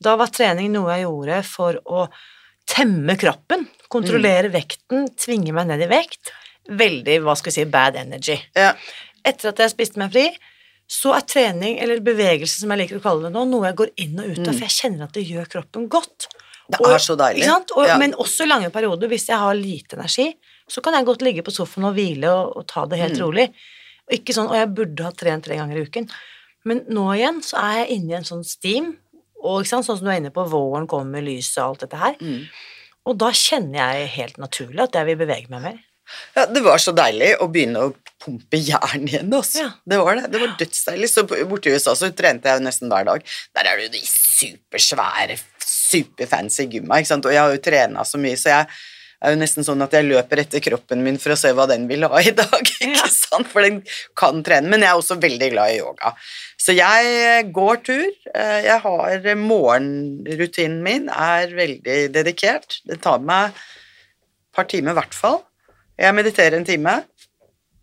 da 0.01 0.15
var 0.17 0.27
trening 0.27 0.71
noe 0.71 0.89
jeg 0.97 1.05
gjorde 1.05 1.43
for 1.45 1.73
å 1.85 2.09
temme 2.67 3.15
kroppen, 3.17 3.67
kontrollere 3.89 4.49
Mm. 4.49 4.53
vekten, 4.53 5.09
tvinge 5.15 5.51
meg 5.53 5.67
ned 5.67 5.81
i 5.81 5.87
vekt. 5.87 6.31
Veldig, 6.69 7.21
hva 7.21 7.35
skal 7.37 7.51
vi 7.51 7.55
si, 7.61 7.63
bad 7.65 7.95
energy. 7.95 8.39
Ja. 8.55 8.73
Etter 9.25 9.49
at 9.49 9.57
jeg 9.57 9.69
spiste 9.71 9.97
meg 9.97 10.11
fri, 10.11 10.37
så 10.89 11.13
er 11.15 11.21
trening, 11.21 11.79
eller 11.81 11.99
bevegelse 11.99 12.59
som 12.59 12.69
jeg 12.71 12.79
liker 12.79 12.99
å 12.99 13.03
kalle 13.03 13.23
det 13.23 13.33
nå, 13.33 13.45
noe 13.47 13.67
jeg 13.67 13.75
går 13.75 13.91
inn 13.97 14.19
og 14.19 14.25
ut 14.31 14.39
av, 14.39 14.53
Mm. 14.53 14.59
for 14.59 14.65
jeg 14.65 14.69
kjenner 14.91 15.03
at 15.03 15.13
det 15.13 15.27
gjør 15.27 15.47
kroppen 15.47 15.87
godt. 15.89 16.27
Det 16.71 16.79
Og- 16.81 16.93
er 16.95 17.01
så 17.03 17.15
deilig. 17.19 17.45
Og, 17.75 17.85
Ja. 17.87 17.97
Men 17.97 18.13
også 18.13 18.47
lange 18.47 18.69
perioder, 18.71 19.07
hvis 19.11 19.27
jeg 19.27 19.37
har 19.37 19.53
lite 19.53 19.95
energi, 19.97 20.35
så 20.69 20.81
kan 20.81 20.93
jeg 20.93 21.05
godt 21.05 21.21
ligge 21.21 21.43
på 21.43 21.51
sofaen 21.51 21.85
og 21.89 21.93
hvile 21.95 22.29
og, 22.31 22.57
og 22.57 22.67
ta 22.67 22.85
det 22.85 22.99
helt 22.99 23.17
Mm. 23.19 23.23
rolig. 23.25 23.47
Og 24.07 24.17
ikke 24.17 24.33
sånn, 24.33 24.49
og 24.49 24.55
jeg 24.55 24.73
burde 24.75 25.03
ha 25.03 25.11
trent 25.11 25.43
tre 25.45 25.55
ganger 25.55 25.77
i 25.77 25.85
uken. 25.85 26.09
Men 26.65 26.81
nå 26.89 27.07
igjen 27.15 27.41
så 27.43 27.57
er 27.57 27.85
jeg 27.85 27.97
inne 27.97 28.11
i 28.11 28.17
en 28.17 28.23
sånn 28.23 28.45
steam, 28.45 28.97
og 29.43 29.63
sånn 29.65 29.83
som 29.83 29.97
du 29.99 30.07
er 30.09 30.19
inne 30.19 30.29
på, 30.31 30.47
våren 30.49 30.87
kommer, 30.87 31.21
lyset 31.21 31.57
og 31.57 31.69
alt 31.71 31.79
dette 31.79 31.97
her. 31.97 32.13
Mm. 32.21 32.47
Og 33.07 33.17
da 33.17 33.31
kjenner 33.31 33.73
jeg 33.93 34.07
helt 34.09 34.37
naturlig 34.37 34.79
at 34.83 34.91
jeg 34.93 35.05
vil 35.05 35.17
bevege 35.27 35.49
meg 35.49 35.61
mer. 35.63 35.79
Ja, 36.35 36.45
det 36.45 36.61
var 36.63 36.77
så 36.77 36.93
deilig 36.93 37.37
å 37.39 37.47
begynne 37.51 37.77
å 37.89 37.95
pumpe 38.21 38.59
jern 38.61 39.07
igjen, 39.09 39.33
altså. 39.33 39.63
Ja. 39.65 39.71
Det 39.89 39.97
var 40.01 40.15
det. 40.19 40.27
Det 40.33 40.41
var 40.43 40.55
dødsdeilig. 40.61 41.09
Så 41.09 41.23
borte 41.49 41.71
i 41.71 41.75
USA 41.75 41.95
så 41.97 42.11
trente 42.15 42.49
jeg 42.53 42.61
nesten 42.65 42.91
hver 42.93 43.07
dag. 43.09 43.25
Der 43.57 43.67
er 43.71 43.77
det 43.81 43.89
jo 43.89 43.93
de 43.97 44.03
supersvære, 44.07 45.39
superfancy 45.65 46.67
gymma, 46.71 47.01
ikke 47.01 47.11
sant. 47.15 47.25
Og 47.27 47.33
jeg 47.35 47.41
har 47.43 47.53
jo 47.55 47.61
trena 47.65 48.05
så 48.07 48.19
mye, 48.21 48.37
så 48.39 48.51
jeg 48.53 48.67
er 49.21 49.35
jo 49.35 49.37
nesten 49.41 49.65
sånn 49.67 49.83
at 49.85 49.93
jeg 49.93 50.07
løper 50.07 50.39
etter 50.41 50.63
kroppen 50.65 51.03
min 51.05 51.19
for 51.21 51.35
å 51.35 51.37
se 51.37 51.51
hva 51.53 51.67
den 51.69 51.83
vil 51.89 52.07
ha 52.09 52.21
i 52.25 52.31
dag, 52.33 52.55
ikke 52.81 52.87
Ja. 52.95 53.09
sant. 53.11 53.47
For 53.51 53.61
den 53.65 53.81
kan 54.17 54.41
trene. 54.45 54.69
Men 54.71 54.81
jeg 54.85 54.89
er 54.93 54.97
også 55.01 55.17
veldig 55.21 55.51
glad 55.53 55.73
i 55.75 55.77
yoga. 55.81 56.13
Så 56.61 56.73
jeg 56.77 57.51
går 57.53 57.83
tur. 57.85 58.07
Eh, 58.33 58.57
Jeg 58.65 58.79
har 58.85 59.29
Morgenrutinen 59.37 60.81
min 60.85 61.07
er 61.09 61.53
veldig 61.57 61.99
dedikert. 62.13 62.79
Det 62.85 62.99
tar 63.03 63.19
meg 63.23 63.51
et 63.53 64.55
par 64.57 64.67
timer 64.69 64.91
i 64.95 64.99
hvert 65.01 65.13
fall. 65.17 65.41
Jeg 66.01 66.15
mediterer 66.17 66.57
en 66.57 66.65
time. 66.65 66.93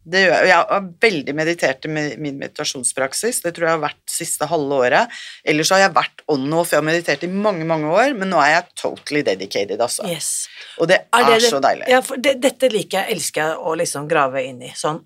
Det 0.08 0.22
gjør, 0.24 0.34
jeg. 0.38 0.48
jeg 0.48 0.56
har 0.72 0.86
veldig 1.04 1.34
meditert 1.36 1.84
i 1.84 1.90
min 1.92 2.38
meditasjonspraksis. 2.40 3.42
Det 3.44 3.52
tror 3.56 3.68
jeg 3.68 3.76
har 3.76 3.82
vært 3.82 4.12
siste 4.12 4.48
halve 4.48 4.78
året. 4.86 5.18
Ellers 5.44 5.72
har 5.74 5.82
jeg 5.84 5.94
vært 5.96 6.24
on 6.32 6.46
off. 6.56 6.72
Jeg 6.72 6.80
har 6.80 6.86
meditert 6.88 7.26
i 7.26 7.30
mange 7.32 7.66
mange 7.68 7.90
år, 7.92 8.14
men 8.16 8.32
nå 8.32 8.40
er 8.42 8.54
jeg 8.54 8.64
totally 8.82 9.22
dedicated. 9.26 9.80
Altså. 9.84 10.08
Yes. 10.08 10.48
Og 10.78 10.88
det 10.88 11.02
er, 11.12 11.20
er 11.20 11.38
det- 11.38 11.52
så 11.52 11.60
deilig. 11.60 11.88
Ja, 11.92 12.00
det, 12.00 12.40
dette 12.40 12.72
liker 12.72 13.02
jeg, 13.02 13.18
elsker 13.18 13.44
jeg 13.44 13.58
å 13.58 13.76
liksom 13.82 14.08
grave 14.08 14.44
inn 14.48 14.62
i. 14.62 14.72
Sånn, 14.78 15.02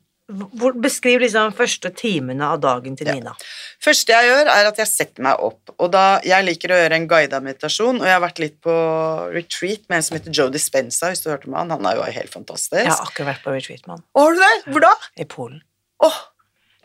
beskriv 0.82 1.20
liksom 1.24 1.52
første 1.56 1.90
timene 1.94 2.48
av 2.54 2.60
dagen 2.62 2.96
til 2.96 3.06
Ja. 3.08 3.14
Nina. 3.14 3.34
første 3.82 4.12
jeg 4.12 4.28
gjør, 4.30 4.46
er 4.52 4.66
at 4.70 4.76
jeg 4.78 4.86
setter 4.86 5.22
meg 5.22 5.38
opp. 5.40 5.70
Og 5.78 5.90
da, 5.92 6.20
Jeg 6.24 6.44
liker 6.44 6.68
å 6.74 6.78
gjøre 6.82 6.92
en 6.96 7.06
guida 7.08 7.40
meditasjon, 7.40 8.00
og 8.00 8.06
jeg 8.06 8.12
har 8.12 8.20
vært 8.24 8.38
litt 8.38 8.60
på 8.60 8.74
retreat 9.34 9.88
med 9.88 9.96
en 9.96 10.02
som 10.02 10.16
heter 10.16 10.32
Joe 10.32 10.50
Dispenza, 10.50 11.08
hvis 11.10 11.22
du 11.22 11.30
hørte 11.30 11.48
om 11.48 11.54
han. 11.54 11.70
Han 11.70 11.86
er 11.86 11.96
jo 11.96 12.02
helt 12.02 12.30
fantastisk. 12.32 12.72
Jeg 12.78 12.88
har 12.90 13.06
akkurat 13.06 13.34
vært 13.34 13.42
på 13.44 13.52
retreat 13.56 13.86
med 13.86 13.96
han 13.98 14.04
har 14.16 14.32
du 14.34 14.38
det? 14.38 14.72
Hvor 14.72 14.80
da? 14.80 14.92
i 15.18 15.24
Polen. 15.24 15.62
Oh. 16.00 16.20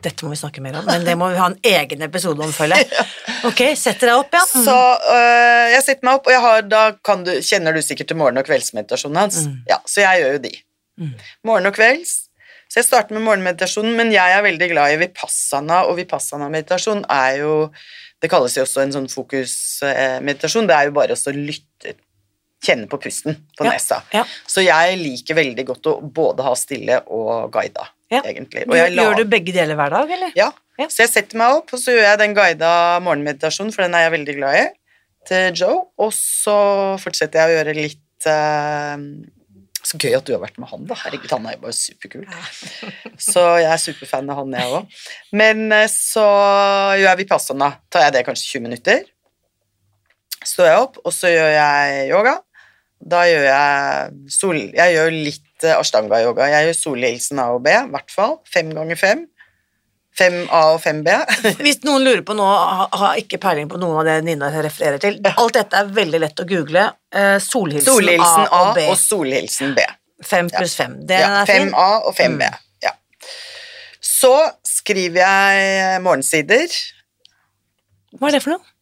Dette 0.03 0.21
må 0.25 0.29
vi 0.29 0.37
snakke 0.37 0.61
mer 0.61 0.75
om, 0.77 0.85
men 0.85 1.03
det 1.05 1.15
må 1.17 1.31
vi 1.31 1.39
ha 1.41 1.47
en 1.49 1.57
egen 1.65 2.01
episode 2.05 2.39
om, 2.43 2.51
føler 2.53 2.77
jeg. 2.83 3.05
Ok, 3.49 3.61
setter 3.77 4.09
deg 4.11 4.17
opp, 4.19 4.33
ja. 4.33 4.43
Mm. 4.53 4.63
Så 4.65 4.75
øh, 5.13 5.65
jeg 5.73 5.83
setter 5.85 6.05
meg 6.05 6.19
opp, 6.19 6.27
og 6.27 6.33
jeg 6.33 6.41
har, 6.41 6.61
da 6.69 6.91
kan 7.05 7.23
du, 7.23 7.31
kjenner 7.41 7.73
du 7.73 7.81
sikkert 7.81 8.07
til 8.07 8.17
morgen- 8.17 8.37
og 8.37 8.45
kveldsmeditasjonen 8.45 9.17
hans. 9.17 9.39
Mm. 9.45 9.57
Ja, 9.69 9.77
så 9.85 10.01
jeg 10.01 10.21
gjør 10.21 10.31
jo 10.37 10.41
de. 10.45 10.53
Mm. 11.01 11.11
Morgen 11.45 11.65
og 11.69 11.73
kvelds. 11.77 12.26
Så 12.67 12.81
jeg 12.81 12.85
starter 12.89 13.15
med 13.15 13.23
morgenmeditasjonen, 13.23 13.95
men 13.95 14.11
jeg 14.11 14.33
er 14.37 14.43
veldig 14.43 14.67
glad 14.73 14.93
i 14.93 14.99
vipassana, 15.05 15.83
og 15.87 15.97
vipassana-meditasjon 16.01 17.05
er 17.09 17.39
jo 17.43 17.53
Det 18.19 18.29
kalles 18.31 18.55
jo 18.57 18.63
også 18.65 18.81
en 18.81 18.91
sånn 18.95 19.07
fokusmeditasjon. 19.13 20.65
Det 20.67 20.73
er 20.75 20.87
jo 20.89 20.93
bare 20.95 21.13
å 21.13 21.33
lytte 21.35 21.93
Kjenne 22.65 22.87
på 22.89 22.97
pusten 22.97 23.35
på 23.55 23.63
Ja, 23.67 23.71
nesa. 23.75 23.99
ja. 24.11 24.23
Så 24.49 24.63
jeg 24.65 24.95
liker 24.97 25.35
veldig 25.37 25.63
godt 25.67 25.85
å 25.91 25.91
både 26.01 26.41
ha 26.43 26.55
stille 26.57 27.03
og 27.13 27.51
guida, 27.53 27.85
Ja. 28.09 28.23
egentlig. 28.25 28.63
Og 28.67 28.73
jeg 28.75 28.95
gjør 28.97 29.15
du 29.15 29.25
begge 29.25 29.53
deler 29.53 29.75
hver 29.77 29.91
dag, 29.93 30.09
eller? 30.09 30.31
ja. 30.35 30.51
Ja. 30.79 30.87
Så 30.87 31.03
jeg 31.05 31.09
setter 31.09 31.37
meg 31.37 31.53
opp, 31.53 31.69
og 31.73 31.79
så 31.79 31.93
gjør 31.93 32.01
jeg 32.09 32.17
den 32.19 32.33
guida 32.33 32.99
morgenmeditasjonen, 33.05 33.71
for 33.73 33.83
den 33.83 33.93
er 33.93 34.09
jeg 34.09 34.11
veldig 34.17 34.35
glad 34.39 34.55
i, 34.55 34.65
til 35.27 35.53
Joe. 35.53 35.85
Og 35.99 36.11
så 36.13 36.97
fortsetter 36.97 37.39
jeg 37.39 37.49
å 37.49 37.55
gjøre 37.59 37.75
litt 37.77 38.25
eh, 38.25 38.97
Så 39.87 39.95
gøy 40.01 40.17
at 40.17 40.25
du 40.27 40.33
har 40.33 40.41
vært 40.41 40.57
med 40.59 40.67
han, 40.67 40.87
da. 40.89 40.97
Herregud, 40.99 41.29
han 41.31 41.45
er 41.47 41.55
jo 41.55 41.61
bare 41.63 41.75
superkul. 41.77 42.25
Så 43.29 43.43
jeg 43.61 43.69
er 43.71 43.79
superfan 43.79 44.33
av 44.33 44.41
han, 44.41 44.55
jeg 44.57 44.73
òg. 44.79 44.97
Men 45.39 45.69
eh, 45.71 45.85
så 45.91 46.25
gjør 46.97 47.07
jeg 47.07 47.21
vipassana. 47.21 47.69
Tar 47.93 48.07
jeg 48.07 48.17
det 48.17 48.25
kanskje 48.27 48.57
20 48.57 48.65
minutter. 48.65 49.05
Står 50.43 50.67
jeg 50.69 50.83
opp, 50.83 50.99
og 51.03 51.15
så 51.15 51.31
gjør 51.31 51.49
jeg 51.53 52.03
yoga. 52.11 52.35
Da 53.13 53.23
gjør 53.29 53.47
jeg 53.47 54.31
sol... 54.33 54.59
Jeg 54.75 54.95
gjør 54.97 55.15
litt 55.15 55.65
eh, 55.65 55.77
ashtanga-yoga. 55.77 56.49
Jeg 56.51 56.67
gjør 56.67 56.77
solhilsen 56.81 57.41
A 57.43 57.49
og 57.55 57.63
B, 57.65 57.71
i 57.71 57.91
hvert 57.93 58.13
fall. 58.13 58.37
Fem 58.49 58.73
ganger 58.75 58.99
fem. 58.99 59.25
Fem 60.17 60.37
A 60.49 60.61
og 60.73 60.79
5B. 60.81 61.11
Hvis 61.63 61.83
noen 61.85 62.01
lurer 62.05 62.23
på 62.25 62.33
noe, 62.37 62.53
har, 62.89 63.17
ikke 63.21 63.37
peiling 63.43 63.67
på 63.69 63.77
noe 63.81 63.99
av 64.01 64.07
det 64.07 64.15
Nina 64.25 64.49
refererer 64.55 64.97
til. 65.03 65.19
Alt 65.29 65.59
dette 65.59 65.77
er 65.83 65.91
veldig 65.93 66.21
lett 66.23 66.41
å 66.41 66.47
google. 66.49 66.87
Eh, 67.13 67.35
solhilsen, 67.43 67.91
Solhilsen 67.91 68.47
A 68.49 68.61
og 68.63 68.71
B. 68.79 68.87
og 68.89 68.97
solhilsen 68.97 69.75
B. 69.77 69.85
5 70.25 70.49
pluss 70.55 70.73
5. 70.79 70.95
Det 71.05 71.19
Ja, 71.21 71.43
er 71.43 71.49
fin. 71.49 71.69
5A 71.69 71.89
og 72.09 72.15
5B. 72.17 72.47
Mm. 72.49 72.63
Ja. 72.87 72.95
Så 74.01 74.33
skriver 74.65 75.21
jeg 75.21 76.01
morgensider. 76.01 76.73
Hva 78.17 78.31
er 78.31 78.39
det 78.39 78.43
for 78.47 78.55
noe? 78.57 78.73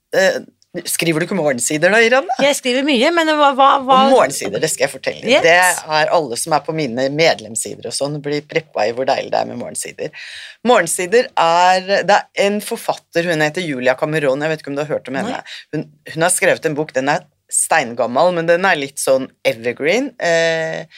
Skriver 0.90 1.22
du 1.22 1.26
ikke 1.28 1.38
morgensider 1.38 1.94
da, 1.94 2.00
Iran? 2.04 2.28
Jeg 2.44 2.58
skriver 2.58 2.86
mye, 2.88 3.12
men 3.16 3.32
hva, 3.38 3.52
hva, 3.58 3.70
hva 3.86 4.00
Og 4.06 4.16
morgensider, 4.16 4.60
det 4.62 4.70
skal 4.74 4.88
jeg 4.88 4.94
fortelle. 4.94 5.24
Yes. 5.30 5.44
Det 5.46 5.54
er 6.00 6.12
alle 6.16 6.40
som 6.40 6.56
er 6.58 6.64
på 6.66 6.76
mine 6.76 7.08
medlemssider 7.14 7.90
og 7.90 7.96
sånn, 7.96 8.18
blir 8.24 8.44
preppa 8.50 8.88
i 8.90 8.96
hvor 8.96 9.08
deilig 9.10 9.32
det 9.34 9.42
er 9.42 9.50
med 9.52 9.62
morgensider. 9.62 10.26
Morgensider 10.68 11.30
er 11.32 11.86
Det 12.08 12.18
er 12.18 12.48
en 12.48 12.60
forfatter, 12.64 13.30
hun 13.32 13.46
heter 13.46 13.66
Julia 13.66 13.96
Cameron, 14.00 14.44
jeg 14.44 14.54
vet 14.54 14.64
ikke 14.64 14.74
om 14.74 14.80
du 14.80 14.84
har 14.84 14.92
hørt 14.92 15.12
om 15.12 15.20
henne. 15.22 15.42
Hun, 15.76 15.88
hun 16.14 16.28
har 16.28 16.34
skrevet 16.34 16.68
en 16.68 16.78
bok, 16.78 16.94
den 16.96 17.12
er 17.14 17.24
steingammal, 17.52 18.34
men 18.36 18.50
den 18.50 18.66
er 18.68 18.80
litt 18.80 19.00
sånn 19.02 19.30
evergreen. 19.46 20.12
Eh, 20.20 20.90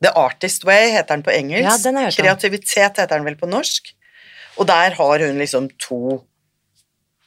The 0.00 0.12
Artist 0.16 0.64
Way 0.64 0.94
heter 0.94 1.18
den 1.18 1.24
på 1.26 1.32
engelsk. 1.34 1.68
Ja, 1.68 1.76
den 1.84 2.00
om. 2.00 2.10
Kreativitet 2.16 3.00
heter 3.02 3.18
den 3.18 3.28
vel 3.28 3.36
på 3.40 3.48
norsk. 3.50 3.92
Og 4.60 4.68
der 4.68 4.96
har 4.96 5.24
hun 5.24 5.38
liksom 5.40 5.68
to 5.80 6.20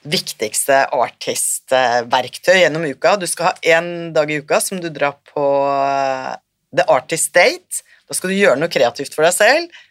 viktigste 0.04 0.84
artistverktøy 0.94 2.58
gjennom 2.60 2.86
uka. 2.90 3.16
Du 3.20 3.26
skal 3.30 3.52
ha 3.52 3.80
én 3.80 4.12
dag 4.16 4.32
i 4.32 4.40
uka 4.44 4.60
som 4.64 4.82
du 4.84 4.90
drar 4.94 5.18
på 5.30 5.46
eh, 5.70 6.36
The 6.76 6.86
Artist 6.92 7.34
Date. 7.36 7.84
Da 8.08 8.18
skal 8.18 8.34
du 8.34 8.38
gjøre 8.38 8.60
noe 8.60 8.72
kreativt 8.72 9.16
for 9.16 9.26
deg 9.26 9.36
selv. 9.36 9.82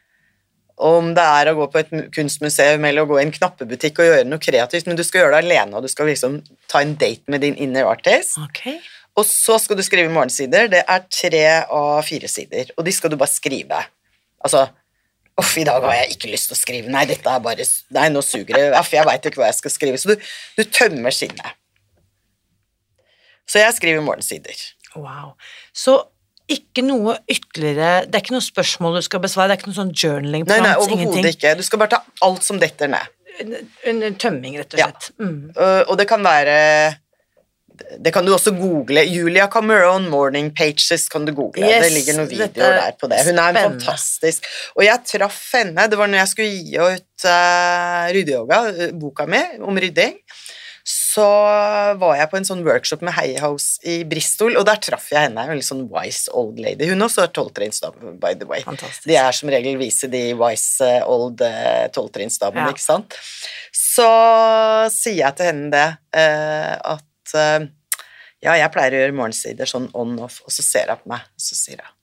Om 0.83 1.13
det 1.17 1.25
er 1.39 1.51
å 1.51 1.57
gå 1.61 1.69
på 1.71 1.81
et 1.83 1.93
kunstmuseum 2.15 2.85
eller 2.89 3.05
å 3.05 3.11
gå 3.11 3.21
i 3.21 3.25
en 3.27 3.35
knappebutikk 3.35 4.01
og 4.01 4.09
gjøre 4.09 4.29
noe 4.29 4.43
kreativt, 4.43 4.89
men 4.89 4.99
du 4.99 5.05
skal 5.07 5.23
gjøre 5.23 5.37
det 5.37 5.45
alene, 5.47 5.77
og 5.77 5.85
du 5.85 5.93
skal 5.93 6.09
liksom 6.11 6.41
ta 6.71 6.83
en 6.83 6.97
date 6.99 7.31
med 7.31 7.45
din 7.45 7.59
inner 7.61 7.89
artist. 7.91 8.39
Okay. 8.49 8.81
Og 9.19 9.29
så 9.29 9.59
skal 9.61 9.79
du 9.79 9.85
skrive 9.85 10.13
morgensider. 10.13 10.71
Det 10.73 10.81
er 10.89 11.05
tre 11.13 11.45
av 11.69 12.01
fire 12.09 12.31
sider, 12.31 12.73
og 12.77 12.89
de 12.89 12.95
skal 12.97 13.13
du 13.13 13.19
bare 13.21 13.31
skrive. 13.31 13.83
Altså 14.43 14.67
Uff, 15.41 15.55
i 15.57 15.65
dag 15.65 15.81
har 15.83 15.95
jeg 15.97 16.17
ikke 16.17 16.29
lyst 16.33 16.51
til 16.51 16.57
å 16.57 16.61
skrive. 16.61 16.91
Nei, 16.93 17.07
dette 17.09 17.31
er 17.33 17.41
bare 17.45 17.65
Nei, 17.97 18.09
nå 18.13 18.21
suger 18.27 18.53
det. 18.53 18.65
Uff, 18.77 18.91
jeg 18.93 19.07
veit 19.09 19.29
ikke 19.31 19.41
hva 19.41 19.49
jeg 19.49 19.59
skal 19.63 19.73
skrive. 19.73 20.01
Så 20.01 20.13
du, 20.13 20.27
du 20.59 20.65
tømmer 20.69 21.15
sinnet. 21.17 21.55
Så 23.49 23.63
jeg 23.63 23.75
skriver 23.77 24.05
morgensider. 24.05 24.59
Wow. 24.97 25.33
Så 25.73 25.97
ikke 26.53 26.83
noe 26.85 27.15
ytterligere 27.31 28.03
Det 28.11 28.19
er 28.19 28.25
ikke 28.27 28.35
noe 28.35 28.45
spørsmål 28.45 28.99
du 28.99 29.05
skal 29.07 29.23
besvare, 29.25 29.49
det 29.49 29.55
er 29.55 29.61
ikke 29.63 29.71
noe 29.71 29.79
sånn 29.79 29.93
journaling 29.97 30.43
Nei, 30.51 30.59
nei, 30.61 30.73
prompts, 30.77 30.93
overhodet 30.93 31.31
ikke. 31.37 31.53
Du 31.57 31.63
skal 31.65 31.81
bare 31.81 31.95
ta 31.95 32.01
alt 32.29 32.45
som 32.45 32.59
detter 32.61 32.91
ned. 32.93 33.15
En, 33.41 33.55
en, 33.89 34.03
en 34.11 34.19
tømming, 34.21 34.59
rett 34.61 34.75
og 34.77 34.83
Ja. 34.83 34.91
slett. 34.91 35.09
Mm. 35.23 35.39
Uh, 35.57 35.81
og 35.87 35.97
det 36.01 36.07
kan 36.11 36.21
være 36.27 36.57
Det 37.99 38.13
kan 38.15 38.25
du 38.27 38.33
også 38.35 38.53
google. 38.57 39.05
Julia 39.09 39.49
Cameron, 39.53 40.09
'Morning 40.09 40.51
Pages', 40.55 41.09
kan 41.11 41.25
du 41.25 41.33
google. 41.33 41.63
Yes, 41.67 41.87
det 41.87 41.93
ligger 41.93 42.19
noen 42.21 42.31
videoer 42.31 42.73
er 42.73 42.81
der 42.81 42.97
på 43.01 43.11
det. 43.11 43.21
Hun 43.27 43.39
er 43.39 43.53
spennende. 43.53 43.63
fantastisk 43.81 44.49
Og 44.77 44.85
jeg 44.85 45.05
traff 45.07 45.43
henne, 45.55 45.89
det 45.91 45.99
var 45.99 46.11
når 46.11 46.23
jeg 46.23 46.29
skulle 46.29 46.49
gi 46.49 46.79
ut 46.79 47.29
uh, 47.29 48.09
ryddeyoga, 48.15 48.59
uh, 48.71 48.91
boka 48.99 49.27
mi 49.27 49.43
om 49.61 49.79
rydding. 49.79 50.19
Så 50.83 51.23
var 51.23 52.17
jeg 52.19 52.27
på 52.33 52.39
en 52.41 52.47
sånn 52.47 52.65
workshop 52.67 53.05
med 53.07 53.15
House 53.39 53.79
i 53.87 54.01
Bristol, 54.09 54.57
og 54.59 54.67
der 54.67 54.81
traff 54.83 55.13
jeg 55.13 55.29
henne. 55.29 55.45
En 55.47 55.55
litt 55.55 55.69
sånn 55.69 55.85
wise 55.93 56.33
old 56.35 56.59
lady. 56.59 56.89
Hun 56.91 57.07
også 57.07 57.23
er 57.23 57.31
tolvtrinnsdame, 57.37 58.17
by 58.19 58.35
the 58.35 58.49
way. 58.51 58.65
Fantastisk. 58.67 59.07
De 59.07 59.15
er 59.21 59.37
som 59.37 59.53
regel 59.53 59.79
vise, 59.79 60.11
de 60.11 60.25
wise 60.41 60.83
eh, 60.83 61.07
old 61.07 61.41
eh, 61.47 61.87
tolvtrinnsdamene, 61.95 62.67
Ja. 62.67 62.75
ikke 62.75 62.83
sant? 62.83 63.15
Så 63.71 64.09
sier 64.91 65.21
jeg 65.23 65.39
til 65.39 65.51
henne 65.53 65.71
det, 65.71 65.87
eh, 66.19 66.75
at 66.97 67.07
eh, 67.39 67.67
ja, 68.43 68.55
jeg 68.59 68.71
pleier 68.75 68.97
å 68.97 69.03
gjøre 69.05 69.17
morgensider 69.17 69.69
sånn 69.71 69.91
on-off, 69.99 70.41
og 70.47 70.55
så 70.55 70.65
ser 70.67 70.93
hun 70.93 71.03
på 71.03 71.13
meg, 71.15 71.27
og 71.33 71.45
så 71.51 71.59
sier 71.59 71.83
hun 71.83 71.99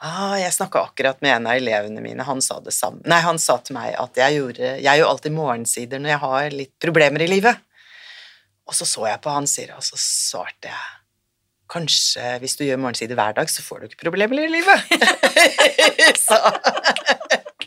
Ah, 0.00 0.38
jeg 0.40 0.54
snakka 0.56 0.80
akkurat 0.80 1.18
med 1.20 1.34
en 1.34 1.46
av 1.50 1.58
elevene 1.58 2.00
mine, 2.00 2.24
han 2.24 2.38
sa 2.40 2.56
det 2.64 2.72
samme. 2.72 3.02
Nei, 3.04 3.18
han 3.20 3.36
sa 3.36 3.58
til 3.60 3.76
meg 3.76 3.92
at 4.00 4.16
jeg 4.16 4.38
gjorde 4.38 4.70
Jeg 4.80 4.96
gjør 4.96 5.10
alltid 5.10 5.34
morgensider 5.36 6.00
når 6.00 6.14
jeg 6.14 6.20
har 6.22 6.56
litt 6.56 6.72
problemer 6.80 7.20
i 7.20 7.28
livet. 7.28 7.60
Og 8.64 8.78
så 8.78 8.88
så 8.88 9.04
jeg 9.10 9.20
på 9.20 9.34
han, 9.34 9.48
sier 9.50 9.74
og 9.76 9.84
så 9.84 10.00
svarte 10.00 10.70
jeg 10.70 10.96
Kanskje 11.70 12.32
hvis 12.42 12.56
du 12.58 12.64
gjør 12.64 12.80
morgensider 12.82 13.18
hver 13.18 13.36
dag, 13.36 13.50
så 13.52 13.62
får 13.62 13.82
du 13.82 13.90
ikke 13.90 14.00
problemer 14.06 14.40
i 14.42 14.48
livet. 14.50 14.88
så 16.24 16.38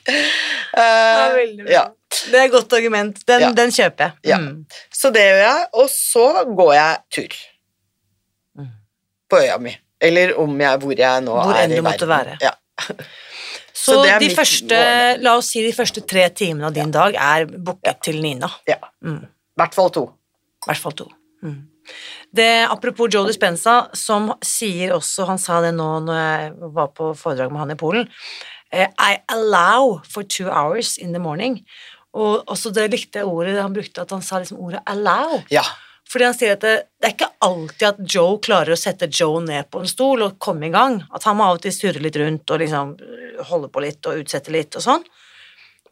det 0.03 0.81
var 0.81 1.37
veldig 1.37 1.63
bra. 1.67 1.71
ja. 1.71 1.85
Det 2.31 2.35
er 2.39 2.45
et 2.47 2.51
godt 2.53 2.73
argument. 2.77 3.19
Den, 3.27 3.41
Ja. 3.41 3.51
den 3.57 3.71
kjøper 3.71 4.03
jeg. 4.03 4.13
Ja. 4.31 4.37
Mm. 4.37 4.65
Så 4.93 5.11
det 5.13 5.21
gjør 5.27 5.41
jeg, 5.43 5.65
og 5.73 5.89
så 5.89 6.25
går 6.55 6.73
jeg 6.73 6.97
tur. 7.15 7.37
Mm. 8.59 8.67
På 9.29 9.39
øya 9.41 9.57
mi. 9.59 9.75
Eller 10.03 10.33
om 10.39 10.61
jeg, 10.61 10.79
hvor 10.83 10.97
jeg 10.99 11.21
nå 11.23 11.31
Hvor 11.37 11.53
er 11.55 11.63
enn 11.63 11.75
du 11.77 11.81
måtte 11.85 12.07
være. 12.09 12.37
Ja. 12.41 12.51
Så, 13.83 13.95
Så 13.97 14.19
de 14.21 14.29
første, 14.31 14.77
la 15.19 15.31
oss 15.35 15.47
si 15.51 15.61
de 15.65 15.71
første 15.75 16.01
tre 16.07 16.27
timene 16.29 16.67
av 16.69 16.73
din 16.75 16.91
dag 16.93 17.15
er 17.19 17.45
booket 17.49 17.99
til 18.05 18.21
Nina. 18.21 18.47
ja. 18.69 18.77
Mm. 19.03 19.23
I 19.25 19.59
hvert 19.59 19.73
fall 19.75 19.89
to. 19.93 20.03
I 20.63 20.69
hvert 20.69 20.79
fall 20.81 20.93
to. 20.97 21.07
Mm. 21.43 21.57
Det, 22.33 22.47
apropos 22.71 23.09
Joe 23.13 23.27
Dispenza, 23.27 23.89
som 23.93 24.31
sier 24.45 24.93
også, 24.95 25.25
han 25.27 25.37
sa 25.41 25.59
det 25.61 25.73
nå 25.75 25.87
når 26.05 26.17
jeg 26.21 26.53
var 26.77 26.87
på 26.95 27.11
foredrag 27.17 27.51
med 27.51 27.59
han 27.59 27.71
i 27.75 27.75
Polen, 27.77 28.07
eh, 28.71 28.87
I 28.97 29.17
allow 29.27 29.99
for 30.09 30.23
two 30.23 30.47
hours 30.49 30.97
in 30.97 31.11
the 31.13 31.19
morning. 31.19 31.59
Og 32.13 32.43
også 32.53 32.69
det 32.75 32.91
likte 32.93 33.21
jeg 33.23 33.29
ordet 33.29 33.55
han 33.61 33.73
brukte, 33.73 34.03
at 34.03 34.11
han 34.13 34.21
sa 34.21 34.39
liksom 34.41 34.59
ordet 34.61 34.83
allow. 34.85 35.39
Ja. 35.49 35.63
Fordi 36.09 36.25
han 36.27 36.35
sier 36.37 36.53
at 36.57 36.61
det, 36.61 36.73
det 37.01 37.07
er 37.09 37.13
ikke 37.15 37.31
alltid 37.47 37.85
at 37.87 38.01
Joe 38.13 38.37
klarer 38.43 38.75
å 38.75 38.77
sette 38.77 39.07
Joe 39.09 39.39
ned 39.41 39.69
på 39.73 39.81
en 39.81 39.89
stol 39.89 40.21
og 40.25 40.35
komme 40.43 40.67
i 40.67 40.73
gang. 40.73 40.99
At 41.15 41.25
han 41.25 41.39
må 41.39 41.47
av 41.47 41.57
og 41.57 41.63
til 41.63 41.73
surre 41.73 42.01
litt 42.03 42.17
rundt 42.21 42.53
og 42.53 42.59
liksom 42.61 42.91
holde 43.49 43.69
på 43.73 43.81
litt 43.81 44.05
og 44.11 44.19
utsette 44.21 44.53
litt 44.53 44.77
og 44.77 44.83
sånn. 44.85 45.05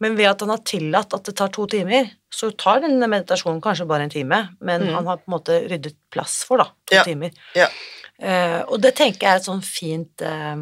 Men 0.02 0.14
ved 0.18 0.28
at 0.30 0.40
han 0.44 0.50
har 0.50 0.62
tillatt 0.66 1.14
at 1.14 1.26
det 1.26 1.34
tar 1.38 1.50
to 1.54 1.66
timer, 1.70 2.08
så 2.32 2.50
tar 2.58 2.80
denne 2.84 3.06
meditasjonen 3.10 3.60
kanskje 3.62 3.86
bare 3.90 4.06
en 4.06 4.10
time, 4.14 4.38
men 4.60 4.82
han 4.90 5.06
har 5.06 5.20
på 5.20 5.28
en 5.30 5.34
måte 5.36 5.58
ryddet 5.70 5.94
plass 6.10 6.40
for 6.48 6.58
da, 6.62 6.64
to 6.86 6.94
Mm. 6.94 6.98
Ja. 6.98 7.04
timer. 7.04 7.30
ja. 7.54 7.68
Uh, 8.22 8.60
og 8.70 8.80
det 8.82 8.92
tenker 8.98 9.26
jeg 9.26 9.32
er 9.32 9.40
et 9.40 9.46
sånn 9.48 9.62
fint 9.66 10.22
eh, 10.22 10.56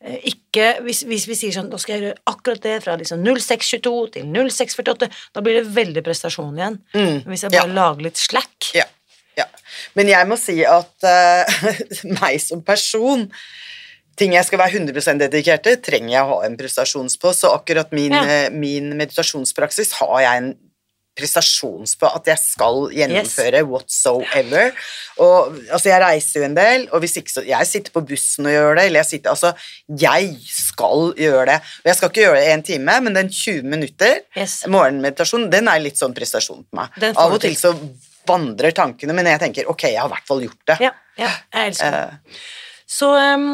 ikke, 0.00 0.78
hvis, 0.86 1.02
hvis 1.04 1.26
vi 1.28 1.34
sier 1.36 1.52
sånn, 1.52 1.68
nå 1.68 1.76
skal 1.80 1.96
jeg 1.98 2.04
gjøre 2.06 2.22
akkurat 2.32 2.62
det 2.64 2.76
fra 2.86 2.94
liksom 2.96 3.20
0622 3.20 3.92
til 4.14 4.30
0648, 4.32 5.08
da 5.36 5.42
blir 5.44 5.58
det 5.60 5.66
veldig 5.76 6.02
prestasjon 6.06 6.56
igjen. 6.56 6.78
Mm. 6.96 7.18
Hvis 7.28 7.44
jeg 7.44 7.52
Ja. 7.52 7.66
bare 7.66 7.74
lager 7.76 8.06
litt 8.08 8.16
slack. 8.16 8.70
Ja, 8.74 8.86
ja. 9.36 9.44
Men 9.94 10.08
jeg 10.08 10.26
må 10.30 10.38
si 10.40 10.56
at 10.64 11.04
uh, 11.04 11.44
meg 12.20 12.40
som 12.40 12.62
person 12.66 13.28
Ting 14.20 14.34
jeg 14.34 14.44
skal 14.44 14.58
være 14.60 14.76
100 14.82 15.16
dedikert 15.22 15.62
til, 15.64 15.78
trenger 15.80 16.10
jeg 16.12 16.24
å 16.26 16.32
ha 16.34 16.40
en 16.44 16.56
prestasjons 16.58 17.14
på. 17.16 17.30
Så 17.32 17.48
akkurat 17.56 17.88
min, 17.96 18.12
Ja. 18.12 18.20
eh, 18.28 18.50
min 18.52 18.90
meditasjonspraksis 18.98 19.94
har 19.96 20.20
jeg 20.20 20.42
en 20.42 20.50
prestasjons 21.18 21.96
på 22.00 22.08
at 22.08 22.28
jeg 22.30 22.38
skal 22.40 22.78
gjennomføre 22.94 23.62
whatsoever. 23.68 24.70
Og 25.20 25.56
altså, 25.70 25.88
jeg 25.90 26.02
reiser 26.02 26.40
jo 26.40 26.46
en 26.46 26.56
del, 26.56 26.86
og 26.92 27.02
hvis 27.02 27.16
ikke 27.20 27.32
så 27.34 27.42
Jeg 27.46 27.66
sitter 27.68 27.92
på 27.92 28.02
bussen 28.08 28.46
og 28.48 28.52
gjør 28.54 28.78
det, 28.78 28.84
eller 28.88 29.02
jeg 29.02 29.10
sitter 29.10 29.30
Altså, 29.34 29.50
jeg 30.00 30.30
skal 30.48 31.10
gjøre 31.18 31.46
det. 31.50 31.58
Og 31.82 31.90
jeg 31.90 31.98
skal 31.98 32.12
ikke 32.12 32.24
gjøre 32.24 32.38
det 32.40 32.46
i 32.46 32.54
en 32.54 32.62
time, 32.70 33.00
men 33.06 33.18
den 33.18 33.28
20 33.32 33.62
minutter 33.74 34.20
Yes. 34.38 34.60
morgenmeditasjon, 34.70 35.48
den 35.52 35.68
er 35.68 35.82
litt 35.82 35.98
sånn 36.00 36.14
prestasjon 36.16 36.64
på 36.70 36.78
meg. 36.80 36.96
Av 37.16 37.32
og 37.34 37.40
til 37.42 37.56
så 37.58 37.74
vandrer 38.28 38.72
tankene, 38.76 39.14
men 39.16 39.26
jeg 39.26 39.40
tenker 39.42 39.68
ok, 39.72 39.82
jeg 39.90 39.98
har 40.00 40.08
i 40.08 40.14
hvert 40.14 40.28
fall 40.28 40.42
gjort 40.44 40.62
det. 40.70 40.76
Ja, 40.86 40.92
ja, 41.18 41.30
jeg 41.54 41.72
elsker 41.72 41.94
det. 41.96 42.02
Uh, 42.30 42.40
Så 42.90 43.08
ehm, 43.18 43.48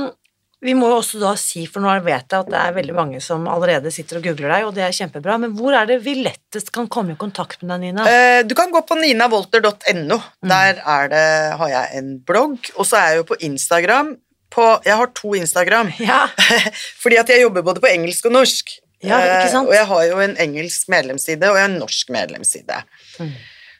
vi 0.64 0.72
må 0.76 0.88
jo 0.88 0.98
også 1.02 1.18
da 1.20 1.34
si, 1.36 1.66
for 1.68 1.84
nå 1.84 1.92
vet 2.04 2.32
jeg 2.32 2.38
at 2.38 2.48
det 2.48 2.58
er 2.58 2.76
veldig 2.78 2.94
mange 2.96 3.18
som 3.20 3.44
allerede 3.50 3.90
sitter 3.92 4.20
og 4.20 4.24
googler 4.24 4.54
deg, 4.54 4.68
og 4.68 4.72
det 4.76 4.86
er 4.86 4.94
kjempebra, 4.96 5.36
men 5.42 5.52
hvor 5.58 5.76
er 5.76 5.88
det 5.90 5.98
vi 6.04 6.14
lettest 6.24 6.72
kan 6.74 6.88
komme 6.92 7.12
i 7.12 7.18
kontakt 7.20 7.60
med 7.62 7.74
deg, 7.74 7.82
Nina? 7.84 8.06
eh, 8.08 8.40
du 8.48 8.54
kan 8.56 8.72
gå 8.72 8.80
på 8.88 8.96
ninavolter.no. 8.98 10.16
Mm. 10.16 10.48
Der 10.48 10.80
er 10.80 11.10
det, 11.12 11.26
har 11.60 11.74
jeg 11.74 12.00
en 12.00 12.14
blogg, 12.24 12.70
og 12.76 12.88
så 12.88 13.02
er 13.02 13.10
jeg 13.12 13.20
jo 13.20 13.28
på 13.34 13.38
Instagram. 13.50 14.14
På, 14.56 14.64
jeg 14.86 14.96
har 14.96 15.12
to 15.18 15.34
Instagram, 15.36 15.92
Ja, 16.10 16.24
fordi 17.02 17.20
at 17.20 17.32
jeg 17.32 17.44
jobber 17.44 17.66
både 17.66 17.84
på 17.84 17.92
engelsk 17.92 18.30
og 18.30 18.38
norsk. 18.38 18.78
Ja, 19.04 19.20
ikke 19.20 19.52
sant? 19.52 19.68
Eh, 19.68 19.74
og 19.74 19.76
jeg 19.76 19.90
har 19.92 20.06
jo 20.08 20.22
en 20.24 20.38
engelsk 20.40 20.88
medlemsside 20.88 21.52
og 21.52 21.60
en 21.60 21.76
norsk 21.82 22.08
medlemsside. 22.16 22.80
Mm. 23.20 23.36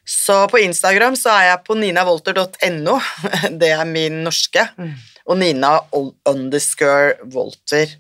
Så 0.06 0.38
på 0.50 0.60
Instagram 0.62 1.16
så 1.18 1.32
er 1.34 1.48
jeg 1.50 1.62
på 1.66 1.74
ninavolter.no. 1.78 2.98
Det 3.60 3.70
er 3.74 3.84
min 3.90 4.22
norske. 4.26 4.68
Mm. 4.78 4.92
Og 5.26 5.38
Nina 5.40 5.72
underscore 6.30 7.16
Volter 7.34 7.96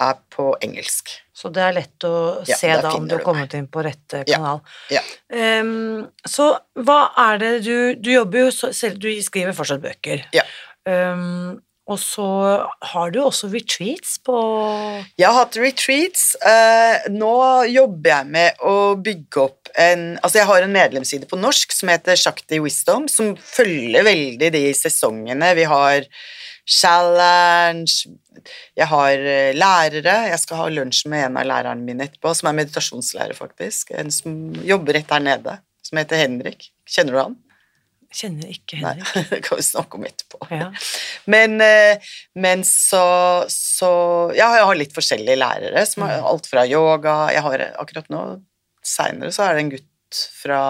er 0.00 0.14
på 0.32 0.54
engelsk. 0.64 1.10
så 1.36 1.50
det 1.52 1.62
er 1.62 1.74
lett 1.76 2.04
å 2.06 2.14
Ja, 2.48 2.56
se 2.56 2.70
da 2.80 2.92
om 2.96 3.08
du 3.08 3.16
har 3.16 3.24
kommet 3.26 3.52
inn 3.58 3.66
på 3.68 3.82
rett 3.84 4.14
kanal. 4.28 4.62
Ja. 4.88 5.02
Ja. 5.02 5.60
Um, 5.60 6.06
så 6.24 6.52
hva 6.78 7.00
er 7.18 7.40
det 7.42 7.50
du 7.66 7.94
Du 7.98 8.12
jobber 8.12 8.46
jo 8.46 8.70
selv, 8.72 8.96
du 9.02 9.10
skriver 9.22 9.52
fortsatt 9.56 9.82
bøker. 9.82 10.24
Ja. 10.32 10.46
Um, 10.88 11.60
og 11.90 11.98
så 11.98 12.26
har 12.94 13.10
du 13.10 13.18
også 13.24 13.50
retreats 13.52 14.16
på 14.24 14.38
Jeg 15.18 15.26
har 15.26 15.34
hatt 15.42 15.58
retreats. 15.60 16.36
Uh, 16.40 17.10
nå 17.12 17.34
jobber 17.68 18.14
jeg 18.14 18.30
med 18.38 18.62
å 18.64 18.76
bygge 19.02 19.42
opp 19.44 19.61
en 19.78 20.18
Altså, 20.22 20.40
jeg 20.40 20.48
har 20.48 20.64
en 20.64 20.74
medlemsside 20.74 21.28
på 21.28 21.38
norsk 21.40 21.72
som 21.74 21.90
heter 21.92 22.18
Shakti 22.18 22.60
Wisdom, 22.62 23.08
som 23.08 23.34
følger 23.36 24.04
veldig 24.06 24.52
de 24.54 24.64
sesongene. 24.76 25.52
Vi 25.58 25.66
har 25.68 26.08
challenge 26.68 28.10
Jeg 28.76 28.86
har 28.88 29.12
eh, 29.18 29.52
lærere. 29.54 30.16
Jeg 30.30 30.40
skal 30.40 30.60
ha 30.62 30.68
lunsj 30.72 31.06
med 31.10 31.26
en 31.26 31.38
av 31.40 31.48
lærerne 31.48 31.84
mine 31.86 32.06
etterpå, 32.08 32.32
som 32.38 32.48
er 32.50 32.58
meditasjonslærer, 32.62 33.36
faktisk. 33.36 33.92
En 33.98 34.12
som 34.14 34.36
jobber 34.64 34.96
rett 34.98 35.10
her 35.12 35.22
nede, 35.22 35.56
som 35.84 36.00
heter 36.00 36.22
Henrik. 36.22 36.70
Kjenner 36.88 37.16
du 37.16 37.20
han? 37.20 37.34
Kjenner 38.12 38.52
ikke 38.52 38.78
Henrik. 38.80 39.10
Nei, 39.16 39.24
det 39.30 39.40
kan 39.46 39.60
vi 39.60 39.66
snakke 39.66 39.98
om 39.98 40.06
etterpå. 40.08 40.40
Ja. 40.52 40.70
Men, 41.32 41.58
eh, 41.64 42.14
men 42.34 42.64
så, 42.68 43.04
så 43.52 43.92
Ja, 44.36 44.52
jeg 44.58 44.70
har 44.70 44.78
litt 44.78 44.96
forskjellige 44.96 45.38
lærere, 45.42 45.84
som 45.88 46.06
har 46.06 46.24
alt 46.30 46.48
fra 46.48 46.64
yoga 46.68 47.16
Jeg 47.34 47.44
har 47.44 47.66
akkurat 47.82 48.08
nå, 48.12 48.22
seinere, 48.82 49.32
så 49.32 49.46
er 49.48 49.54
det 49.54 49.64
en 49.64 49.70
gutt 49.76 50.20
fra 50.42 50.60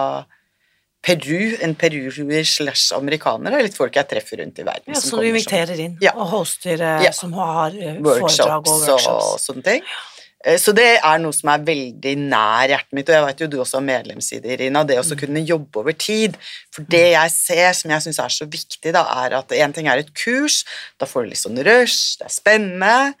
Peru, 1.03 1.57
en 1.59 1.73
peruer 1.75 2.45
slash 2.47 2.93
amerikaner. 2.95 3.51
Er 3.57 3.65
litt 3.65 3.75
folk 3.75 3.97
jeg 3.99 4.07
treffer 4.07 4.39
rundt 4.39 4.59
i 4.61 4.63
verden. 4.63 4.93
ja, 4.93 4.93
som 5.01 5.09
som 5.09 5.19
du 5.19 5.25
inviterer 5.27 5.77
inn 5.83 5.97
Ja. 6.01 6.13
og 6.15 6.29
hoster 6.31 6.79
eh, 6.79 7.03
Ja. 7.03 7.11
som 7.11 7.33
har 7.33 7.71
eh, 7.75 7.97
foredrag 7.99 8.65
workshops 8.65 9.07
og 9.07 9.33
og, 9.33 9.39
sånne 9.39 9.63
ting. 9.63 9.81
Eh, 10.45 10.55
Så 10.57 10.73
det 10.73 10.99
er 11.03 11.17
noe 11.19 11.33
som 11.33 11.49
er 11.49 11.57
veldig 11.59 12.17
nær 12.17 12.69
hjertet 12.69 12.93
mitt, 12.93 13.09
og 13.09 13.15
jeg 13.15 13.25
vet 13.25 13.39
jo 13.41 13.47
du 13.47 13.57
også 13.59 13.81
har 13.81 13.81
medlemsside, 13.81 14.45
Irina, 14.45 14.85
det 14.85 14.95
Mm. 14.97 15.11
å 15.11 15.19
kunne 15.19 15.45
jobbe 15.45 15.75
over 15.79 15.91
tid. 15.91 16.37
For 16.71 16.83
det 16.83 17.11
jeg 17.11 17.31
ser 17.31 17.73
som 17.73 17.91
jeg 17.91 18.01
syns 18.01 18.19
er 18.19 18.29
så 18.29 18.45
viktig, 18.47 18.93
da, 18.93 19.03
er 19.25 19.33
at 19.35 19.49
én 19.49 19.73
ting 19.73 19.87
er 19.87 19.97
et 19.97 20.13
kurs, 20.13 20.63
da 20.99 21.05
får 21.05 21.23
du 21.23 21.29
litt 21.29 21.43
sånn 21.43 21.59
rush, 21.65 22.15
det 22.17 22.27
er 22.27 22.29
spennende, 22.29 23.13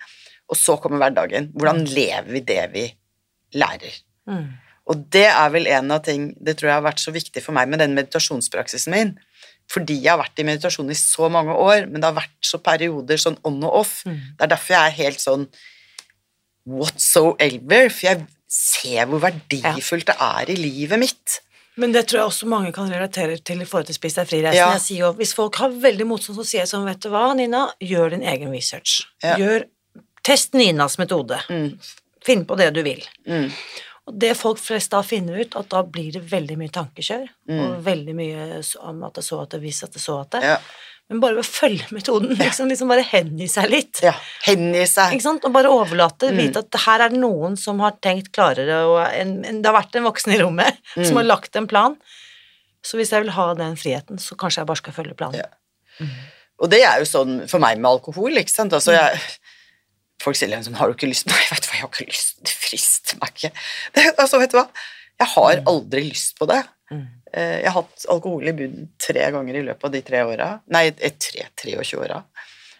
og 0.49 0.55
så 0.55 0.79
kommer 0.81 0.99
hverdagen. 0.99 1.51
Hvordan 1.51 1.83
lever 1.85 2.31
vi 2.31 2.39
det 2.39 2.71
vi 2.71 2.93
lærer? 3.55 3.91
Mm. 4.25 4.53
Og 4.91 5.05
det 5.15 5.29
er 5.29 5.51
vel 5.53 5.69
en 5.71 5.93
av 5.95 6.01
ting 6.03 6.33
Det 6.43 6.57
tror 6.59 6.67
jeg 6.67 6.75
har 6.75 6.83
vært 6.83 6.99
så 6.99 7.13
viktig 7.15 7.39
for 7.45 7.55
meg 7.55 7.69
med 7.71 7.79
den 7.79 7.93
meditasjonspraksisen 7.95 8.91
min. 8.91 9.13
Fordi 9.71 9.95
jeg 9.95 10.11
har 10.11 10.19
vært 10.19 10.41
i 10.41 10.47
meditasjon 10.47 10.91
i 10.91 10.97
så 10.97 11.29
mange 11.31 11.55
år, 11.55 11.87
men 11.87 12.01
det 12.01 12.09
har 12.09 12.17
vært 12.17 12.35
så 12.43 12.59
perioder 12.63 13.21
sånn 13.21 13.39
on 13.47 13.61
og 13.63 13.79
off. 13.83 13.93
Mm. 14.03 14.19
Det 14.35 14.45
er 14.45 14.51
derfor 14.51 14.75
jeg 14.75 14.91
er 14.91 14.97
helt 14.99 15.23
sånn 15.23 15.47
whatsoever, 16.67 17.89
for 17.91 18.09
jeg 18.09 18.25
ser 18.53 19.07
hvor 19.09 19.23
verdifullt 19.23 20.11
det 20.11 20.17
er 20.19 20.51
i 20.53 20.59
livet 20.59 21.01
mitt. 21.01 21.39
Men 21.79 21.93
det 21.95 22.03
tror 22.05 22.19
jeg 22.19 22.29
også 22.29 22.49
mange 22.51 22.69
kan 22.75 22.91
relatere 22.91 23.39
til 23.41 23.63
i 23.63 23.65
forhold 23.65 23.87
til 23.89 23.97
Spis 23.97 24.19
deg 24.19 24.29
fri-reisen. 24.29 24.59
Ja. 24.59 24.69
Jeg 24.75 24.83
sier 24.83 25.05
jo, 25.07 25.13
Hvis 25.17 25.33
folk 25.33 25.57
har 25.57 25.73
veldig 25.73 26.05
motstand, 26.05 26.37
så 26.37 26.45
sier 26.45 26.61
jeg 26.61 26.69
sånn, 26.69 26.85
vet 26.85 27.01
du 27.01 27.09
hva, 27.13 27.25
Nina, 27.37 27.65
gjør 27.81 28.13
din 28.13 28.25
egen 28.29 28.53
research. 28.53 29.07
Ja. 29.25 29.39
Gjør, 29.41 29.65
test 30.25 30.53
Ninas 30.57 30.99
metode. 31.01 31.39
Mm. 31.49 31.71
Finn 32.23 32.45
på 32.47 32.59
det 32.59 32.69
du 32.75 32.83
vil. 32.85 33.01
Mm. 33.25 33.49
Og 34.07 34.17
det 34.19 34.33
folk 34.35 34.57
flest 34.59 34.91
da 34.91 34.99
finner 35.01 35.37
ut, 35.39 35.55
at 35.55 35.69
da 35.71 35.81
blir 35.87 36.11
det 36.11 36.23
veldig 36.29 36.57
mye 36.59 36.71
tankekjør, 36.75 37.27
Mm. 37.49 37.59
og 37.63 37.83
veldig 37.85 38.15
mye 38.15 38.63
om 38.83 39.03
at 39.07 39.13
det 39.15 39.23
så 39.23 39.41
at 39.43 39.49
det, 39.51 39.61
hvis 39.61 39.83
at 39.83 39.93
det 39.93 40.01
så 40.03 40.17
at 40.21 40.29
det. 40.31 40.41
Ja. 40.43 40.57
Men 41.09 41.19
bare 41.19 41.35
ved 41.35 41.43
å 41.43 41.47
følge 41.47 41.87
metoden, 41.91 42.35
liksom, 42.39 42.67
liksom 42.71 42.87
bare 42.91 43.03
hengi 43.03 43.47
seg 43.47 43.69
litt. 43.69 44.01
ja. 44.03 44.13
Hengi 44.45 44.83
seg. 44.87 45.13
Ikke 45.15 45.21
sant? 45.29 45.45
Og 45.45 45.53
bare 45.53 45.71
overlate, 45.71 46.31
Mm. 46.31 46.37
vite 46.37 46.59
at 46.59 46.79
her 46.85 47.01
er 47.05 47.09
det 47.09 47.19
noen 47.19 47.55
som 47.57 47.79
har 47.79 47.91
tenkt 48.01 48.31
klarere, 48.35 48.81
og 48.87 49.07
en, 49.13 49.45
en, 49.45 49.61
det 49.61 49.71
har 49.71 49.81
vært 49.81 49.95
en 49.95 50.03
voksen 50.03 50.33
i 50.35 50.39
rommet 50.43 50.77
Mm. 50.97 51.05
som 51.05 51.15
har 51.17 51.23
lagt 51.23 51.55
en 51.55 51.67
plan. 51.67 51.95
Så 52.83 52.97
hvis 52.99 53.11
jeg 53.11 53.23
vil 53.23 53.31
ha 53.31 53.53
den 53.55 53.75
friheten, 53.79 54.19
så 54.19 54.35
kanskje 54.35 54.57
jeg 54.63 54.67
bare 54.67 54.77
skal 54.83 54.93
følge 54.93 55.15
planen. 55.15 55.39
Ja. 55.39 56.07
Og 56.59 56.69
det 56.69 56.81
er 56.83 56.99
jo 56.99 57.05
sånn 57.07 57.47
for 57.49 57.59
meg 57.59 57.77
med 57.79 57.89
alkohol, 57.89 58.35
ikke 58.39 58.51
sant. 58.51 58.73
Altså, 58.75 58.91
Mm. 58.91 58.99
jeg, 58.99 59.19
folk 60.23 60.39
sier 60.39 60.51
liksom 60.51 60.77
'Har 60.79 60.89
du 60.91 60.95
ikke 60.97 61.11
lyst?' 61.11 61.27
Nei, 61.29 61.41
vet 61.51 61.63
du 61.65 61.69
hva, 61.69 61.75
jeg 61.77 61.85
har 61.85 61.91
ikke 61.91 62.07
lyst. 62.09 62.37
Det 62.43 62.55
frister 62.55 63.19
meg 63.21 63.35
ikke. 63.35 63.51
Det, 63.95 64.07
altså, 64.23 64.39
vet 64.41 64.55
du 64.55 64.59
hva. 64.61 64.67
Jeg 65.19 65.29
har 65.35 65.63
aldri 65.69 66.07
lyst 66.09 66.37
på 66.39 66.47
det. 66.49 66.63
Mm. 66.91 67.05
Eh, 67.33 67.59
Jeg 67.63 67.71
har 67.71 67.81
hatt 67.81 68.05
alkohol 68.09 68.47
i 68.49 68.53
bunnen 68.57 68.89
tre 69.01 69.29
ganger 69.33 69.55
i 69.59 69.65
løpet 69.65 69.89
av 69.89 69.91
de 69.93 70.01
tre 70.05 70.23
åra. 70.25 70.49
Nei, 70.73 70.87
eh, 70.97 71.13
tre, 71.19 71.47
23 71.61 71.97
åra. 72.01 72.23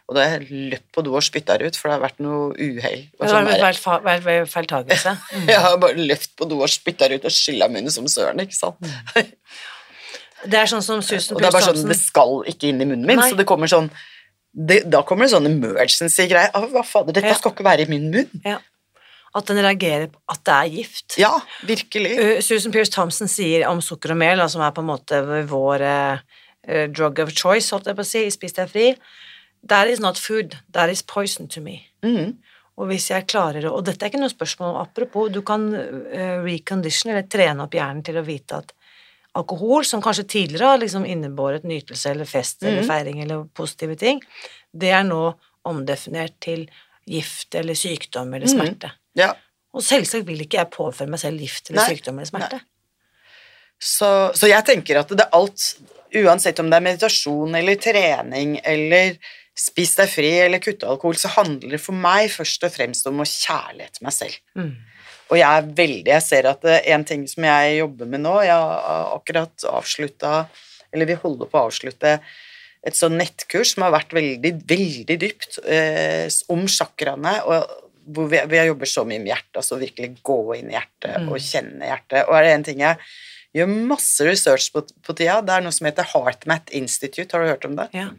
Og 0.09 0.17
da 0.17 0.25
har 0.27 0.41
jeg 0.43 0.71
løpt 0.73 0.89
på 0.91 1.01
do 1.05 1.13
og 1.15 1.23
spytta 1.23 1.55
ut, 1.61 1.77
for 1.79 1.87
det 1.87 1.95
har 1.95 2.03
vært 2.03 2.19
noe 2.19 2.51
uhell. 2.59 3.05
Det 3.15 3.29
har 3.31 3.45
vært 3.47 3.79
feil, 3.79 4.19
feil, 4.25 4.47
feiltagelse. 4.51 5.13
Mm. 5.33 5.47
Jeg 5.47 5.61
har 5.63 5.77
bare 5.79 6.07
løpt 6.09 6.33
på 6.37 6.47
do 6.49 6.59
og 6.61 6.69
spytta 6.69 7.07
ut 7.13 7.23
og 7.25 7.31
skylla 7.33 7.69
munnen 7.71 7.91
som 7.93 8.07
søren, 8.11 8.41
ikke 8.43 8.57
sant. 8.57 8.91
Det 10.43 10.59
er 10.59 10.67
sånn 10.67 10.83
som 10.83 10.99
Susan 11.01 11.37
Og 11.37 11.41
det 11.41 11.47
er 11.47 11.55
bare 11.55 11.69
sånn, 11.71 11.87
det 11.87 11.97
skal 11.97 12.43
ikke 12.51 12.67
inn 12.73 12.83
i 12.83 12.87
munnen 12.89 13.07
min, 13.07 13.21
Nei. 13.21 13.29
så 13.31 13.39
det 13.39 13.45
kommer 13.47 13.71
sånn 13.71 13.87
det, 14.54 14.84
Da 14.89 15.01
kommer 15.04 15.26
det 15.26 15.34
sånn 15.34 15.49
emergency-greie. 15.49 16.51
Ah, 16.54 16.68
hva 16.70 16.84
fader, 16.86 17.14
dette 17.14 17.28
Ja. 17.28 17.34
skal 17.39 17.51
ikke 17.51 17.66
være 17.66 17.82
i 17.88 17.89
min 17.89 18.12
munn. 18.12 18.30
ja, 18.45 18.60
At 19.36 19.47
den 19.47 19.58
reagerer 19.58 20.08
på 20.14 20.20
at 20.30 20.43
det 20.45 20.54
er 20.54 20.70
gift. 20.70 21.18
Ja, 21.18 21.41
virkelig. 21.66 22.14
Uh, 22.20 22.41
Susan 22.41 22.72
Pierce 22.72 22.91
Thompson 22.91 23.28
sier 23.28 23.68
om 23.68 23.82
sukker 23.82 24.12
og 24.12 24.18
mel, 24.18 24.49
som 24.49 24.62
er 24.62 24.72
på 24.72 24.82
en 24.82 24.91
måte 24.91 25.47
vår 25.49 25.82
eh, 25.82 26.18
eh, 26.68 26.88
drug 26.88 27.20
of 27.20 27.32
choice, 27.34 27.72
holdt 27.72 27.88
jeg 27.88 27.95
på 27.95 28.06
å 28.06 28.06
si, 28.06 28.26
i 28.28 28.30
Spis 28.30 28.54
deg 28.54 28.70
fri 28.70 28.95
That 29.68 29.88
is 29.88 29.99
not 29.99 30.18
food, 30.20 30.58
that 30.74 30.89
is 30.89 31.01
poison 31.01 31.47
to 31.47 31.62
me. 31.62 31.88
Mm. 32.04 32.36
Og 32.78 32.88
hvis 32.89 33.10
jeg 33.10 33.28
klarer 33.28 33.64
å 33.70 33.78
Og 33.78 33.86
dette 33.86 34.04
er 34.04 34.10
ikke 34.10 34.20
noe 34.20 34.30
spørsmål 34.30 34.82
apropos, 34.82 35.30
du 35.32 35.41
kan 35.41 35.74
uh, 35.74 36.43
recondition, 36.43 37.12
eller 37.12 37.24
trene 37.24 37.64
opp 37.64 37.72
hjernen 37.74 38.04
til 38.04 38.18
å 38.18 38.26
vite 38.26 38.58
at 38.60 38.74
alkohol, 39.36 39.86
som 39.86 40.01
kanskje 40.01 40.27
tidligere 40.29 40.67
har 40.73 40.77
liksom 40.81 41.05
innebåret 41.09 41.63
nytelse 41.65 42.11
eller 42.11 42.25
fest 42.29 42.63
eller 42.63 42.81
Mhm. 42.84 42.88
feiring 42.88 43.21
eller 43.23 43.45
positive 43.53 43.95
ting, 43.97 44.21
det 44.75 44.91
er 44.91 45.03
nå 45.03 45.34
omdefinert 45.65 46.36
til 46.39 46.67
gift 47.07 47.55
eller 47.55 47.73
sykdom 47.73 48.34
eller 48.34 48.47
smerte. 48.47 48.89
smerte. 48.89 48.91
Ja. 49.15 49.34
Og 49.73 49.81
selvsagt 49.81 50.25
vil 50.27 50.41
ikke 50.45 50.59
jeg 50.61 50.69
påføre 50.71 51.09
meg 51.09 51.19
selv 51.19 51.39
gift 51.39 51.69
eller 51.69 51.81
Nei, 51.81 51.95
sykdom 51.95 52.19
eller 52.19 52.29
smerte. 52.29 52.61
Så, 53.81 54.09
så 54.38 54.47
jeg 54.47 54.63
tenker 54.65 54.99
at 55.01 55.09
det 55.09 55.25
er 55.25 55.34
alt, 55.36 55.65
uansett 56.13 56.59
om 56.61 56.69
det 56.69 56.77
er 56.77 56.86
meditasjon 56.86 57.55
eller 57.57 57.75
trening 57.81 58.59
eller 58.63 59.17
spis 59.57 59.95
deg 59.97 60.09
fri 60.09 60.29
eller 60.45 60.61
kutte 60.63 60.88
alkohol, 60.89 61.17
så 61.19 61.29
handler 61.36 61.75
det 61.75 61.81
for 61.81 61.93
meg 61.97 62.29
først 62.34 62.63
og 62.65 62.71
fremst 62.73 63.05
om 63.09 63.19
å 63.21 63.27
kjærlighet 63.27 63.99
meg 64.05 64.13
selv. 64.15 64.38
Mm. 64.57 64.71
Og 65.32 65.38
jeg 65.39 65.47
er 65.47 65.69
veldig 65.78 66.11
Jeg 66.11 66.24
ser 66.26 66.47
at 66.49 66.65
er 66.67 66.88
en 66.95 67.05
ting 67.07 67.24
som 67.32 67.45
jeg 67.47 67.78
jobber 67.80 68.09
med 68.11 68.24
nå 68.26 68.34
Jeg 68.43 68.53
har 68.53 69.13
akkurat 69.15 69.65
avslutta 69.69 70.34
Eller 70.91 71.09
vi 71.09 71.15
holder 71.21 71.49
på 71.49 71.59
å 71.61 71.69
avslutte 71.69 72.17
et 72.84 72.97
sånn 72.99 73.15
nettkurs 73.15 73.69
som 73.74 73.86
har 73.86 73.93
vært 73.95 74.11
veldig, 74.11 74.49
veldig 74.67 75.15
dypt 75.21 75.61
eh, 75.63 76.26
om 76.51 76.65
chakraene, 76.67 77.38
og 77.47 77.69
hvor 78.11 78.26
vi, 78.28 78.41
vi 78.51 78.59
jobber 78.67 78.89
så 78.91 79.05
mye 79.07 79.21
med 79.24 79.30
hjertet, 79.32 79.55
altså 79.61 79.78
virkelig 79.80 80.09
gå 80.28 80.36
inn 80.57 80.67
i 80.67 80.76
hjertet 80.76 81.21
Mm. 81.21 81.30
og 81.32 81.39
kjenne 81.39 81.88
hjertet. 81.88 82.26
Og 82.28 82.36
er 82.36 82.43
det 82.43 82.51
en 82.57 82.65
ting 82.67 82.82
jeg 82.84 82.97
gjør 83.55 83.71
masse 83.93 84.28
research 84.28 84.67
på, 84.76 84.84
på 84.84 85.15
tida, 85.15 85.38
det 85.47 85.55
er 85.55 85.63
noe 85.63 85.71
som 85.71 85.88
heter 85.88 86.09
HeartMath 86.11 86.76
Institute, 86.76 87.30
har 87.32 87.45
du 87.45 87.53
hørt 87.53 87.69
om 87.69 87.80
det? 87.80 87.88
Ja. 87.95 88.09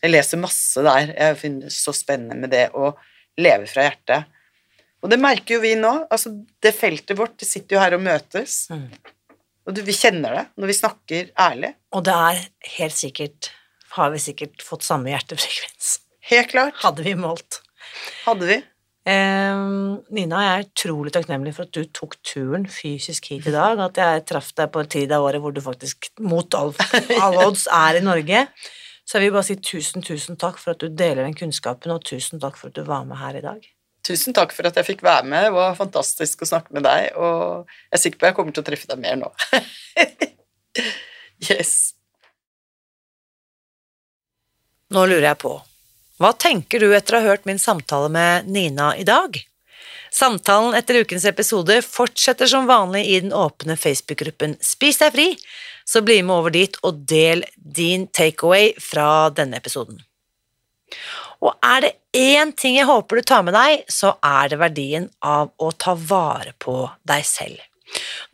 Jeg 0.00 0.14
leser 0.14 0.40
masse 0.40 0.86
der. 0.88 1.12
Jeg 1.12 1.38
finner 1.42 1.76
så 1.76 1.92
spennende 1.96 2.40
med 2.40 2.54
det 2.56 2.70
å 2.72 2.94
leve 3.36 3.68
fra 3.68 3.84
hjertet. 3.90 4.32
Og 5.06 5.12
det 5.12 5.20
merker 5.22 5.54
jo 5.56 5.62
vi 5.62 5.76
nå. 5.78 5.92
altså 6.10 6.32
Det 6.34 6.74
feltet 6.74 7.18
vårt 7.18 7.36
det 7.38 7.46
sitter 7.46 7.76
jo 7.76 7.82
her 7.84 7.94
og 7.94 8.02
møtes. 8.02 8.64
Mm. 8.74 8.88
Og 9.66 9.76
du, 9.76 9.82
vi 9.86 9.94
kjenner 9.94 10.34
det 10.34 10.44
når 10.58 10.72
vi 10.72 10.80
snakker 10.80 11.28
ærlig. 11.46 11.70
Og 11.94 12.02
det 12.06 12.14
er 12.28 12.40
helt 12.76 12.96
sikkert 12.96 13.52
Har 13.96 14.10
vi 14.12 14.18
sikkert 14.20 14.64
fått 14.66 14.84
samme 14.84 15.12
hjertefrekvens. 15.12 16.00
Helt 16.26 16.50
klart. 16.50 16.74
Hadde 16.82 17.06
vi 17.06 17.14
målt. 17.18 17.60
Hadde 18.26 18.48
vi. 18.50 18.56
Ehm, 19.06 20.02
Nina, 20.10 20.40
jeg 20.42 20.56
er 20.56 20.66
utrolig 20.66 21.12
takknemlig 21.14 21.52
for 21.54 21.68
at 21.68 21.76
du 21.76 21.86
tok 21.94 22.18
turen 22.26 22.66
fysisk 22.66 23.30
hit 23.30 23.46
i 23.46 23.54
dag. 23.54 23.78
At 23.86 24.02
jeg 24.02 24.26
traff 24.26 24.50
deg 24.58 24.72
på 24.74 24.82
en 24.82 24.90
tid 24.90 25.14
av 25.14 25.28
året 25.28 25.42
hvor 25.44 25.54
du 25.54 25.62
faktisk 25.62 26.10
mot 26.18 26.58
all, 26.58 26.74
all 27.22 27.38
odds 27.46 27.68
er 27.70 28.00
i 28.00 28.04
Norge. 28.04 28.42
Så 29.06 29.20
jeg 29.20 29.28
vil 29.28 29.36
bare 29.38 29.46
si 29.46 29.56
tusen, 29.62 30.02
tusen 30.02 30.38
takk 30.40 30.58
for 30.58 30.74
at 30.74 30.82
du 30.82 30.90
deler 30.90 31.22
den 31.22 31.38
kunnskapen, 31.38 31.94
og 31.94 32.02
tusen 32.10 32.42
takk 32.42 32.58
for 32.58 32.72
at 32.72 32.78
du 32.78 32.82
var 32.88 33.06
med 33.06 33.22
her 33.22 33.38
i 33.38 33.44
dag. 33.44 33.62
Tusen 34.06 34.36
takk 34.36 34.52
for 34.54 34.68
at 34.68 34.76
jeg 34.78 34.86
fikk 34.86 35.02
være 35.02 35.26
med. 35.26 35.48
Det 35.48 35.54
var 35.56 35.78
fantastisk 35.78 36.44
å 36.44 36.50
snakke 36.52 36.76
med 36.76 36.86
deg, 36.86 37.10
og 37.18 37.66
jeg 37.66 37.98
er 37.98 38.02
sikker 38.02 38.20
på 38.20 38.26
at 38.26 38.30
jeg 38.30 38.38
kommer 38.38 38.54
til 38.54 38.62
å 38.62 38.68
treffe 38.68 38.90
deg 38.90 39.02
mer 39.02 39.18
nå. 39.18 39.32
yes. 41.50 41.72
Nå 44.94 45.02
lurer 45.10 45.32
jeg 45.32 45.40
på, 45.42 45.56
hva 46.22 46.30
tenker 46.38 46.80
du 46.80 46.92
etter 46.94 47.16
å 47.16 47.20
ha 47.20 47.32
hørt 47.32 47.48
min 47.48 47.58
samtale 47.58 48.08
med 48.12 48.46
Nina 48.48 48.92
i 48.96 49.04
dag? 49.08 49.34
Samtalen 50.14 50.76
etter 50.78 51.02
ukens 51.02 51.26
episode 51.28 51.80
fortsetter 51.84 52.48
som 52.48 52.68
vanlig 52.70 53.02
i 53.10 53.18
den 53.20 53.34
åpne 53.36 53.74
Facebook-gruppen 53.76 54.54
Spis 54.64 55.02
deg 55.02 55.12
fri, 55.12 55.26
så 55.84 56.00
bli 56.06 56.22
med 56.22 56.38
over 56.38 56.54
dit 56.54 56.78
og 56.86 57.02
del 57.10 57.44
din 57.56 58.06
takeaway 58.06 58.70
fra 58.80 59.28
denne 59.34 59.58
episoden. 59.60 59.98
Og 61.44 61.52
er 61.64 61.84
det 61.84 61.92
én 62.16 62.52
ting 62.56 62.78
jeg 62.78 62.88
håper 62.88 63.20
du 63.20 63.26
tar 63.28 63.44
med 63.46 63.56
deg, 63.56 63.84
så 63.92 64.14
er 64.24 64.52
det 64.52 64.60
verdien 64.60 65.08
av 65.20 65.52
å 65.58 65.70
ta 65.72 65.96
vare 65.98 66.54
på 66.62 66.84
deg 67.06 67.26
selv. 67.28 67.60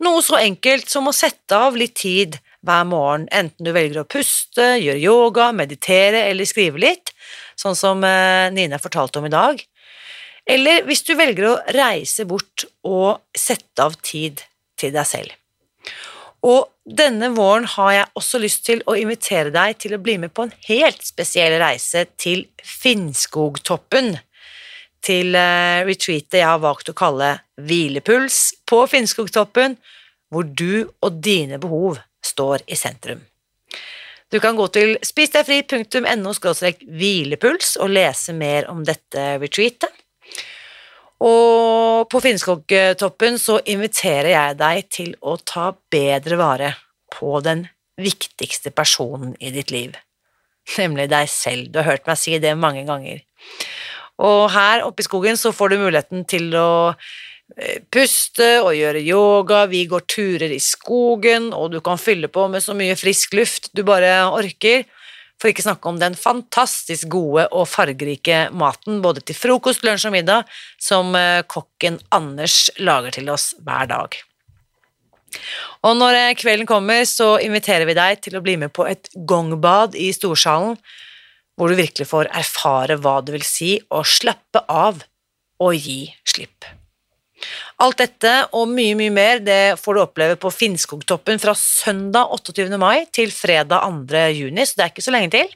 Noe 0.03 0.23
så 0.25 0.39
enkelt 0.39 0.89
som 0.89 1.07
å 1.07 1.15
sette 1.15 1.57
av 1.57 1.77
litt 1.77 1.95
tid 1.99 2.39
hver 2.63 2.87
morgen, 2.87 3.27
enten 3.31 3.67
du 3.67 3.73
velger 3.75 4.01
å 4.01 4.07
puste, 4.09 4.77
gjøre 4.79 5.01
yoga, 5.03 5.51
meditere 5.55 6.23
eller 6.29 6.47
skrive 6.47 6.79
litt, 6.79 7.11
sånn 7.59 7.75
som 7.77 8.03
eh, 8.07 8.49
Nina 8.55 8.79
fortalte 8.81 9.19
om 9.19 9.27
i 9.27 9.33
dag. 9.33 9.59
Eller 10.49 10.83
hvis 10.87 11.03
du 11.07 11.13
velger 11.19 11.49
å 11.51 11.59
reise 11.75 12.25
bort 12.27 12.65
og 12.87 13.21
sette 13.35 13.83
av 13.83 13.95
tid 14.03 14.41
til 14.79 14.95
deg 14.95 15.07
selv. 15.07 15.35
Og 16.43 16.67
denne 16.83 17.29
våren 17.31 17.65
har 17.77 17.91
jeg 17.95 18.11
også 18.19 18.39
lyst 18.43 18.65
til 18.67 18.81
å 18.89 18.97
invitere 18.99 19.53
deg 19.53 19.77
til 19.79 19.95
å 19.95 20.01
bli 20.03 20.17
med 20.19 20.33
på 20.35 20.47
en 20.47 20.55
helt 20.67 21.03
spesiell 21.05 21.55
reise 21.61 22.03
til 22.19 22.43
Finnskogtoppen. 22.59 24.17
Til 25.03 25.35
eh, 25.35 25.83
retreatet 25.87 26.41
jeg 26.41 26.47
har 26.47 26.63
valgt 26.63 26.91
å 26.91 26.97
kalle 26.97 27.37
Hvilepuls 27.59 28.39
på 28.67 28.83
Finnskogtoppen, 28.91 29.77
hvor 30.31 30.47
du 30.47 30.89
og 31.03 31.21
dine 31.23 31.59
behov 31.63 32.01
står 32.23 32.65
i 32.67 32.79
sentrum. 32.79 33.23
Du 34.33 34.39
kan 34.41 34.57
gå 34.57 34.65
til 34.73 34.95
spisdegfri.no 35.05 36.31
hvilepuls 36.33 37.75
og 37.77 37.91
lese 37.93 38.33
mer 38.33 38.65
om 38.71 38.81
dette 38.87 39.25
retreatet. 39.43 40.02
Og 41.23 42.09
på 42.11 42.19
Finnskogtoppen 42.23 43.37
så 43.39 43.59
inviterer 43.71 44.33
jeg 44.33 44.57
deg 44.59 44.87
til 44.91 45.13
å 45.23 45.37
ta 45.39 45.69
bedre 45.93 46.39
vare 46.39 46.73
på 47.13 47.37
den 47.45 47.67
viktigste 47.99 48.73
personen 48.75 49.35
i 49.39 49.53
ditt 49.53 49.71
liv, 49.71 49.93
nemlig 50.77 51.07
deg 51.13 51.29
selv. 51.31 51.69
Du 51.71 51.79
har 51.79 51.93
hørt 51.93 52.09
meg 52.09 52.19
si 52.19 52.35
det 52.43 52.55
mange 52.59 52.83
ganger. 52.89 53.21
Og 54.23 54.49
her 54.53 54.83
oppe 54.85 55.03
i 55.03 55.07
skogen 55.07 55.39
så 55.39 55.53
får 55.55 55.73
du 55.73 55.77
muligheten 55.81 56.25
til 56.29 56.51
å 56.57 56.71
eh, 56.91 57.79
puste 57.93 58.49
og 58.61 58.73
gjøre 58.77 59.01
yoga, 59.01 59.63
vi 59.71 59.85
går 59.89 60.05
turer 60.09 60.53
i 60.53 60.59
skogen, 60.61 61.51
og 61.55 61.71
du 61.73 61.79
kan 61.85 62.01
fylle 62.01 62.29
på 62.33 62.49
med 62.51 62.65
så 62.65 62.75
mye 62.77 62.97
frisk 62.99 63.37
luft 63.37 63.71
du 63.73 63.83
bare 63.87 64.25
orker, 64.27 64.83
For 65.43 65.51
ikke 65.51 65.65
snakke 65.65 65.91
om 65.91 65.97
den 65.99 66.13
fantastisk 66.15 67.09
gode 67.11 67.49
og 67.51 67.65
fargerike 67.67 68.45
maten 68.55 69.01
både 69.03 69.19
til 69.27 69.35
frokost, 69.35 69.81
lunsj 69.83 70.07
og 70.07 70.13
middag 70.15 70.53
som 70.79 71.09
eh, 71.19 71.41
kokken 71.51 71.97
Anders 72.15 72.69
lager 72.79 73.11
til 73.17 73.27
oss 73.33 73.49
hver 73.59 73.89
dag. 73.91 74.15
Og 75.83 75.97
når 75.99 76.19
eh, 76.21 76.35
kvelden 76.39 76.69
kommer, 76.69 77.03
så 77.03 77.33
inviterer 77.43 77.83
vi 77.89 77.97
deg 77.97 78.21
til 78.23 78.37
å 78.39 78.43
bli 78.45 78.55
med 78.61 78.71
på 78.71 78.87
et 78.87 79.11
gongbad 79.27 79.99
i 79.99 80.13
storsalen, 80.15 80.77
hvor 81.59 81.67
du 81.67 81.75
virkelig 81.75 82.07
får 82.07 82.31
erfare 82.31 82.95
hva 83.03 83.17
det 83.19 83.35
vil 83.35 83.43
si 83.43 83.73
å 83.91 83.99
slappe 84.07 84.63
av 84.71 85.03
og 85.59 85.75
gi 85.75 86.07
slipp. 86.23 86.71
Alt 87.83 87.99
dette 87.99 88.31
og 88.55 88.69
mye, 88.71 88.93
mye 88.95 89.11
mer 89.11 89.41
det 89.43 89.75
får 89.81 89.95
du 89.95 90.01
oppleve 90.05 90.37
på 90.39 90.51
Finnskogtoppen 90.53 91.41
fra 91.41 91.51
søndag 91.57 92.31
28. 92.31 92.69
mai 92.79 93.03
til 93.11 93.33
fredag 93.35 93.83
2. 94.07 94.21
juni, 94.37 94.63
så 94.63 94.77
det 94.77 94.85
er 94.85 94.93
ikke 94.93 95.03
så 95.03 95.13
lenge 95.15 95.33
til. 95.33 95.51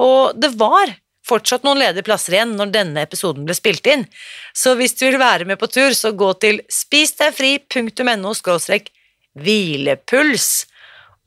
Og 0.00 0.38
det 0.38 0.54
var 0.56 0.94
fortsatt 1.28 1.66
noen 1.66 1.82
ledige 1.82 2.06
plasser 2.06 2.38
igjen 2.38 2.54
når 2.56 2.72
denne 2.72 3.04
episoden 3.04 3.44
ble 3.44 3.56
spilt 3.56 3.84
inn, 3.90 4.06
så 4.56 4.72
hvis 4.78 4.96
du 4.96 5.04
vil 5.10 5.20
være 5.20 5.44
med 5.48 5.60
på 5.60 5.68
tur, 5.68 5.92
så 5.92 6.14
gå 6.16 6.30
til 6.40 6.62
spisdegfri.no 6.72 8.32
hvilepuls 9.38 10.48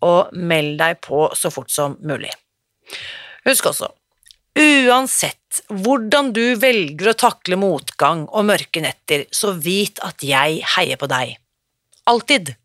og 0.02 0.34
meld 0.34 0.80
deg 0.82 0.98
på 1.06 1.28
så 1.38 1.54
fort 1.54 1.70
som 1.70 2.00
mulig. 2.02 2.34
Husk 3.46 3.70
også, 3.70 3.94
uansett 4.58 5.62
hvordan 5.68 6.32
du 6.36 6.56
velger 6.60 7.12
å 7.12 7.18
takle 7.18 7.60
motgang 7.60 8.26
og 8.30 8.48
mørke 8.50 8.84
netter, 8.84 9.26
så 9.32 9.54
vit 9.56 10.00
at 10.06 10.24
jeg 10.26 10.62
heier 10.76 11.00
på 11.00 11.10
deg. 11.12 11.38
Alltid. 12.10 12.56